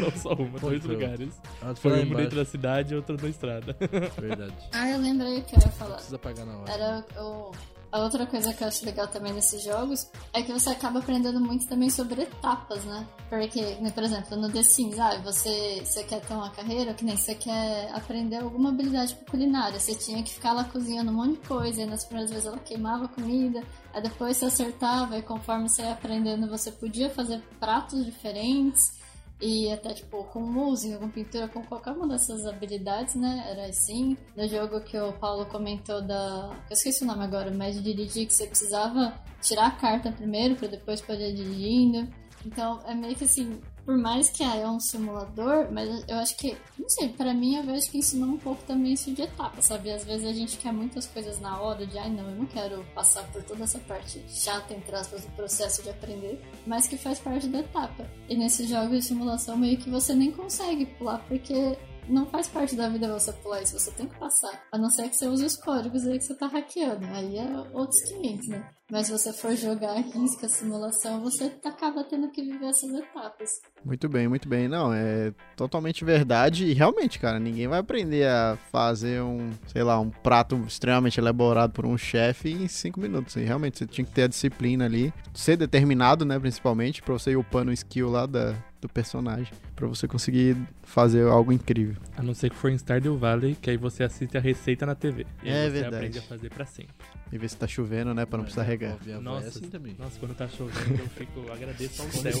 [0.00, 0.94] não só uma, Pô, dois foi.
[0.94, 1.40] lugares.
[1.60, 3.76] Ah, foi um dentro da cidade e outro na estrada.
[4.20, 4.54] Verdade.
[4.72, 5.96] Ah, eu lembrei o que eu ia falar.
[5.96, 6.72] Precisa pagar na hora.
[6.72, 7.50] Era o
[7.94, 11.40] a outra coisa que eu acho legal também nesses jogos é que você acaba aprendendo
[11.40, 13.06] muito também sobre etapas, né?
[13.30, 17.04] Porque, né, por exemplo, no The Sims, ah, você, você quer ter uma carreira, que
[17.04, 19.78] nem você quer aprender alguma habilidade culinária.
[19.78, 22.58] Você tinha que ficar lá cozinhando um monte de coisa, e nas primeiras vezes ela
[22.58, 28.04] queimava comida, aí depois você acertava, e conforme você ia aprendendo, você podia fazer pratos
[28.04, 29.03] diferentes.
[29.46, 33.44] E até, tipo, com música, com pintura, com qualquer uma dessas habilidades, né?
[33.50, 34.16] Era assim.
[34.34, 36.56] No jogo que o Paulo comentou da.
[36.70, 40.56] Eu esqueci o nome agora, mas de dirigir, que você precisava tirar a carta primeiro
[40.56, 42.08] para depois poder ir dirigindo.
[42.46, 46.36] Então, é meio que assim, por mais que ah, é um simulador, mas eu acho
[46.36, 49.60] que, não sei, para mim eu vejo que ensinou um pouco também isso de etapa,
[49.60, 49.90] sabe?
[49.90, 52.84] Às vezes a gente quer muitas coisas na hora de, ai não, eu não quero
[52.94, 57.18] passar por toda essa parte chata, entre aspas, do processo de aprender, mas que faz
[57.18, 58.08] parte da etapa.
[58.28, 61.76] E nesses jogos de simulação meio que você nem consegue pular, porque
[62.08, 64.62] não faz parte da vida você pular isso, você tem que passar.
[64.72, 67.06] A não ser que você use os códigos aí que você tá hackeando.
[67.06, 68.68] Aí é outros 500, né?
[68.90, 73.48] Mas se você for jogar risca, simulação, você acaba tendo que viver essas etapas.
[73.82, 74.68] Muito bem, muito bem.
[74.68, 76.66] Não, é totalmente verdade.
[76.66, 81.72] E realmente, cara, ninguém vai aprender a fazer um, sei lá, um prato extremamente elaborado
[81.72, 83.36] por um chefe em cinco minutos.
[83.36, 87.30] E realmente, você tinha que ter a disciplina ali, ser determinado, né, principalmente, pra você
[87.30, 91.96] ir upando o skill lá da, do personagem para você conseguir fazer algo incrível.
[92.18, 94.94] A não ser que for em Stardew Valley, que aí você assiste a receita na
[94.94, 95.26] TV.
[95.42, 95.96] E aí É você verdade.
[95.96, 96.94] aprende a fazer pra sempre.
[97.32, 98.98] E ver se tá chovendo, né, para não precisar regar.
[99.08, 99.96] É Nossa, assim também.
[99.98, 102.32] Nossa, quando tá chovendo, eu fico, agradeço ao Com céu.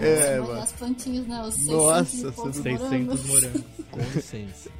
[0.00, 0.52] É, É, mano.
[0.60, 1.42] as plantinhas, né?
[1.42, 3.26] Os 600 Nossa, e poucos 600 morangos.
[3.26, 3.62] morangos.
[3.90, 4.70] com licença.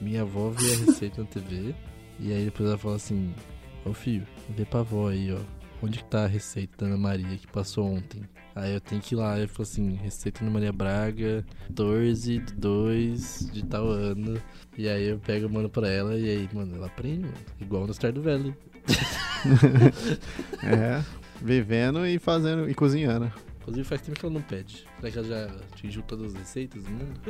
[0.00, 1.74] Minha avó vê a receita na TV
[2.20, 3.34] e aí depois ela fala assim:
[3.84, 5.38] Ô filho, vê pra avó aí, ó.
[5.82, 8.22] Onde que tá a receita da Ana Maria que passou ontem?
[8.58, 9.38] Aí eu tenho que ir lá.
[9.38, 14.40] Eu falo assim: receita Ana Maria Braga, 14 de 2 de tal ano.
[14.76, 17.34] E aí eu pego mando pra ela e aí, mano, ela aprende, mano.
[17.60, 18.54] Igual no Star do Velho.
[20.64, 21.00] É,
[21.40, 23.32] vivendo e fazendo e cozinhando.
[23.60, 24.84] Inclusive faz tempo que ela não pede.
[24.96, 27.20] Será que ela já atingiu todas as receitas do mundo?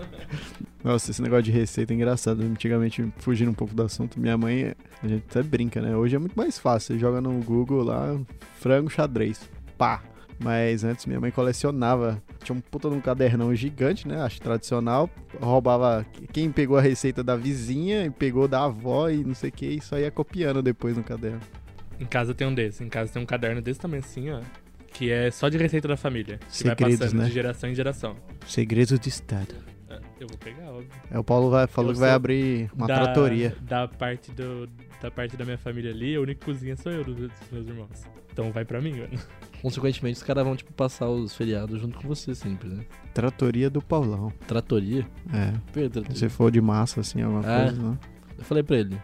[0.82, 2.42] Nossa, esse negócio de receita é engraçado.
[2.42, 5.94] Antigamente, fugindo um pouco do assunto, minha mãe, a gente até brinca, né?
[5.94, 6.94] Hoje é muito mais fácil.
[6.94, 8.18] Você joga no Google lá,
[8.58, 9.50] frango xadrez.
[9.76, 10.02] Pá!
[10.38, 12.22] Mas antes minha mãe colecionava.
[12.42, 14.20] Tinha um puta de um cadernão gigante, né?
[14.20, 15.08] Acho tradicional.
[15.40, 19.52] Roubava quem pegou a receita da vizinha e pegou da avó e não sei o
[19.52, 21.40] que, e só ia copiando depois no caderno.
[21.98, 22.82] Em casa tem um desse.
[22.82, 24.40] Em casa tem um caderno desse tamanho assim, ó.
[24.88, 26.38] Que é só de receita da família.
[26.38, 27.26] Que vai Segredos, passando né?
[27.26, 28.16] de geração em geração.
[28.46, 29.54] Segredos de Estado.
[29.88, 30.90] É, Eu vou pegar, óbvio.
[31.10, 33.56] É, o Paulo vai, falou Eu que vai abrir uma da, tratoria.
[33.60, 34.68] Da parte, do,
[35.00, 38.04] da parte da minha família ali, a única cozinha sou eu dos dos meus irmãos.
[38.32, 39.18] Então vai pra mim, mano.
[39.64, 42.84] Consequentemente, os caras vão, tipo, passar os feriados junto com você sempre, né?
[43.14, 44.30] Tratoria do Paulão.
[44.46, 45.06] Tratoria?
[45.32, 45.54] É.
[45.72, 47.64] Pedro, Se for de massa, assim, alguma Ah.
[47.64, 47.98] coisa, né?
[48.36, 49.00] eu falei pra ele.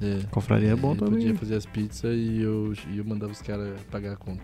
[0.00, 0.26] É.
[0.30, 1.18] Confraria é bom também.
[1.20, 4.42] podia fazer as pizzas e eu, e eu mandava os caras pagar a conta.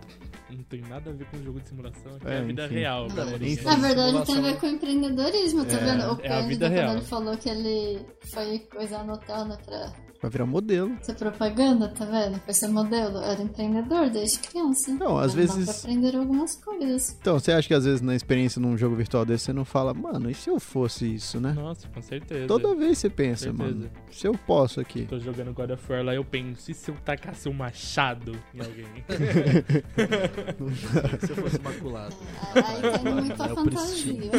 [0.50, 2.16] Não tem nada a ver com jogo de simulação.
[2.16, 2.74] Aqui É, é, a vida enfim.
[2.74, 3.64] real, enfim.
[3.64, 6.12] Na verdade, tem a ver com empreendedorismo, tá É, vendo?
[6.12, 9.92] O é vida quando ele falou que ele foi coisa anotando pra
[10.26, 10.96] Vai virar modelo.
[11.02, 12.40] ser propaganda, tá vendo?
[12.40, 13.18] Foi ser modelo.
[13.18, 14.90] Era empreendedor desde criança.
[14.92, 17.16] Não, às Dá vezes- pra aprender algumas coisas.
[17.20, 19.94] Então, você acha que às vezes na experiência num jogo virtual desse você não fala,
[19.94, 21.52] mano, e se eu fosse isso, né?
[21.52, 22.46] Nossa, com certeza.
[22.48, 23.62] Toda vez você pensa, Certeza.
[23.64, 25.04] mano, se eu posso aqui.
[25.06, 28.60] Tô jogando God of War lá, eu penso, e se eu tacasse um machado em
[28.60, 28.86] alguém?
[31.26, 32.16] Se eu fosse maculado.
[32.54, 34.30] Aí tem muito a É o fantasia.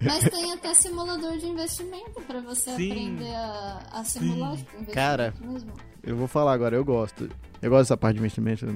[0.00, 2.90] Mas tem até simulador de investimento pra você Sim.
[2.90, 5.34] aprender a, a investimento Cara.
[6.02, 7.28] Eu vou falar agora, eu gosto.
[7.60, 8.66] Eu gosto dessa parte de investimento.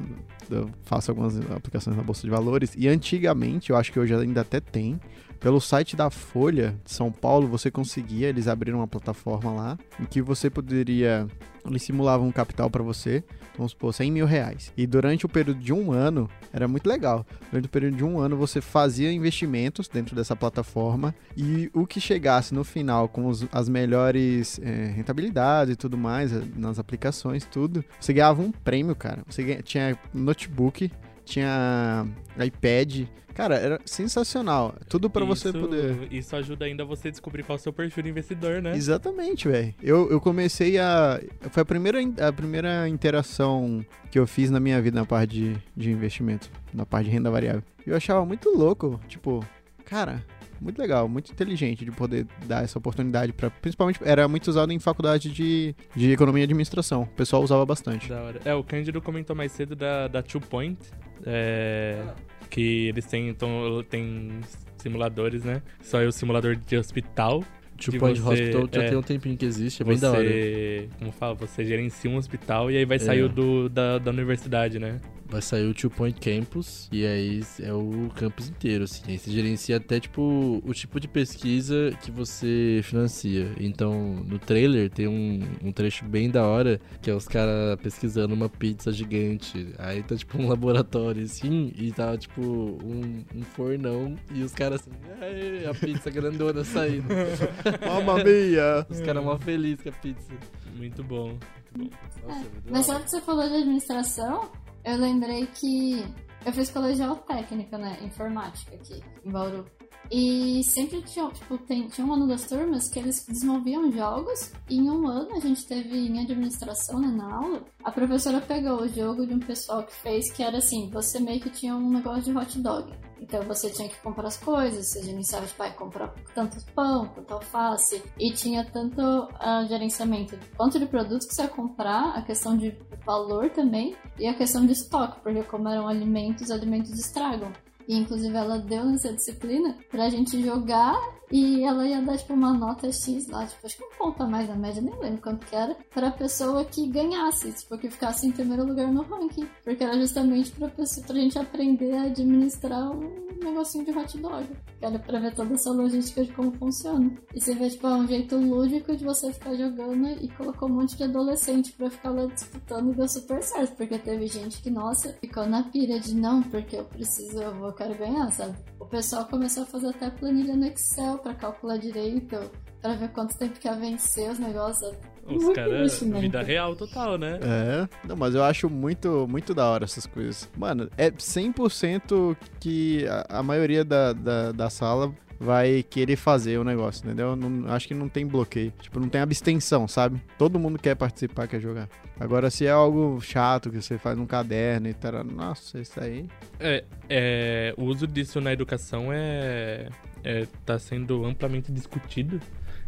[0.50, 2.74] Eu faço algumas aplicações na Bolsa de Valores.
[2.76, 5.00] E antigamente, eu acho que hoje ainda até tem.
[5.40, 10.04] Pelo site da Folha de São Paulo, você conseguia, eles abriram uma plataforma lá, em
[10.04, 11.26] que você poderia.
[11.66, 13.22] Eles simulavam um capital para você,
[13.56, 14.72] vamos supor, 100 mil reais.
[14.76, 17.24] E durante o período de um ano, era muito legal.
[17.50, 22.00] Durante o período de um ano, você fazia investimentos dentro dessa plataforma e o que
[22.00, 27.44] chegasse no final com os- as melhores é, rentabilidades e tudo mais, eh, nas aplicações,
[27.44, 29.22] tudo, você ganhava um prêmio, cara.
[29.28, 30.90] Você ganha- tinha notebook,
[31.24, 32.06] tinha
[32.38, 33.06] iPad.
[33.34, 34.76] Cara, era sensacional.
[34.88, 36.06] Tudo pra você poder.
[36.12, 38.76] Isso ajuda ainda você descobrir qual é o seu perfil de investidor, né?
[38.76, 39.74] Exatamente, velho.
[39.82, 41.20] Eu, eu comecei a.
[41.50, 45.56] Foi a primeira, a primeira interação que eu fiz na minha vida na parte de,
[45.76, 47.64] de investimento, na parte de renda variável.
[47.84, 49.44] E eu achava muito louco, tipo,
[49.84, 50.24] cara,
[50.60, 54.78] muito legal, muito inteligente de poder dar essa oportunidade para Principalmente era muito usado em
[54.78, 57.02] faculdade de, de economia e administração.
[57.02, 58.10] O pessoal usava bastante.
[58.44, 60.78] É, o Cândido comentou mais cedo da, da Two Point,
[61.26, 62.02] é,
[62.50, 64.40] que eles têm, então, tem
[64.78, 65.62] simuladores, né?
[65.82, 67.42] Só é o simulador de hospital.
[67.78, 68.88] Two De Point você- Hospital já é.
[68.88, 70.22] tem um tempinho que existe, é bem da hora.
[70.22, 73.24] Você, como fala, você gerencia um hospital e aí vai sair É.
[73.24, 75.00] o do, da, da universidade, né?
[75.26, 79.02] Vai sair o Two Point Campus e aí é o campus inteiro, assim.
[79.08, 83.50] Aí você gerencia até, tipo, o tipo de pesquisa que você financia.
[83.58, 88.34] Então, no trailer tem um, um trecho bem da hora, que é os caras pesquisando
[88.34, 89.68] uma pizza gigante.
[89.78, 94.82] Aí tá, tipo, um laboratório, assim, e tá, tipo, um, um fornão e os caras
[94.82, 94.90] assim,
[95.22, 97.06] "Aê, a pizza grandona saindo.
[97.86, 98.86] Mamma mia!
[98.88, 100.32] Os caras mó felizes com a pizza.
[100.74, 101.38] Muito bom.
[101.76, 102.28] Muito bom.
[102.28, 104.50] Nossa, é Mas sabe que você falou de administração?
[104.84, 106.04] Eu lembrei que
[106.44, 107.98] eu fiz colegial técnico, né?
[108.02, 109.64] Informática aqui, em Bauru.
[110.10, 114.52] E sempre tinha, tipo, tem, tinha um ano das turmas que eles desenvolviam jogos.
[114.68, 117.62] E em um ano a gente teve em administração, né, na aula.
[117.82, 121.40] A professora pegou o jogo de um pessoal que fez que era assim: você meio
[121.40, 122.92] que tinha um negócio de hot dog.
[123.20, 127.32] Então você tinha que comprar as coisas, você gerenciava, tipo, ah, comprar tanto pão, tanto
[127.34, 128.02] alface.
[128.18, 129.00] E tinha tanto
[129.40, 134.26] ah, gerenciamento quanto de produtos que você ia comprar, a questão de valor também, e
[134.26, 137.50] a questão de estoque, porque como eram alimentos, alimentos estragam.
[137.88, 140.96] E inclusive ela deu nessa disciplina pra gente jogar
[141.30, 144.26] e ela ia dar, tipo, uma nota X lá, tipo, acho que um ponto a
[144.26, 148.26] mais na média, nem lembro quanto que era, pra pessoa que ganhasse, tipo, que ficasse
[148.26, 149.48] em primeiro lugar no ranking.
[149.64, 154.46] Porque era justamente pra, pessoa, pra gente aprender a administrar um negocinho de hot dog.
[154.80, 157.10] Era pra ver toda essa logística de como funciona.
[157.34, 160.74] E você vê, tipo, é um jeito lúdico de você ficar jogando e colocou um
[160.74, 163.76] monte de adolescente pra ficar lá disputando e deu super certo.
[163.76, 167.72] Porque teve gente que, nossa, ficou na pira de não, porque eu preciso, eu vou,
[167.74, 168.54] quero ganhar, sabe?
[168.78, 172.38] O pessoal começou a fazer até planilha no Excel para calcular direito,
[172.80, 174.94] para ver quanto tempo que ia vencer os negócios.
[175.26, 177.38] Os caras, vida real total, né?
[177.42, 180.50] É, não, mas eu acho muito, muito da hora essas coisas.
[180.56, 186.64] Mano, é 100% que a, a maioria da, da, da sala vai querer fazer o
[186.64, 187.36] negócio, entendeu?
[187.36, 188.72] Não, acho que não tem bloqueio.
[188.80, 190.20] Tipo, não tem abstenção, sabe?
[190.38, 191.88] Todo mundo quer participar, quer jogar.
[192.18, 196.26] Agora, se é algo chato que você faz num caderno e tal, nossa, isso aí.
[196.60, 199.88] É, é, o uso disso na educação é,
[200.22, 202.40] é tá sendo amplamente discutido.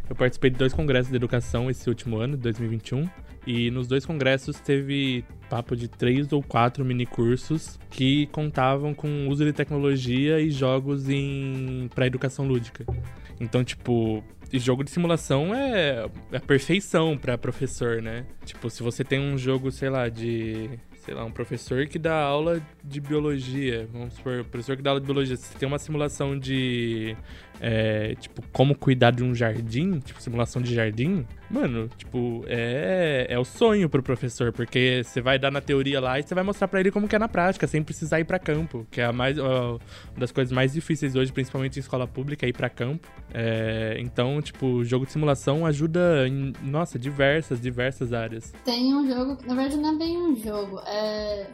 [0.09, 3.09] Eu participei de dois congressos de educação esse último ano, 2021,
[3.45, 9.27] e nos dois congressos teve papo de três ou quatro mini cursos que contavam com
[9.27, 12.85] uso de tecnologia e jogos em para educação lúdica.
[13.39, 18.25] Então, tipo, jogo de simulação é, é a perfeição para professor, né?
[18.45, 20.69] Tipo, se você tem um jogo, sei lá, de
[21.07, 24.99] sei lá, um professor que dá aula de biologia, vamos supor, professor que dá aula
[24.99, 27.15] de biologia, se tem uma simulação de
[27.61, 33.39] é, tipo, como cuidar de um jardim, tipo, simulação de jardim, mano, tipo, é, é
[33.39, 36.67] o sonho pro professor, porque você vai dar na teoria lá e você vai mostrar
[36.67, 39.13] para ele como que é na prática, sem precisar ir para campo, que é a
[39.13, 39.79] mais, uma
[40.17, 43.07] das coisas mais difíceis hoje, principalmente em escola pública, é ir para campo.
[43.33, 48.53] É, então, tipo, jogo de simulação ajuda em, nossa, diversas, diversas áreas.
[48.63, 51.47] Tem um jogo, na verdade não é bem um jogo, é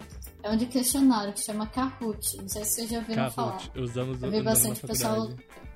[0.44, 2.38] é um de questionário que chama Kahoot.
[2.38, 3.36] Não sei se vocês já ouviram Kahoot.
[3.36, 3.84] falar.
[3.84, 5.30] Usamos, eu vi bastante pessoal.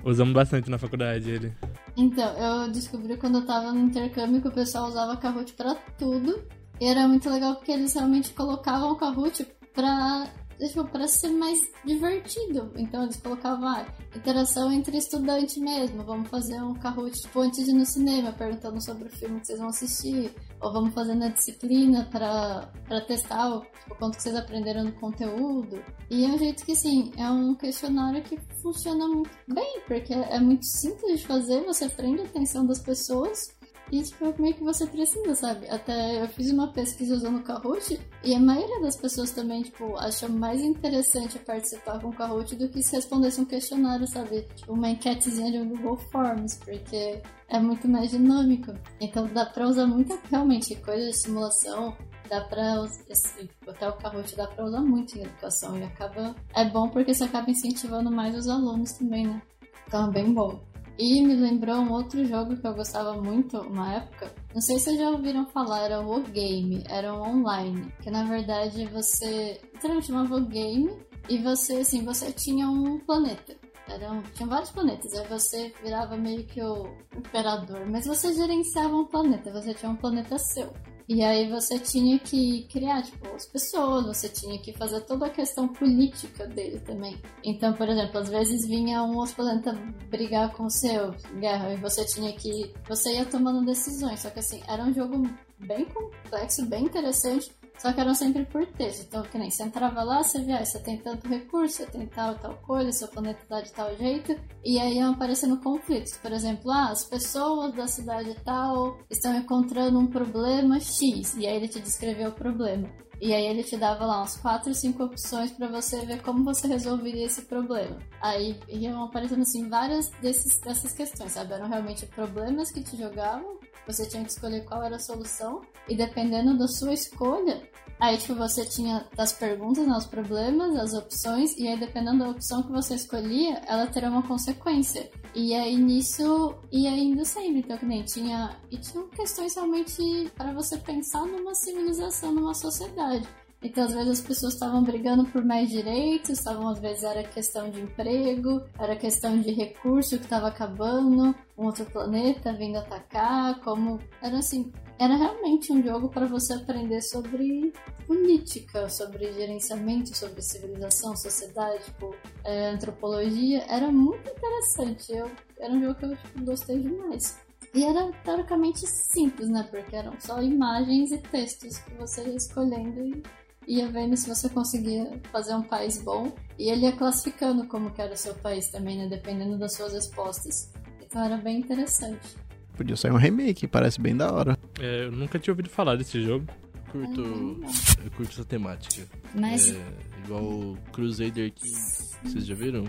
[0.04, 1.54] Usamos bastante na faculdade ele.
[1.96, 6.44] Então, eu descobri quando eu tava no intercâmbio que o pessoal usava Kahoot pra tudo.
[6.80, 10.28] E era muito legal porque eles realmente colocavam o Kahoot pra
[10.60, 12.72] tipo, para ser mais divertido.
[12.76, 13.86] Então eles colocavam ah,
[14.16, 16.04] interação entre estudante mesmo.
[16.04, 19.48] Vamos fazer um Kahoot tipo, antes de ir no cinema, perguntando sobre o filme que
[19.48, 20.34] vocês vão assistir.
[20.60, 25.84] Ou vamos fazer na disciplina para testar o tipo, quanto que vocês aprenderam no conteúdo.
[26.10, 30.40] E é um jeito que, assim, é um questionário que funciona muito bem, porque é
[30.40, 33.57] muito simples de fazer, você prende a atenção das pessoas
[33.92, 35.68] e, tipo, é meio que você precisa, sabe?
[35.70, 39.96] Até eu fiz uma pesquisa usando o Kahoot e a maioria das pessoas também, tipo,
[39.98, 44.42] acham mais interessante participar com o Kahoot do que se respondesse um questionário, sabe?
[44.56, 48.74] Tipo, uma enquetezinha de um Google Forms, porque é muito mais dinâmico.
[49.00, 51.96] Então dá pra usar muita, realmente, coisa de simulação,
[52.30, 56.66] dá pra esse, até o Kahoot dá pra usar muito em educação e acaba é
[56.66, 59.42] bom porque você acaba incentivando mais os alunos também, né?
[59.88, 60.62] Então é bem bom.
[61.00, 64.34] E me lembrou um outro jogo que eu gostava muito uma época.
[64.54, 67.94] Não sei se vocês já ouviram falar, era o Wargame, era um online.
[68.02, 69.62] Que na verdade você.
[69.74, 70.98] Literalmente uma Wargame
[71.30, 73.56] e você, assim, você tinha um planeta.
[73.88, 79.06] Eram, tinham vários planetas, aí você virava meio que o imperador, mas você gerenciava um
[79.06, 80.74] planeta, você tinha um planeta seu.
[81.08, 85.30] E aí você tinha que criar, tipo, as pessoas, você tinha que fazer toda a
[85.30, 87.18] questão política dele também.
[87.46, 89.72] Então, por exemplo, às vezes vinha um planeta
[90.10, 92.74] brigar com o seu, guerra, e você tinha que.
[92.90, 94.20] Você ia tomando decisões.
[94.20, 95.24] Só que assim, era um jogo
[95.60, 97.52] bem complexo, bem interessante.
[97.78, 99.06] Só que eram sempre por texto.
[99.08, 102.08] Então, que nem você entrava lá, você via, ah, você tem tanto recurso, você tem
[102.08, 104.36] tal tal coisa, seu planeta tá de tal jeito.
[104.64, 106.18] E aí iam aparecendo conflitos.
[106.18, 111.36] Por exemplo, ah, as pessoas da cidade tal estão encontrando um problema X.
[111.36, 112.90] E aí ele te descreveu o problema.
[113.20, 116.68] E aí ele te dava lá umas 4, 5 opções para você ver como você
[116.68, 117.98] resolveria esse problema.
[118.22, 121.54] Aí iam aparecendo assim várias desses, dessas questões, sabe?
[121.54, 125.96] Eram realmente problemas que te jogavam, você tinha que escolher qual era a solução, e
[125.96, 127.62] dependendo da sua escolha,
[128.00, 132.62] aí tipo, você tinha as perguntas, os problemas, as opções, e aí dependendo da opção
[132.64, 135.10] que você escolhia, ela teria uma consequência.
[135.34, 138.60] E aí nisso ia indo sempre, então que nem tinha.
[138.70, 143.28] E tinham questões realmente para você pensar numa civilização, numa sociedade.
[143.62, 147.70] Então, às vezes, as pessoas estavam brigando por mais direitos, estavam, às vezes, era questão
[147.72, 154.00] de emprego, era questão de recurso que estava acabando, um outro planeta vindo atacar, como.
[154.22, 154.72] Era assim.
[155.00, 157.72] Era realmente um jogo para você aprender sobre
[158.06, 163.64] política, sobre gerenciamento, sobre civilização, sociedade, tipo, é, antropologia.
[163.68, 165.12] Era muito interessante.
[165.12, 165.30] Eu,
[165.60, 167.38] era um jogo que eu tipo, gostei demais.
[167.74, 169.68] E era teoricamente simples, né?
[169.70, 173.24] Porque eram só imagens e textos que você ia escolhendo e
[173.68, 178.02] ia vendo se você conseguia fazer um país bom e ele ia classificando como que
[178.02, 179.08] era o seu país também, né?
[179.08, 180.72] Dependendo das suas respostas.
[181.06, 182.38] Então era bem interessante.
[182.76, 184.58] Podia sair um remake, parece bem da hora.
[184.80, 186.46] É, eu nunca tinha ouvido falar desse jogo.
[186.92, 189.06] Curto, eu curto essa temática.
[189.36, 189.82] Mas É,
[190.24, 192.16] igual o Crusader Kings.
[192.24, 192.86] Vocês já viram?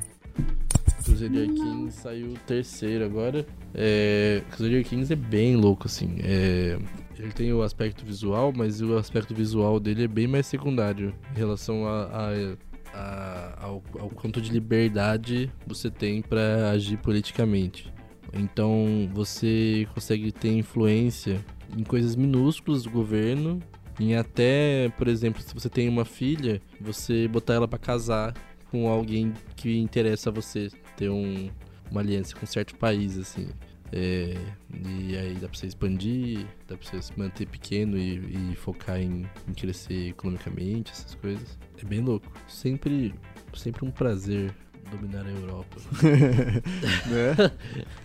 [1.05, 3.47] Crusader Kings saiu o terceiro agora.
[3.75, 6.17] É, Crusader Kings é bem louco, assim.
[6.23, 6.79] É,
[7.19, 11.39] ele tem o aspecto visual, mas o aspecto visual dele é bem mais secundário em
[11.39, 12.57] relação a, a-
[12.95, 17.93] a- ao, ao quanto de liberdade você tem pra agir politicamente.
[18.33, 21.45] Então você consegue ter influência
[21.77, 23.61] em coisas minúsculas do governo,
[24.01, 28.33] em até, por exemplo, se você tem uma filha, você botar ela pra casar
[28.71, 31.49] com alguém que interessa a você, ter um,
[31.91, 33.49] uma aliança com um certo país, assim.
[33.93, 34.37] É,
[34.87, 39.01] e aí dá pra você expandir, dá pra você se manter pequeno e, e focar
[39.01, 41.59] em, em crescer economicamente, essas coisas.
[41.81, 42.27] É bem louco.
[42.47, 43.15] Sempre,
[43.55, 44.55] sempre um prazer
[44.91, 45.77] dominar a Europa.
[47.07, 47.35] né?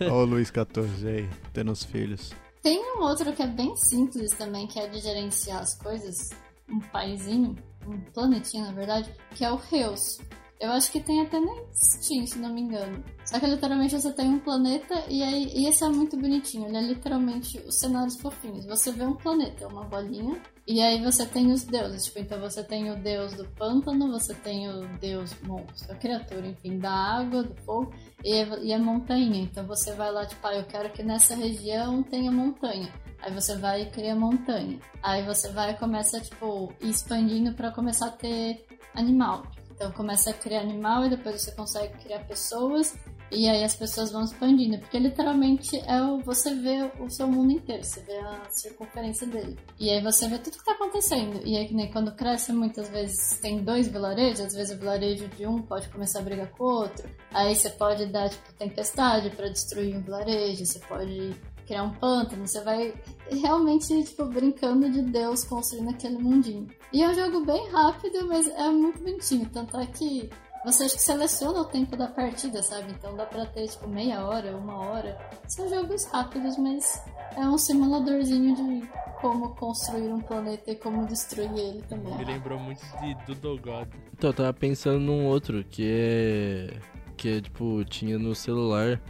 [0.00, 2.32] Olha o Luiz XIV aí, tendo os filhos.
[2.62, 6.30] Tem um outro que é bem simples também, que é de gerenciar as coisas.
[6.68, 7.54] Um paizinho,
[7.86, 10.18] um planetinha, na verdade, que é o Reus.
[10.64, 13.04] Eu acho que tem até na Steam, se não me engano.
[13.24, 16.66] Só que literalmente você tem um planeta e aí e esse é muito bonitinho.
[16.66, 18.64] Ele é literalmente os cenários fofinhos.
[18.64, 22.04] Você vê um planeta, uma bolinha, e aí você tem os deuses.
[22.04, 26.46] Tipo, então você tem o deus do pântano, você tem o deus monstro, a criatura,
[26.46, 27.92] enfim, da água, do fogo
[28.24, 29.42] e, e a montanha.
[29.42, 32.90] Então você vai lá, tipo, ah, eu quero que nessa região tenha montanha.
[33.20, 34.78] Aí você vai e cria montanha.
[35.02, 39.42] Aí você vai e começa, tipo, expandindo para começar a ter animal.
[39.74, 42.94] Então começa a criar animal e depois você consegue criar pessoas
[43.30, 47.52] e aí as pessoas vão expandindo, porque literalmente é o, você vê o seu mundo
[47.52, 49.58] inteiro, você vê a circunferência dele.
[49.78, 51.40] E aí você vê tudo que tá acontecendo.
[51.44, 55.26] E aí que nem quando cresce, muitas vezes tem dois vilarejos, às vezes o vilarejo
[55.28, 57.08] de um pode começar a brigar com o outro.
[57.32, 61.34] Aí você pode dar tipo tempestade para destruir um vilarejo, você pode
[61.64, 62.94] criar um pântano, você vai
[63.30, 66.68] realmente, tipo, brincando de Deus construindo aquele mundinho.
[66.92, 69.48] E é um jogo bem rápido, mas é muito bonitinho.
[69.52, 70.30] Tanto é que
[70.64, 72.90] você acha que seleciona o tempo da partida, sabe?
[72.92, 75.18] Então dá pra ter, tipo, meia hora, uma hora.
[75.46, 77.02] São jogos rápidos, mas
[77.36, 78.88] é um simuladorzinho de
[79.20, 82.16] como construir um planeta e como destruir ele também.
[82.16, 83.88] Me lembrou muito de Doodle God.
[84.12, 86.80] Então, eu tava pensando num outro que é.
[87.16, 89.00] Que é tipo, tinha no celular.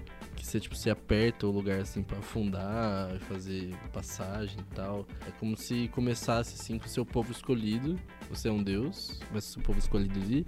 [0.44, 5.06] Que você, tipo, você aperta o lugar assim pra afundar, fazer passagem e tal.
[5.26, 7.98] É como se começasse assim com o seu povo escolhido.
[8.28, 10.44] Você é um deus, mas o povo escolhido ali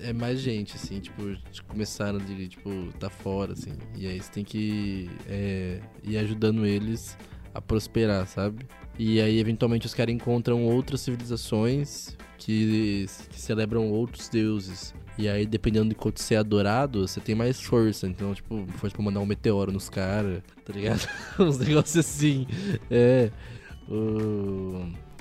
[0.00, 1.22] é mais gente, assim, tipo,
[1.66, 2.70] começaram de, tipo,
[3.00, 3.72] tá fora, assim.
[3.96, 7.18] E aí você tem que é, ir ajudando eles
[7.52, 8.64] a prosperar, sabe?
[8.96, 14.94] E aí, eventualmente, os caras encontram outras civilizações que, que celebram outros deuses.
[15.18, 18.06] E aí, dependendo de quanto você é adorado, você tem mais força.
[18.08, 21.06] Então, tipo, foi pra mandar um meteoro nos caras, tá ligado?
[21.38, 22.46] Uns negócios assim.
[22.90, 23.30] É.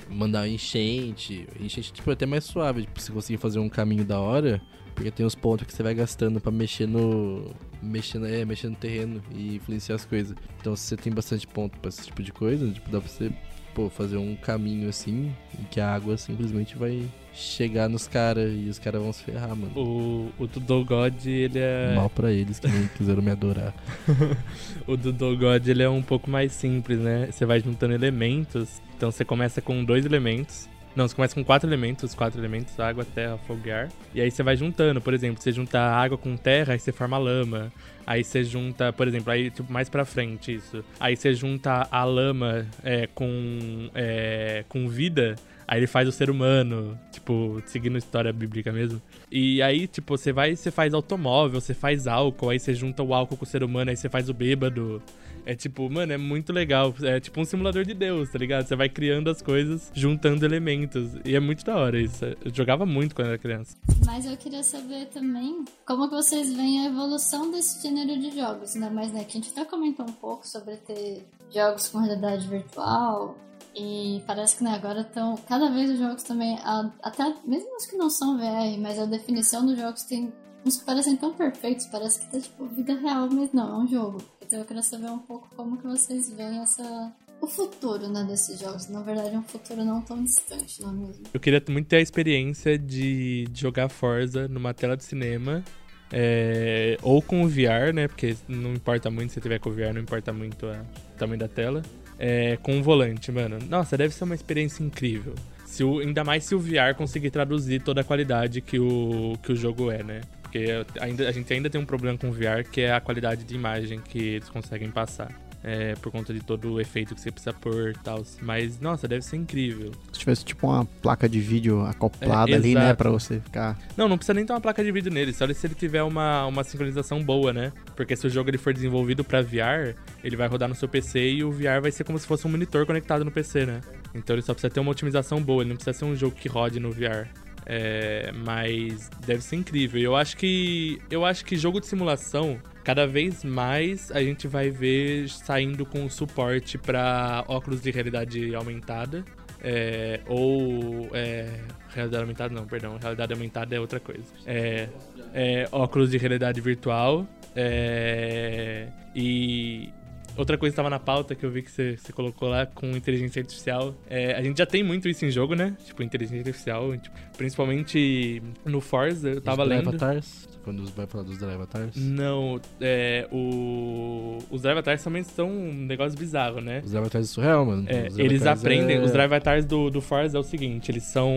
[0.10, 1.48] Mandar enchente.
[1.60, 2.82] Enchente, tipo, é até mais suave.
[2.84, 4.62] Tipo, você conseguir fazer um caminho da hora.
[4.96, 7.54] Porque tem os pontos que você vai gastando pra mexer no.
[7.82, 10.36] Mexer, no- é, mexer no terreno e influenciar as coisas.
[10.60, 13.32] Então, se você tem bastante ponto pra esse tipo de coisa, tipo, dá pra você
[13.74, 17.04] pô, fazer um caminho assim, em que a água simplesmente vai
[17.34, 19.72] chegar nos caras e os caras vão se ferrar, mano.
[19.76, 21.94] O, o Doodle God, ele é.
[21.96, 23.74] Mal pra eles que não quiseram me adorar.
[24.88, 27.30] O Doodle God, ele é um pouco mais simples, né?
[27.32, 28.82] Você vai juntando elementos.
[28.98, 30.68] Então você começa com dois elementos.
[30.96, 33.90] Não, você começa com quatro elementos, os quatro elementos, água, terra, fogo e ar.
[34.14, 37.18] E aí você vai juntando, por exemplo, você junta água com terra, aí você forma
[37.18, 37.72] lama.
[38.12, 40.84] Aí você junta, por exemplo, aí tipo, mais pra frente isso.
[41.00, 46.30] Aí você junta a lama é, com, é, com vida, aí ele faz o ser
[46.30, 49.02] humano, tipo, seguindo história bíblica mesmo.
[49.32, 53.14] E aí, tipo, você vai, você faz automóvel, você faz álcool, aí você junta o
[53.14, 55.02] álcool com o ser humano, aí você faz o bêbado.
[55.46, 56.94] É tipo, mano, é muito legal.
[57.02, 58.68] É tipo um simulador de Deus, tá ligado?
[58.68, 61.12] Você vai criando as coisas, juntando elementos.
[61.26, 62.24] E é muito da hora isso.
[62.26, 63.76] Eu jogava muito quando era criança.
[64.06, 68.76] Mas eu queria saber também como que vocês veem a evolução desse gênero de jogos,
[68.76, 68.90] né?
[68.94, 73.38] Mas né, que a gente até comentou um pouco sobre ter jogos com realidade virtual
[73.76, 76.60] e parece que né, agora estão cada vez os jogos também,
[77.02, 80.34] até mesmo os que não são VR, mas a definição dos jogos tem
[80.66, 83.88] uns que parecem tão perfeitos, parece que tá tipo vida real, mas não, é um
[83.88, 84.22] jogo.
[84.52, 87.10] Então eu queria saber um pouco como que vocês veem essa
[87.40, 88.90] o futuro, né, desses jogos.
[88.90, 91.24] Na verdade, é um futuro não tão distante, não é mesmo?
[91.34, 95.64] Eu queria muito ter a experiência de, jogar Forza numa tela de cinema.
[96.12, 98.10] é, ou com o VR, né?
[98.10, 100.82] Porque não importa muito se tiver com o VR, não importa muito a-
[101.16, 101.82] o tamanho da tela.
[102.20, 103.58] É, com o volante, mano.
[103.70, 105.34] Nossa, deve ser uma experiência incrível.
[105.66, 109.54] Se o, ainda mais se o VR conseguir traduzir toda a qualidade que o, que
[109.54, 110.20] o jogo é, né?
[110.52, 113.46] Porque ainda, a gente ainda tem um problema com o VR, que é a qualidade
[113.46, 115.32] de imagem que eles conseguem passar
[115.64, 118.22] é, por conta de todo o efeito que você precisa pôr e tal.
[118.42, 119.92] Mas, nossa, deve ser incrível.
[120.12, 123.80] Se tivesse tipo uma placa de vídeo acoplada é, ali, né, pra você ficar.
[123.96, 126.46] Não, não precisa nem ter uma placa de vídeo nele, só se ele tiver uma,
[126.48, 127.72] uma sincronização boa, né?
[127.96, 131.32] Porque se o jogo ele for desenvolvido para VR, ele vai rodar no seu PC
[131.32, 133.82] e o VR vai ser como se fosse um monitor conectado no PC, né?
[134.14, 136.50] Então ele só precisa ter uma otimização boa, ele não precisa ser um jogo que
[136.50, 137.28] rode no VR.
[137.66, 140.02] É, mas deve ser incrível.
[140.02, 144.70] Eu acho que eu acho que jogo de simulação cada vez mais a gente vai
[144.70, 149.24] ver saindo com suporte para óculos de realidade aumentada.
[149.64, 151.48] É, ou é,
[151.94, 154.26] realidade aumentada não, perdão, realidade aumentada é outra coisa.
[154.46, 154.90] É,
[155.34, 159.94] é óculos de realidade virtual é, e
[160.42, 162.88] outra coisa que estava na pauta que eu vi que você, você colocou lá com
[162.92, 163.96] inteligência artificial.
[164.10, 165.76] É, a gente já tem muito isso em jogo, né?
[165.86, 169.90] Tipo, inteligência artificial, tipo, principalmente no Forza, eu tava Os lendo.
[169.90, 170.50] Avatars?
[170.64, 171.96] Quando vai falar dos Drive Avatars?
[171.96, 174.38] Não, é, o...
[174.52, 176.82] os Drive Avatars também são um negócio bizarro, né?
[176.84, 177.86] Os Drive Avatars é surreal, mano.
[177.88, 179.02] É, eles aprendem, é...
[179.02, 181.34] os Drive Avatars do, do Forza é o seguinte, eles são...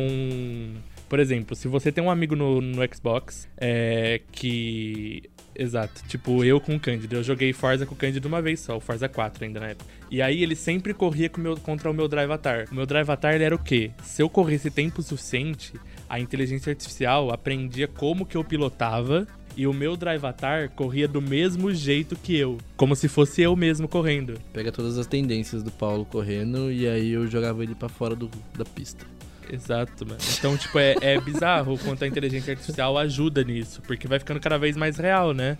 [1.09, 5.23] Por exemplo, se você tem um amigo no, no Xbox é, que
[5.57, 6.03] Exato.
[6.09, 7.17] Tipo, eu com o Cândido.
[7.17, 9.91] Eu joguei Forza com o Cândido uma vez só, o Forza 4 ainda na época.
[10.11, 12.67] E aí ele sempre corria com meu, contra o meu Drive Avatar.
[12.71, 13.91] O meu Drive ele era o quê?
[14.03, 15.73] Se eu corresse tempo suficiente,
[16.09, 19.27] a inteligência artificial aprendia como que eu pilotava
[19.57, 23.89] e o meu Drivatar corria do mesmo jeito que eu, como se fosse eu mesmo
[23.89, 24.39] correndo.
[24.53, 28.29] Pega todas as tendências do Paulo correndo e aí eu jogava ele para fora do,
[28.57, 29.07] da pista.
[29.51, 30.21] Exato, mano.
[30.39, 34.41] Então, tipo, é, é bizarro o quanto a inteligência artificial ajuda nisso, porque vai ficando
[34.41, 35.59] cada vez mais real, né?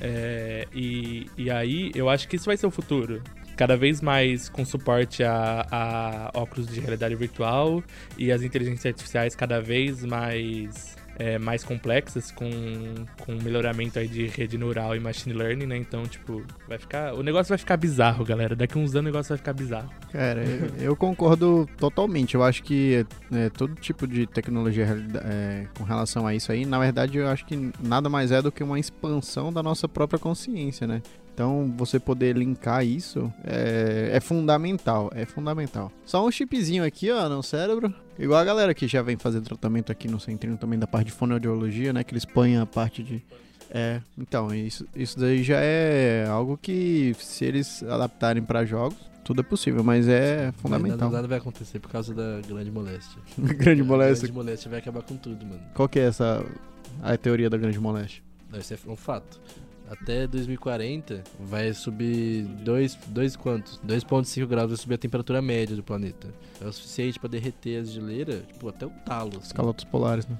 [0.00, 3.22] É, e, e aí, eu acho que isso vai ser o futuro
[3.56, 7.82] cada vez mais com suporte a, a óculos de realidade virtual
[8.18, 12.50] e as inteligências artificiais cada vez mais é, mais complexas com,
[13.20, 15.76] com melhoramento aí de rede neural e machine learning, né?
[15.76, 17.14] Então, tipo, vai ficar.
[17.14, 18.56] O negócio vai ficar bizarro, galera.
[18.56, 19.90] Daqui uns anos o negócio vai ficar bizarro.
[20.10, 20.42] Cara,
[20.78, 22.34] eu, concordo totalmente.
[22.34, 24.86] Eu acho que é, todo tipo de tecnologia
[25.24, 28.50] é, com relação a isso aí, na verdade, eu acho que nada mais é do
[28.50, 31.02] que uma expansão da nossa própria consciência, né?
[31.34, 35.90] Então, você poder linkar isso é, é, fundamental, é fundamental.
[36.06, 37.92] Só um chipzinho aqui, ó, no cérebro.
[38.16, 41.12] Igual a galera que já vem fazer tratamento aqui no centrinho também da parte de
[41.12, 42.04] fonoaudiologia, né?
[42.04, 43.20] Que eles põem a parte de...
[43.68, 49.40] É, então, isso, isso daí já é algo que, se eles adaptarem para jogos, tudo
[49.40, 50.98] é possível, mas é fundamental.
[50.98, 53.20] Nada, nada vai acontecer por causa da grande moléstia.
[53.36, 54.26] grande moléstia?
[54.26, 55.62] A grande moléstia vai acabar com tudo, mano.
[55.74, 56.46] Qual que é essa
[57.02, 58.22] a teoria da grande moléstia?
[58.56, 59.40] Isso é um fato
[59.90, 63.80] até 2040 vai subir 2, dois quantos?
[63.86, 66.28] 2.5 graus vai subir a temperatura média do planeta.
[66.60, 69.30] É o suficiente para derreter as geleiras, tipo, até o talo.
[69.36, 69.46] Assim.
[69.46, 70.36] Os calotos polares, né?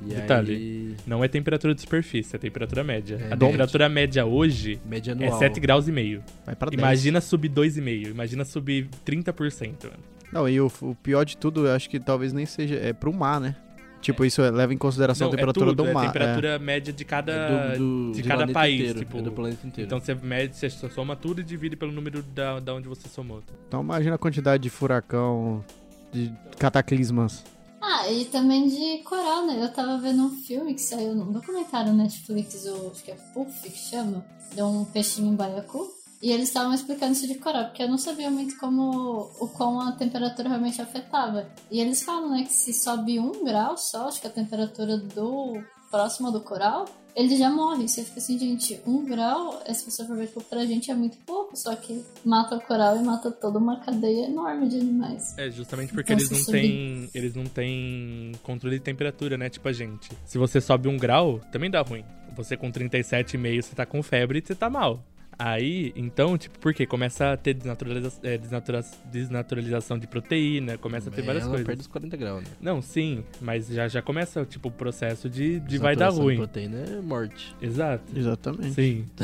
[0.00, 0.96] E Detalhe, aí...
[1.06, 3.18] não é temperatura de superfície, é temperatura média.
[3.20, 6.22] É, a temperatura média hoje média é 7 graus e meio.
[6.46, 7.24] Vai pra Imagina 10.
[7.24, 9.84] subir 2,5, imagina subir 30%.
[9.84, 9.96] Mano.
[10.32, 13.12] Não, e o, o pior de tudo, eu acho que talvez nem seja, é pro
[13.12, 13.56] mar, né?
[14.00, 16.04] Tipo, isso leva em consideração não, a temperatura é tudo, do mar.
[16.04, 16.58] É a temperatura é.
[16.58, 18.80] média de cada, é do, do, de cada país.
[18.80, 19.86] Inteiro, tipo, é do planeta inteiro.
[19.86, 23.42] Então você mede, você soma tudo e divide pelo número da, da onde você somou.
[23.66, 25.64] Então imagina a quantidade de furacão,
[26.12, 27.44] de cataclismas.
[27.80, 29.62] Ah, e também de coral, né?
[29.62, 33.16] Eu tava vendo um filme que saiu num documentário no Netflix, o, acho que é
[33.32, 35.97] Puff que chama, de um peixinho em baiacu.
[36.20, 39.80] E eles estavam explicando isso de coral, porque eu não sabia muito como o quão
[39.80, 41.48] a temperatura realmente afetava.
[41.70, 45.62] E eles falam, né, que se sobe um grau só, acho que a temperatura do
[45.90, 46.86] próxima do coral,
[47.16, 47.88] ele já morre.
[47.88, 51.56] Você fica assim, gente, um grau, se você for ver pra gente é muito pouco,
[51.56, 55.36] só que mata o coral e mata toda uma cadeia enorme de animais.
[55.36, 57.10] É, justamente porque então, eles não têm.
[57.14, 59.48] Eles não têm controle de temperatura, né?
[59.48, 60.10] Tipo a gente.
[60.24, 62.04] Se você sobe um grau, também dá ruim.
[62.36, 65.02] Você com 37,5 você tá com febre e você tá mal.
[65.38, 66.84] Aí, então, tipo, por quê?
[66.84, 71.66] Começa a ter desnaturaliza é, desnatura desnaturalização de proteína, começa a ter várias ela coisas.
[71.66, 72.50] perde os 40 graus, né?
[72.60, 76.34] Não, sim, mas já, já começa, tipo, o processo de, de vai dar ruim.
[76.34, 77.54] De proteína é morte.
[77.62, 78.02] Exato.
[78.16, 78.74] Exatamente.
[78.74, 79.06] Sim.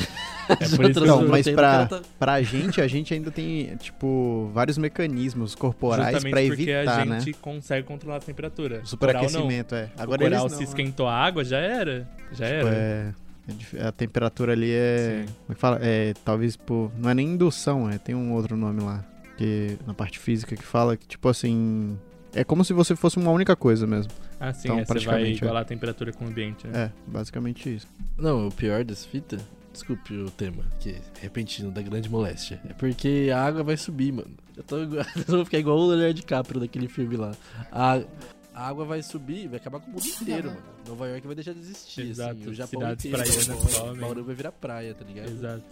[0.48, 2.02] é por isso Não, mas pra, tá...
[2.16, 7.04] pra gente, a gente ainda tem, tipo, vários mecanismos corporais Justamente pra evitar, porque a
[7.04, 7.20] né?
[7.20, 8.84] gente consegue controlar a temperatura.
[8.84, 9.90] Superaquecimento, é.
[9.98, 12.08] Agora o coral se esquentou a água, já era.
[12.30, 12.76] Já tipo, era.
[12.76, 13.23] É...
[13.86, 15.26] A temperatura ali é.
[15.26, 15.78] Como é que fala?
[15.82, 16.90] É, talvez por.
[16.96, 19.04] Não é nem indução, é, tem um outro nome lá.
[19.36, 21.98] Que, na parte física que fala que, tipo assim.
[22.32, 24.12] É como se você fosse uma única coisa mesmo.
[24.40, 25.64] Ah, sim, então, é, praticamente, você vai igualar é.
[25.64, 26.84] a temperatura com o ambiente, né?
[26.84, 27.86] É, basicamente isso.
[28.18, 29.40] Não, o pior das fitas
[29.74, 32.60] Desculpe o tema, que repentino da grande moléstia.
[32.70, 34.30] É porque a água vai subir, mano.
[34.56, 37.32] Eu, tô, eu vou ficar igual o Leonardo DiCaprio daquele filme lá.
[37.72, 38.00] A,
[38.54, 40.62] a água vai subir vai acabar com o mundo inteiro, mano.
[40.86, 42.48] Nova York vai deixar de existir, Exato, assim.
[42.50, 43.98] O Japão cidades inteiro praianas.
[43.98, 45.30] Bauru vai virar praia, tá ligado?
[45.30, 45.64] Exato.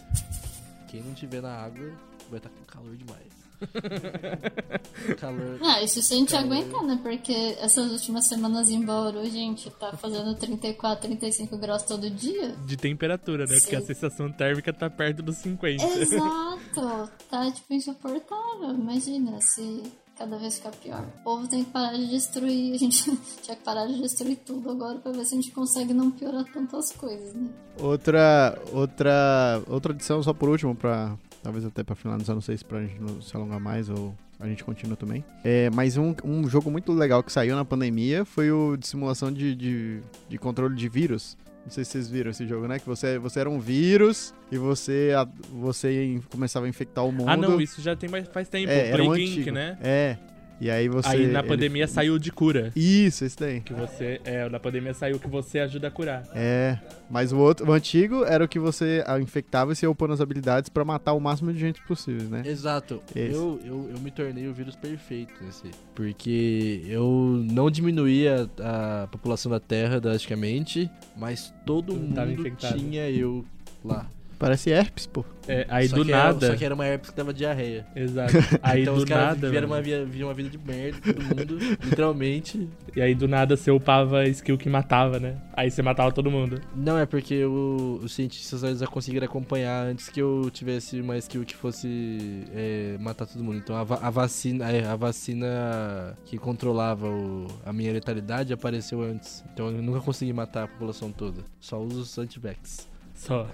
[0.88, 1.92] Quem não tiver na água
[2.28, 3.42] vai estar com calor demais.
[5.18, 5.59] calor.
[5.62, 6.46] Ah, isso se a gente Calor.
[6.52, 6.98] aguentar, né?
[7.00, 12.48] Porque essas últimas semanas em Bauru, gente, tá fazendo 34, 35 graus todo dia.
[12.66, 13.56] De temperatura, né?
[13.60, 13.86] Porque a Sim.
[13.86, 15.84] sensação térmica tá perto dos 50.
[15.84, 17.10] Exato!
[17.30, 18.70] Tá, tipo, insuportável.
[18.74, 19.82] Imagina se
[20.16, 21.05] cada vez ficar pior.
[21.20, 22.74] O povo tem que parar de destruir.
[22.74, 23.05] A gente
[23.43, 26.44] tinha que parar de destruir tudo agora pra ver se a gente consegue não piorar
[26.52, 27.48] tanto as coisas, né?
[27.78, 32.64] Outra, outra, outra adição só por último, pra, talvez até pra finalizar, não sei se
[32.64, 35.24] pra gente não se alongar mais ou a gente continua também.
[35.44, 39.32] É, mas um, um jogo muito legal que saiu na pandemia foi o de simulação
[39.32, 41.36] de, de, de controle de vírus.
[41.64, 42.78] Não sei se vocês viram esse jogo, né?
[42.78, 47.28] Que você, você era um vírus e você, a- você começava a infectar o mundo.
[47.28, 48.68] Ah, não, isso já tem mais, faz tempo.
[48.70, 49.78] é, era um Plague Inc, né?
[49.80, 50.16] É.
[50.62, 51.09] E aí você.
[51.09, 52.70] Aí na ele- pandemia saiu de cura.
[52.76, 53.60] Isso, esse daí.
[53.62, 54.20] Que você.
[54.24, 56.22] É, na pandemia saiu que você ajuda a curar.
[56.36, 56.78] É,
[57.10, 60.20] mas o outro, o antigo era o que você ah, infectava e ia upando as
[60.20, 62.44] habilidades pra matar o máximo de gente possível, né?
[62.47, 63.02] Exato.
[63.12, 63.34] Esse.
[63.34, 65.68] Eu, eu, eu me tornei o vírus perfeito nesse.
[65.97, 72.78] Porque eu não diminuía a população da Terra drasticamente, mas todo mundo infectado.
[72.78, 73.44] tinha eu
[73.84, 74.09] lá.
[74.43, 75.24] Parece herpes, pô.
[75.47, 76.47] É, aí Só do que era- nada.
[76.48, 77.86] só que era uma herpes que dava diarreia.
[77.94, 78.32] Exato.
[78.60, 79.47] Aí então do os caras nada.
[79.48, 82.69] viveram uma, uma vida de merda, todo mundo, literalmente.
[82.97, 85.36] E aí do nada você upava skill que matava, né?
[85.52, 86.60] Aí você matava todo mundo.
[86.74, 91.16] Não, é porque o- os cientistas eles já conseguiram acompanhar antes que eu tivesse uma
[91.19, 93.59] skill que fosse é, matar todo mundo.
[93.59, 99.44] Então a, a vacina, é, a vacina que controlava o- a minha letalidade apareceu antes.
[99.52, 101.43] Então eu nunca consegui matar a população toda.
[101.60, 102.89] Só uso os antivax.
[103.14, 103.48] Só.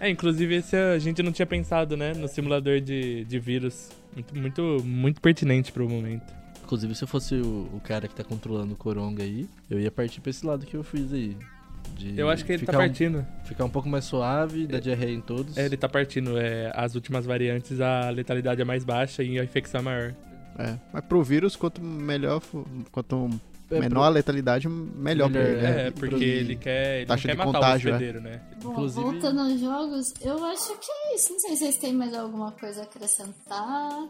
[0.00, 2.14] É, inclusive esse a gente não tinha pensado, né?
[2.14, 3.90] No simulador de, de vírus.
[4.14, 6.32] Muito, muito, muito pertinente pro momento.
[6.64, 9.90] Inclusive, se eu fosse o, o cara que tá controlando o Coronga aí, eu ia
[9.90, 11.36] partir pra esse lado que eu fiz aí.
[11.96, 13.26] De Eu acho que ele tá ficar um- partindo.
[13.44, 15.56] ficar um pouco mais suave, dar diarreia em todos.
[15.58, 16.38] É, ele tá partindo.
[16.38, 20.14] É, as últimas variantes, a letalidade é mais baixa e a infecção é maior.
[20.58, 20.78] É.
[20.92, 22.40] Mas pro vírus, quanto melhor,
[22.90, 23.28] quanto É,
[23.78, 25.62] menor a letalidade, melhor, pra Melhor, ele.
[25.62, 25.86] né?
[25.86, 27.92] É, porque pro- ele quer, ele taxa quer de matar contágio, o é.
[27.94, 28.40] hospedeiro, né?
[28.62, 31.32] Bom, Inclusive- voltando aos jogos, eu acho que é isso.
[31.32, 34.08] Não sei se vocês têm mais alguma coisa a acrescentar.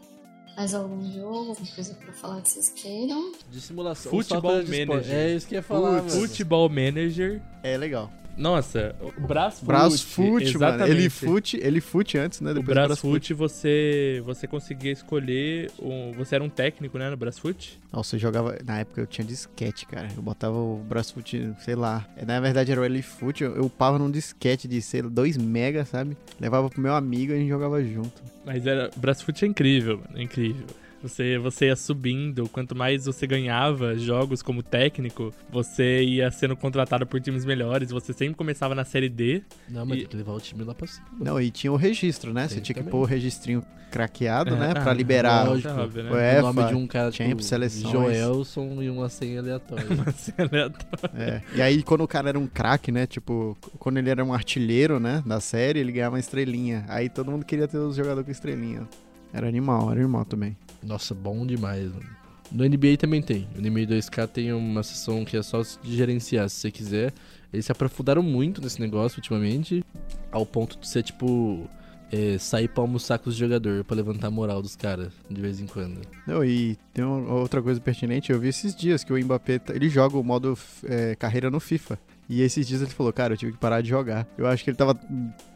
[0.57, 3.33] Mais algum jogo, alguma coisa pra falar que vocês queiram.
[3.51, 4.11] De simulação.
[4.11, 5.15] Futebol pra Manager.
[5.15, 6.15] É isso que eu ia falar, Putz.
[6.17, 7.41] Futebol Manager.
[7.63, 8.11] É legal.
[8.41, 9.67] Nossa, o Brasfoot.
[9.67, 10.87] Brasfoot, mano.
[10.87, 12.53] Ele fute, ele fute antes, né?
[12.53, 15.71] O Depois Brasfoot, você, você conseguia escolher.
[15.79, 17.79] Um, você era um técnico, né, no Brasfoot?
[17.93, 18.59] Nossa, eu jogava.
[18.65, 20.09] Na época eu tinha disquete, cara.
[20.17, 22.07] Eu botava o Brasfoot, sei lá.
[22.27, 23.45] Na verdade era o Elifoot.
[23.45, 26.17] Eu, eu upava num disquete de, sei lá, 2 mega, sabe?
[26.41, 28.23] Levava pro meu amigo e a gente jogava junto.
[28.47, 30.19] Mas era, Brasfoot é incrível, mano.
[30.19, 30.67] É incrível.
[31.03, 37.07] Você, você ia subindo, quanto mais você ganhava jogos como técnico, você ia sendo contratado
[37.07, 37.91] por times melhores.
[37.91, 39.43] Você sempre começava na série D.
[39.69, 41.07] Não, mas E- tem que levar o time lá pra cima.
[41.19, 42.47] Não, e tinha o registro, né?
[42.49, 42.91] Você Tem tinha que também.
[42.93, 44.73] pôr o registrinho craqueado, né?
[44.77, 45.69] Ah, Pra liberar o lógico.
[45.69, 46.39] é óbvio, né?
[46.39, 47.91] O nome de um cara tipo seleções.
[47.91, 49.87] Joelson e uma senha aleatória.
[50.07, 51.11] Você é aleatório.
[51.17, 51.43] É.
[51.57, 53.07] E aí, quando o cara era um craque, né?
[53.07, 55.23] Tipo, quando ele era um artilheiro, né?
[55.27, 56.85] Da série, ele ganhava uma estrelinha.
[56.89, 58.87] Aí todo mundo queria ter os jogadores com estrelinha.
[59.33, 60.57] Era animal, era animal também.
[60.83, 62.07] Nossa, bom demais, mano.
[62.51, 63.47] No NBA também tem.
[63.57, 67.13] O NBA 2K tem uma seção que é só de gerenciar, se você quiser.
[67.53, 69.85] Eles se aprofundaram muito nesse negócio ultimamente,
[70.33, 71.69] ao ponto de ser tipo.
[72.13, 75.61] é, sair pra almoçar com os jogadores, pra levantar a moral dos caras, de vez
[75.61, 76.01] em quando.
[76.27, 79.73] Não, e tem uma outra coisa pertinente, eu vi esses dias que o Mbappé, tá-
[79.77, 81.97] ele joga o modo é, carreira no FIFA.
[82.33, 84.25] E esses dias ele falou, cara, eu tive que parar de jogar.
[84.39, 84.97] Eu acho que ele tava,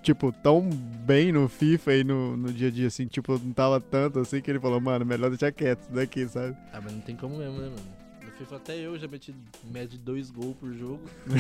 [0.03, 3.81] tipo, tão bem no FIFA e no, no dia a dia, assim, tipo, não tava
[3.81, 6.57] tanto assim que ele falou, mano, melhor deixar quieto isso daqui, sabe?
[6.73, 7.77] Ah, mas não tem como mesmo, né, mano?
[8.25, 9.33] No FIFA até eu já meti
[9.71, 11.01] média de dois gols por jogo.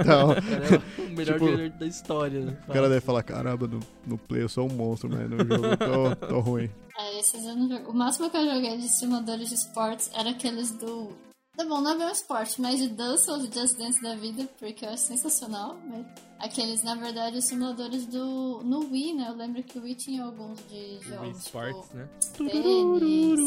[0.00, 2.58] então, O cara é o melhor Tipo, jogador da história, né?
[2.68, 5.64] o cara deve falar, caramba, no, no play eu sou um monstro, mas no jogo
[5.64, 6.68] eu tô, tô ruim.
[6.98, 7.90] É, esses eu não jogo.
[7.90, 11.10] O máximo que eu joguei de simuladores de esportes era aqueles do.
[11.56, 14.16] Tá bom, não é bem um esporte, mas de dança ou de Just Dance da
[14.16, 15.76] vida, porque eu acho sensacional.
[15.88, 16.04] Mas
[16.40, 18.60] aqueles, na verdade, os simuladores do.
[18.64, 19.26] No Wii, né?
[19.28, 21.38] Eu lembro que o Wii tinha alguns de O Wii jogos.
[21.46, 22.08] Sports, né?
[22.20, 23.40] Tipo, tênis.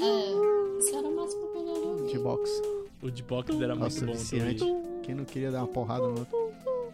[0.00, 2.12] É, esse era o máximo que eu já joguei.
[2.12, 2.62] De box.
[3.02, 4.56] O de box era Nossa, muito bom também.
[5.02, 6.52] Quem não queria dar uma porrada no outro?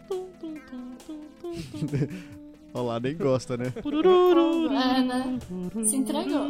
[2.73, 3.73] Olha lá, nem gosta, né?
[3.75, 5.39] É, né?
[5.83, 6.47] Se entregou.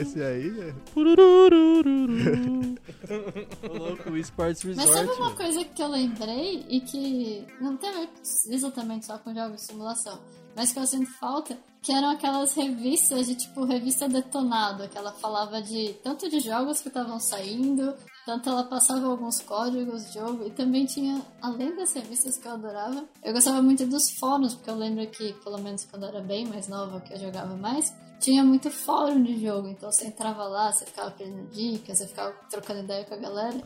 [0.00, 0.74] Esse aí é.
[3.68, 4.88] Ô, louco, o Esports Resort.
[4.88, 8.08] Mas sabe uma coisa que eu lembrei e que não tem a ver
[8.48, 10.20] exatamente só com jogos de simulação,
[10.54, 15.12] mas que eu sinto falta, que eram aquelas revistas de tipo revista detonado, que ela
[15.12, 17.94] falava de tanto de jogos que estavam saindo,
[18.30, 22.52] tanto ela passava alguns códigos de jogo e também tinha, além das revistas que eu
[22.52, 26.20] adorava, eu gostava muito dos fóruns, porque eu lembro que, pelo menos quando eu era
[26.20, 30.44] bem mais nova, que eu jogava mais, tinha muito fórum de jogo, então você entrava
[30.44, 33.56] lá, você ficava perdendo dicas, você ficava trocando ideia com a galera.
[33.56, 33.60] E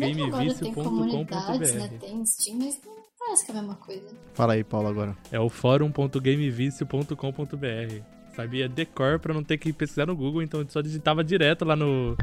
[0.00, 1.88] mesmo agora tem comunidades, né?
[1.88, 4.08] fórum.gamevicio.com.br Tem Steam, mas não parece que é a mesma coisa.
[4.34, 5.16] Fala aí, Paulo, agora.
[5.30, 8.02] É o fórum.gamevicio.com.br.
[8.34, 12.16] Sabia decor pra não ter que pesquisar no Google, então só digitava direto lá no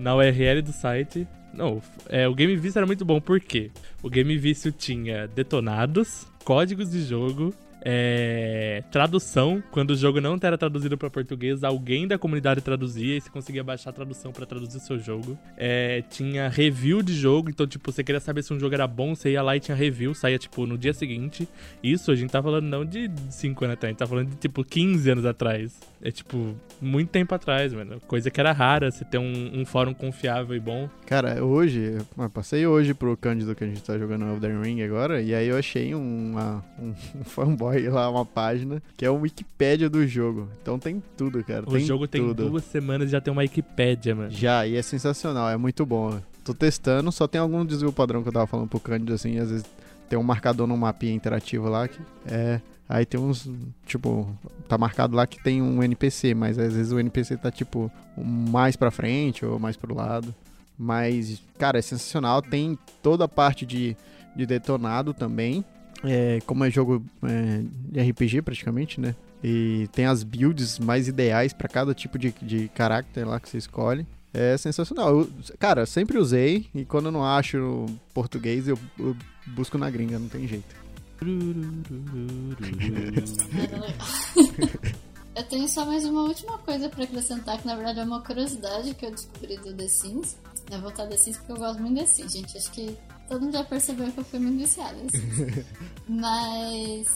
[0.00, 1.28] na URL do site.
[1.52, 3.70] Não, é, o Game Vício era muito bom, por quê?
[4.02, 9.62] O Game Vício tinha detonados, códigos de jogo, é, tradução.
[9.70, 13.64] Quando o jogo não era traduzido para português, alguém da comunidade traduzia e você conseguia
[13.64, 15.38] baixar a tradução para traduzir o seu jogo.
[15.56, 19.14] É, tinha review de jogo, então, tipo, você queria saber se um jogo era bom,
[19.14, 21.48] você ia lá e tinha review, saía, tipo, no dia seguinte.
[21.82, 24.36] Isso a gente tá falando não de 5 anos atrás, a gente tá falando de,
[24.36, 25.78] tipo, 15 anos atrás.
[26.02, 28.00] É, tipo, muito tempo atrás, mano.
[28.06, 30.88] Coisa que era rara, você ter um, um fórum confiável e bom.
[31.06, 35.20] Cara, hoje, eu passei hoje pro Cândido que a gente tá jogando Elden Ring agora,
[35.20, 36.34] e aí eu achei um,
[36.80, 40.48] um fanboy lá, uma página, que é o Wikipédia do jogo.
[40.60, 41.68] Então tem tudo, cara.
[41.68, 42.50] O tem jogo tem tudo.
[42.50, 44.30] duas semanas e já tem uma Wikipédia, mano.
[44.30, 46.20] Já, e é sensacional, é muito bom.
[46.44, 49.50] Tô testando, só tem algum desvio padrão que eu tava falando pro Cândido, assim, às
[49.50, 49.64] vezes
[50.08, 52.60] tem um marcador no mapinha interativo lá que é.
[52.88, 53.48] Aí tem uns,
[53.86, 54.28] tipo,
[54.66, 58.74] tá marcado lá que tem um NPC, mas às vezes o NPC tá, tipo, mais
[58.74, 60.34] pra frente ou mais pro lado.
[60.76, 62.42] Mas, cara, é sensacional.
[62.42, 63.96] Tem toda a parte de,
[64.34, 65.64] de detonado também.
[66.04, 69.14] É, como é jogo é, de RPG praticamente, né?
[69.42, 73.58] E tem as builds mais ideais pra cada tipo de, de caráter lá que você
[73.58, 74.06] escolhe.
[74.32, 75.20] É sensacional.
[75.20, 79.16] Eu, cara, sempre usei e quando eu não acho português eu, eu
[79.48, 80.76] busco na gringa, não tem jeito.
[85.36, 88.94] Eu tenho só mais uma última coisa pra acrescentar, que na verdade é uma curiosidade
[88.94, 90.36] que eu descobri do The Sims.
[90.70, 92.58] Eu vou voltar The Sims porque eu gosto muito de The Sims, gente.
[92.58, 92.96] Acho que
[93.30, 95.64] todo mundo já percebeu que eu fui muito viciada Sims.
[96.08, 97.06] Mas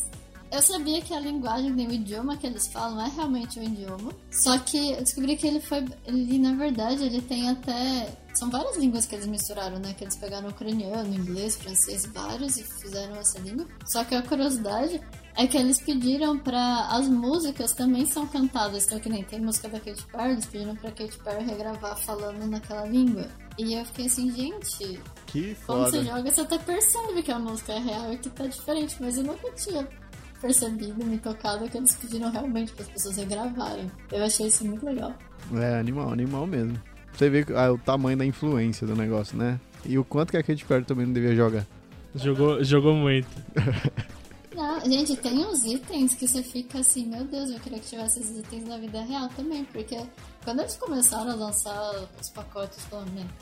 [0.53, 4.13] eu sabia que a linguagem, o idioma que eles falam é realmente um idioma.
[4.31, 5.85] Só que eu descobri que ele foi.
[6.07, 8.17] Ele, na verdade, ele tem até.
[8.33, 9.93] São várias línguas que eles misturaram, né?
[9.95, 13.67] Que eles pegaram ucraniano, inglês, francês, vários e fizeram essa língua.
[13.85, 15.01] Só que a curiosidade
[15.37, 16.87] é que eles pediram pra.
[16.89, 18.87] As músicas também são cantadas.
[18.87, 22.47] Então, que nem tem música da Katy Perry, eles pediram pra Katy Perry regravar falando
[22.47, 23.29] naquela língua.
[23.59, 25.91] E eu fiquei assim, gente, Que quando foda.
[25.91, 29.17] você joga, você até percebe que a música é real e que tá diferente, mas
[29.17, 29.87] eu nunca tinha
[30.41, 33.91] percebido, me tocado que eles pediram realmente para as pessoas regravarem.
[34.13, 35.15] Eu achei isso muito legal.
[35.55, 36.81] É, animal, animal mesmo.
[37.13, 39.59] Você vê ah, o tamanho da influência do negócio, né?
[39.87, 41.65] E o quanto que a Katy Perry também não devia jogar.
[42.15, 43.29] Jogou, jogou muito.
[44.55, 48.21] Não, gente, tem uns itens que você fica assim, meu Deus, eu queria que tivesse
[48.21, 49.99] esses itens na vida real também, porque
[50.45, 52.87] quando eles começaram a lançar os pacotes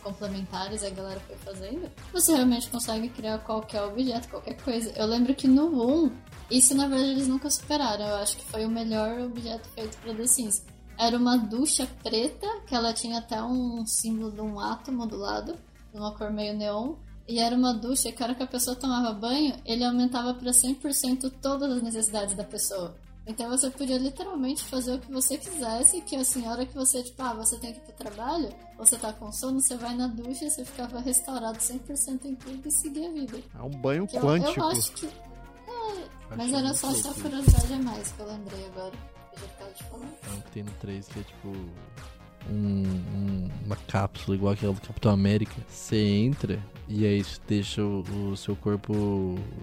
[0.03, 4.91] complementares, a galera foi fazendo, você realmente consegue criar qualquer objeto, qualquer coisa.
[4.97, 6.13] Eu lembro que no 1,
[6.51, 10.15] isso na verdade eles nunca superaram, eu acho que foi o melhor objeto feito pra
[10.15, 10.65] The Sims.
[10.99, 15.59] Era uma ducha preta, que ela tinha até um símbolo de um átomo do lado,
[15.93, 16.95] de uma cor meio neon,
[17.27, 20.51] e era uma ducha que a hora que a pessoa tomava banho, ele aumentava para
[20.51, 22.95] 100% todas as necessidades da pessoa.
[23.27, 27.03] Então você podia literalmente fazer o que você quisesse, que assim, a hora que você,
[27.05, 30.09] tipo, ah, você tem que ir pro trabalho, você tá com sono, você vai na
[30.09, 33.39] ducha, você ficava restaurado 100% em tudo e seguia a vida.
[33.57, 34.59] É um banho Que eu, quântico.
[34.61, 35.07] eu acho que.
[35.07, 35.11] É,
[36.31, 38.93] mas Achei era só essa curiosidade a mais que eu lembrei agora.
[39.33, 40.05] Eu já ficava.
[40.05, 41.49] É um que tem no 3 que é tipo
[42.51, 42.83] um-
[43.15, 45.55] um- uma cápsula igual aquela do Capitão América.
[45.69, 48.93] Você entra e aí você deixa o, o seu corpo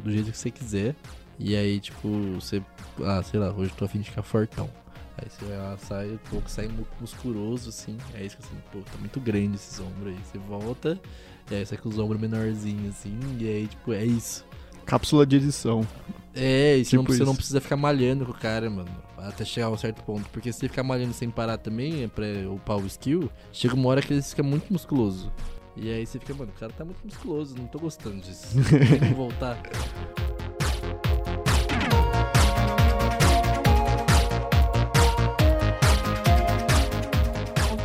[0.03, 0.95] do jeito que você quiser.
[1.39, 2.61] E aí, tipo, você.
[3.03, 4.69] Ah, sei lá, hoje eu tô afim de ficar fortão.
[5.17, 7.97] Aí você vai lá, sai, o pouco sai mu- musculoso, assim.
[8.13, 10.19] Aí você fica assim, pô, tá muito grande esses ombros aí.
[10.23, 10.99] Você volta,
[11.51, 13.17] e aí sai com os ombros menorzinhos, assim.
[13.39, 14.45] E aí, tipo, é isso.
[14.85, 15.85] Cápsula de edição.
[16.33, 17.35] É, e você, não, Tipo você não isso.
[17.37, 18.89] precisa ficar malhando com o cara, mano.
[19.17, 20.27] Até chegar a um certo ponto.
[20.29, 23.89] Porque se você ficar malhando sem parar também, é pra upar o skill, chega uma
[23.89, 25.31] hora que ele fica muito musculoso.
[25.75, 28.47] E aí você fica, mano, o cara tá muito musculoso, não tô gostando disso.
[28.89, 29.61] Tem que voltar.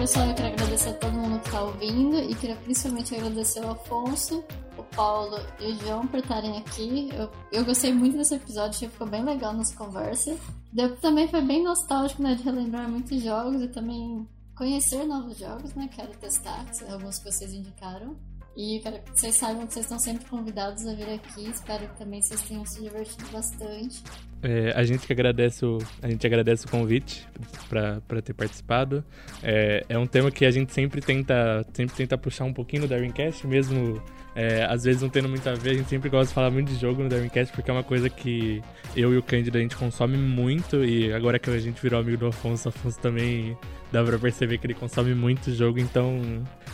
[0.04, 3.70] Pessoal, eu quero agradecer a todo mundo que está ouvindo e queria principalmente agradecer o
[3.70, 4.44] Afonso,
[4.76, 7.08] o Paulo e o João por estarem aqui.
[7.14, 10.36] Eu, eu gostei muito desse episódio, achei que ficou bem legal nossa conversa.
[10.70, 15.74] Deu, também foi bem nostálgico, né, de relembrar muitos jogos e também conhecer novos jogos,
[15.74, 15.88] né?
[15.90, 18.14] Quero testar, alguns que vocês indicaram.
[18.56, 21.48] E quero que vocês saibam que vocês estão sempre convidados a vir aqui.
[21.48, 24.02] Espero que também vocês tenham se divertido bastante.
[24.42, 27.26] É, a gente que agradece o, a gente agradece o convite
[27.68, 29.04] para ter participado.
[29.42, 32.88] É, é um tema que a gente sempre tenta, sempre tenta puxar um pouquinho no
[32.88, 34.00] Darwincast, mesmo
[34.34, 36.68] é, às vezes não tendo muito a ver, a gente sempre gosta de falar muito
[36.68, 38.60] de jogo no Darwincast, porque é uma coisa que
[38.96, 42.16] eu e o Cândido a gente consome muito, e agora que a gente virou amigo
[42.16, 43.56] do Afonso, o Afonso também
[43.92, 46.20] dá pra perceber que ele consome muito jogo, então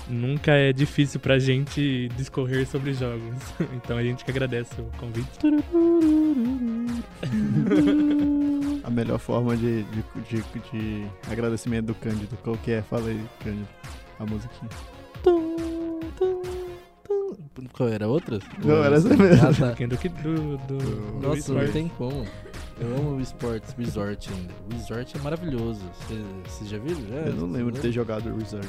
[0.08, 3.20] nunca é difícil pra gente discorrer sobre jogos.
[3.82, 5.28] Então a gente que agradece o convite.
[8.84, 12.82] a melhor forma de, de, de, de agradecimento do Cândido, qual que é?
[12.82, 13.68] Fala aí, Cândido,
[14.18, 14.68] a musiquinha.
[17.72, 18.08] Qual era?
[18.08, 18.38] Outra?
[18.64, 19.46] Não, era essa mesmo.
[19.46, 19.86] Ah, tá.
[20.22, 22.24] do, do, do, Nossa, não tem como.
[22.80, 24.54] Eu amo o Esports Resort ainda.
[24.70, 25.82] O Resort é maravilhoso.
[26.46, 27.00] Vocês já viram?
[27.08, 27.16] Já?
[27.16, 28.68] Eu não lembro de ter jogado o Resort.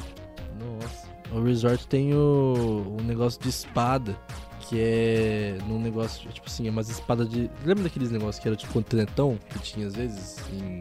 [0.60, 1.08] Nossa.
[1.32, 4.14] O Resort tem o, o negócio de espada,
[4.60, 7.50] que é num negócio, tipo assim, é umas espadas de.
[7.64, 10.80] Lembra daqueles negócios que era tipo um trenetão que tinha às vezes em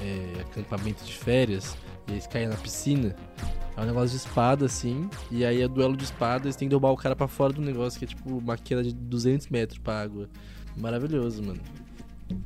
[0.00, 1.76] é, acampamento de férias?
[2.08, 3.14] E eles caem na piscina.
[3.76, 5.08] É um negócio de espada, assim.
[5.30, 7.98] E aí é duelo de espadas, tem que derrubar o cara pra fora do negócio,
[7.98, 10.28] que é tipo uma queda de 200 metros pra água.
[10.76, 11.60] Maravilhoso, mano.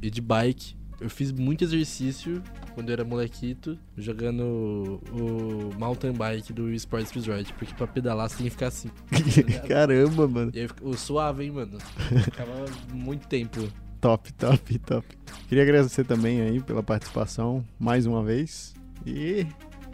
[0.01, 0.75] E de bike.
[1.01, 2.43] Eu fiz muito exercício
[2.75, 7.53] quando eu era molequito, jogando o, mountain bike do Sports Resort.
[7.55, 8.91] Porque pra pedalar você tem que ficar assim.
[9.63, 10.53] Tá Caramba, mano.
[10.55, 11.79] E aí o suave, hein, mano.
[12.25, 13.69] Ficava muito tempo.
[14.01, 15.07] Top, top, top.
[15.49, 18.72] Queria agradecer também aí pela participação mais uma vez.
[19.07, 19.47] E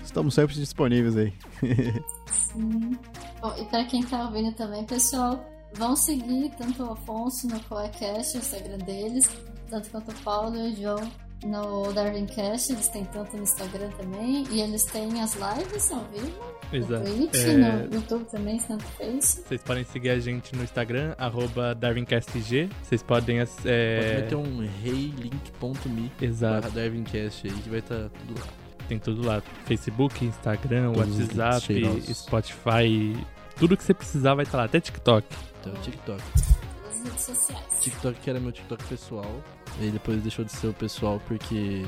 [0.09, 1.33] Estamos sempre disponíveis aí.
[2.33, 2.99] Sim.
[3.43, 5.45] Bom, e para quem tá ouvindo também, pessoal,
[5.75, 9.31] vão seguir tanto o Afonso no Coecast, o Instagram deles,
[9.69, 11.13] tanto quanto o Paulo e o João
[11.45, 16.59] no Darwincast, eles têm tanto no Instagram também, e eles têm as lives ao vivo.
[16.73, 17.09] Exato.
[17.09, 17.57] No Twitch, é...
[17.57, 19.43] no YouTube também, no Face.
[19.43, 22.71] Vocês podem seguir a gente no Instagram, arroba DarwinCastG.
[22.83, 23.41] Vocês podem.
[23.41, 23.45] É...
[23.45, 26.71] Pode meter um heylink.me Exato.
[26.71, 29.43] Darwincast aí que vai estar tá tudo lá tem tudo lá.
[29.67, 33.27] Facebook, Instagram, Todos WhatsApp, Spotify.
[33.57, 34.65] Tudo que você precisar vai estar tá lá.
[34.65, 35.27] Até TikTok.
[35.61, 36.23] Então, TikTok.
[36.89, 37.81] As redes sociais.
[37.81, 39.43] TikTok que era meu TikTok pessoal.
[39.81, 41.87] E depois deixou de ser o pessoal porque.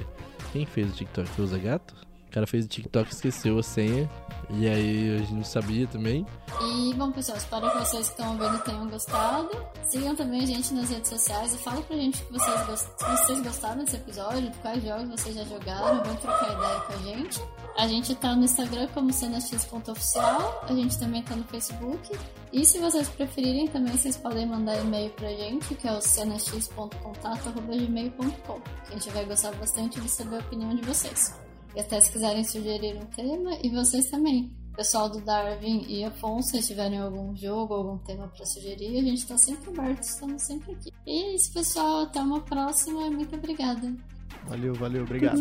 [0.52, 1.28] Quem fez o TikTok?
[1.28, 1.94] Foi o Zagato?
[2.30, 4.08] O cara fez o TikTok, esqueceu a senha.
[4.50, 6.24] E aí a gente não sabia também.
[6.62, 9.50] E bom, pessoal, espero que vocês que estão ouvindo tenham gostado.
[9.84, 12.86] Sigam também a gente nas redes sociais e falem pra gente que vocês, gost...
[13.00, 17.40] vocês gostaram desse episódio, quais jogos vocês já jogaram, vão trocar ideia com a gente.
[17.76, 22.16] A gente tá no Instagram como cenax.oficial, a gente também tá no Facebook.
[22.52, 28.60] E se vocês preferirem, também vocês podem mandar e-mail pra gente, que é o cenax.contato.gmail.com.
[28.88, 31.49] A gente vai gostar bastante de saber a opinião de vocês.
[31.74, 34.50] E até se quiserem sugerir um tema, e vocês também.
[34.76, 39.18] Pessoal do Darwin e Afonso, se tiverem algum jogo, algum tema para sugerir, a gente
[39.18, 40.90] está sempre aberto, estamos sempre aqui.
[41.06, 42.04] E é isso, pessoal.
[42.04, 43.94] Até uma próxima e muito obrigada.
[44.46, 45.40] Valeu, valeu, obrigado.